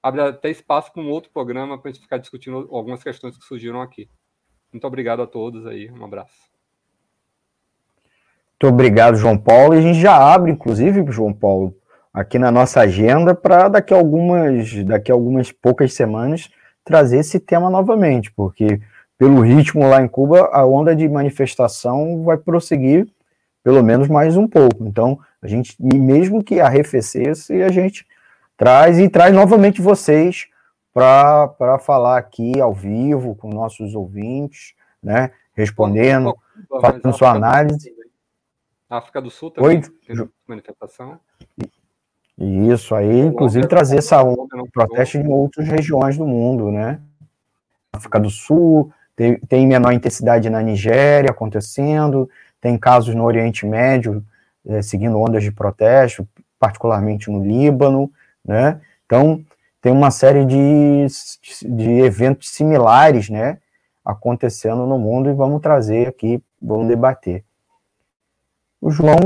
[0.00, 3.44] abre até espaço para um outro programa para a gente ficar discutindo algumas questões que
[3.44, 4.08] surgiram aqui.
[4.72, 6.48] Muito obrigado a todos aí, um abraço.
[8.60, 9.74] Muito obrigado, João Paulo.
[9.74, 11.74] E a gente já abre, inclusive, João Paulo,
[12.12, 16.50] aqui na nossa agenda para daqui a algumas, daqui algumas poucas semanas
[16.84, 18.80] trazer esse tema novamente, porque
[19.16, 23.08] pelo ritmo lá em Cuba, a onda de manifestação vai prosseguir
[23.62, 24.84] pelo menos mais um pouco.
[24.86, 28.06] Então, a gente, mesmo que arrefecesse, a gente
[28.56, 30.46] traz e traz novamente vocês
[30.98, 35.30] para falar aqui ao vivo com nossos ouvintes, né?
[35.54, 36.36] Respondendo,
[36.80, 37.94] fazendo sua análise.
[38.90, 40.28] A África do Sul também Oi?
[40.46, 41.18] manifestação.
[42.38, 44.18] Isso aí, inclusive trazer essa
[44.72, 47.00] protesto em outras regiões do mundo, né?
[47.92, 52.30] África do Sul, tem, tem menor intensidade na Nigéria acontecendo,
[52.60, 54.24] tem casos no Oriente Médio
[54.66, 58.10] é, seguindo ondas de protesto, particularmente no Líbano,
[58.44, 58.80] né?
[59.04, 59.44] Então,
[59.80, 61.06] tem uma série de,
[61.62, 63.58] de eventos similares, né,
[64.04, 67.44] acontecendo no mundo e vamos trazer aqui, vamos debater.
[68.80, 69.18] O João,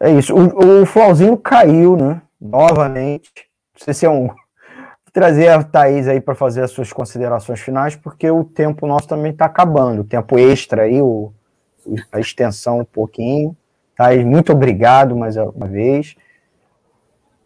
[0.00, 0.34] é isso.
[0.34, 3.30] O, o Flauzinho caiu, né, novamente.
[3.74, 4.26] Não sei se é um.
[4.26, 9.08] Vou trazer a Thaís aí para fazer as suas considerações finais, porque o tempo nosso
[9.08, 10.02] também está acabando.
[10.02, 11.32] O tempo extra aí, o,
[12.10, 13.56] a extensão um pouquinho.
[13.96, 16.16] Thaís, muito obrigado mais uma vez.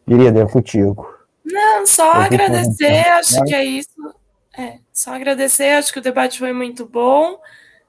[0.07, 1.16] Querida, é contigo.
[1.47, 4.15] Não, só agradecer, acho que é isso.
[4.59, 7.41] É, só agradecer, acho que o debate foi muito bom,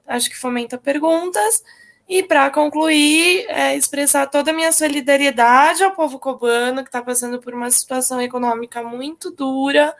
[0.06, 1.62] acho que fomenta perguntas.
[2.08, 7.40] E para concluir, é, expressar toda a minha solidariedade ao povo cubano, que está passando
[7.40, 9.94] por uma situação econômica muito dura.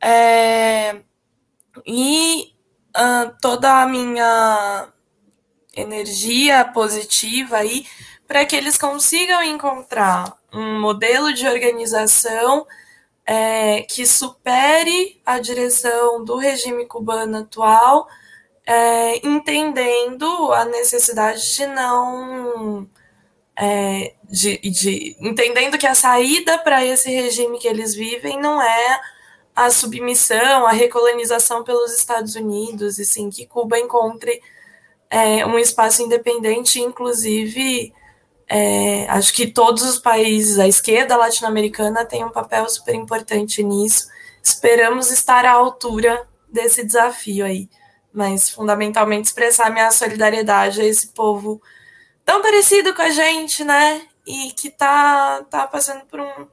[0.00, 1.00] É,
[1.86, 2.52] e
[2.96, 4.88] uh, toda a minha
[5.74, 7.86] energia positiva aí
[8.26, 12.66] para que eles consigam encontrar um modelo de organização
[13.26, 18.06] é, que supere a direção do regime cubano atual,
[18.66, 22.88] é, entendendo a necessidade de não.
[23.54, 29.00] É, de, de, entendendo que a saída para esse regime que eles vivem não é
[29.54, 34.40] a submissão, a recolonização pelos Estados Unidos, e sim que Cuba encontre
[35.10, 37.92] é, um espaço independente, inclusive
[38.54, 44.08] é, acho que todos os países, a esquerda latino-americana tem um papel super importante nisso.
[44.42, 47.70] Esperamos estar à altura desse desafio aí,
[48.12, 51.62] mas fundamentalmente expressar minha solidariedade a esse povo
[52.26, 54.02] tão parecido com a gente, né?
[54.26, 56.46] E que tá, tá passando por um,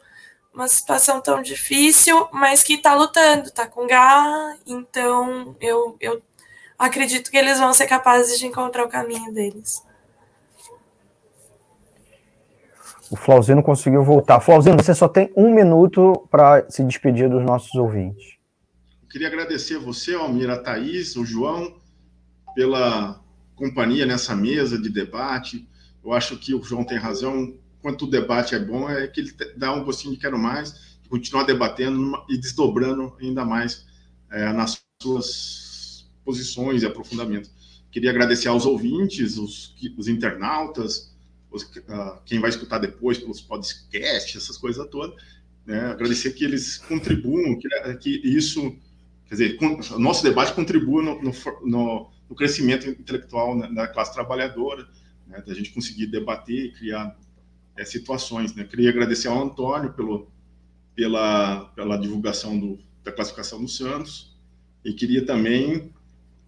[0.54, 4.58] uma situação tão difícil, mas que tá lutando, tá com garra.
[4.66, 6.22] Então eu, eu
[6.78, 9.84] acredito que eles vão ser capazes de encontrar o caminho deles.
[13.12, 14.40] O Flauzino conseguiu voltar.
[14.40, 18.38] Flauzino, você só tem um minuto para se despedir dos nossos ouvintes.
[19.02, 21.82] Eu queria agradecer você, Almir, a Thaís, o João,
[22.54, 23.20] pela
[23.56, 25.68] companhia nessa mesa de debate.
[26.04, 27.56] Eu acho que o João tem razão.
[27.82, 31.44] Quanto o debate é bom, é que ele dá um gostinho de quero mais, continuar
[31.44, 33.88] debatendo e desdobrando ainda mais
[34.32, 37.50] é, nas suas posições e aprofundamento.
[37.92, 41.09] Queria agradecer aos ouvintes, os, os internautas,
[41.52, 45.16] os, uh, quem vai escutar depois pelos podcasts, essas coisas todas.
[45.66, 45.80] Né?
[45.92, 48.76] Agradecer que eles contribuam, que, que isso,
[49.28, 49.58] quer dizer,
[49.92, 51.32] o nosso debate contribua no, no,
[51.64, 54.88] no, no crescimento intelectual da classe trabalhadora,
[55.28, 55.42] né?
[55.46, 57.18] da gente conseguir debater e criar
[57.78, 58.54] é, situações.
[58.54, 58.64] Né?
[58.64, 60.28] Queria agradecer ao Antônio pelo,
[60.96, 64.38] pela, pela divulgação do, da classificação do Santos
[64.84, 65.94] e queria também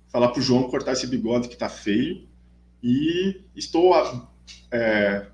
[0.08, 2.28] falar para o João cortar esse bigode que está feio.
[2.84, 3.94] E estou
[4.72, 5.26] é,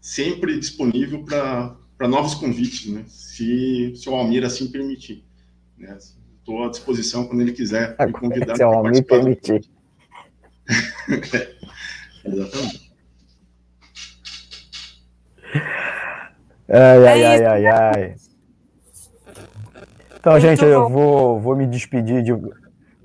[0.00, 3.04] sempre disponível para para novos convites, né?
[3.08, 5.24] Se, se o Almir assim permitir.
[6.38, 6.66] Estou né?
[6.66, 8.56] à disposição quando ele quiser me convidar.
[8.56, 9.62] Se o Almir permitir.
[12.24, 12.92] Exatamente.
[16.68, 18.16] Ai, ai, ai, ai, ai.
[20.18, 22.32] Então, gente, eu vou, vou me despedir de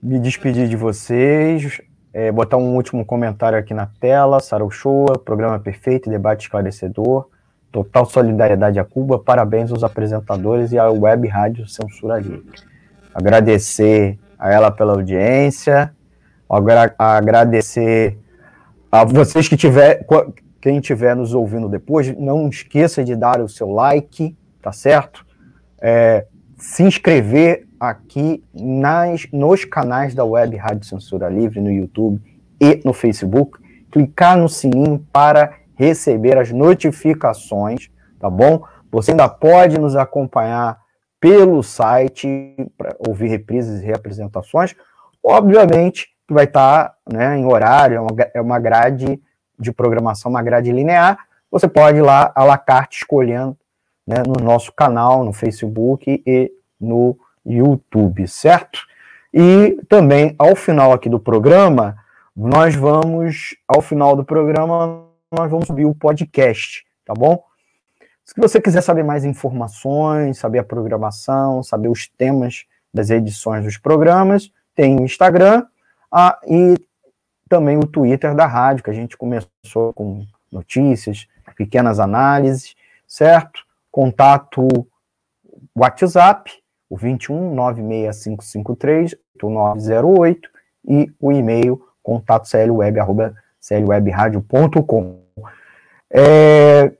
[0.01, 1.79] me despedir de vocês,
[2.13, 4.39] é, botar um último comentário aqui na tela.
[4.39, 7.27] Sarau Shoa, programa perfeito, debate esclarecedor.
[7.71, 9.17] Total solidariedade a Cuba.
[9.17, 12.51] Parabéns aos apresentadores e à Web Rádio Censura Livre.
[13.13, 15.93] Agradecer a ela pela audiência,
[16.49, 18.17] agra agradecer
[18.91, 20.05] a vocês que tiver,
[20.59, 25.25] quem estiver nos ouvindo depois, não esqueça de dar o seu like, tá certo?
[25.81, 26.25] É,
[26.57, 32.21] se inscrever aqui nas, nos canais da Web Rádio Censura Livre, no YouTube
[32.61, 33.59] e no Facebook,
[33.91, 37.89] clicar no sininho para receber as notificações,
[38.19, 38.63] tá bom?
[38.91, 40.79] Você ainda pode nos acompanhar
[41.19, 44.75] pelo site para ouvir reprises e reapresentações.
[45.23, 49.19] Obviamente vai estar né, em horário, é uma, é uma grade
[49.57, 51.17] de programação, uma grade linear.
[51.49, 53.57] Você pode ir lá à la carte escolhendo
[54.05, 58.79] né, no nosso canal, no Facebook e no YouTube, certo?
[59.33, 61.97] E também, ao final aqui do programa,
[62.35, 67.43] nós vamos, ao final do programa, nós vamos subir o podcast, tá bom?
[68.25, 73.77] Se você quiser saber mais informações, saber a programação, saber os temas das edições dos
[73.77, 75.65] programas, tem o Instagram
[76.11, 76.75] ah, e
[77.49, 82.75] também o Twitter da rádio, que a gente começou com notícias, pequenas análises,
[83.07, 83.65] certo?
[83.91, 84.67] Contato
[85.75, 86.60] WhatsApp,
[86.91, 90.49] o 21 96553 8908
[90.85, 93.33] e o e-mail contato clweb, arroba
[93.65, 95.21] clwebradio.com.
[96.13, 96.91] É,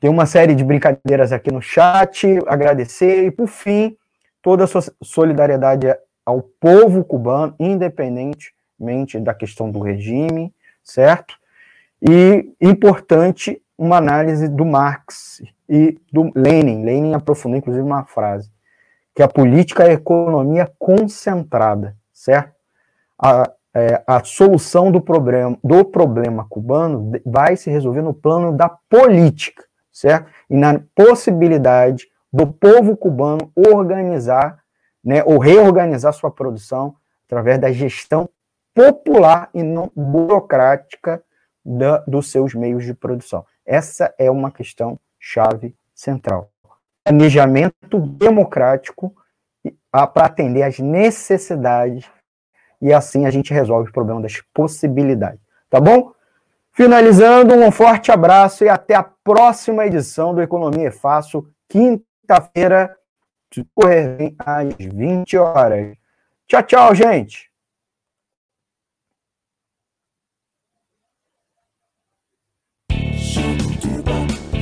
[0.00, 3.96] tem uma série de brincadeiras aqui no chat, agradecer e, por fim,
[4.42, 5.86] toda a solidariedade
[6.26, 10.52] ao povo cubano, independentemente da questão do regime,
[10.82, 11.36] certo?
[12.00, 15.40] E importante uma análise do Marx
[15.74, 16.84] e do Lenin.
[16.84, 18.52] Lenin aprofundou, inclusive, uma frase,
[19.14, 22.52] que a política é a economia concentrada, certo?
[23.18, 28.68] A, é, a solução do problema, do problema cubano vai se resolver no plano da
[28.68, 30.30] política, certo?
[30.50, 34.62] E na possibilidade do povo cubano organizar,
[35.02, 36.94] né, ou reorganizar sua produção
[37.24, 38.28] através da gestão
[38.74, 41.22] popular e não burocrática
[41.64, 43.46] da, dos seus meios de produção.
[43.64, 46.50] Essa é uma questão chave central.
[47.04, 49.14] Planejamento democrático
[49.90, 52.10] para atender às necessidades
[52.80, 55.40] e assim a gente resolve o problema das possibilidades.
[55.70, 56.12] Tá bom?
[56.72, 62.96] Finalizando, um forte abraço e até a próxima edição do Economia é Fácil, quinta-feira,
[64.38, 65.96] às 20 horas.
[66.48, 67.51] Tchau, tchau, gente!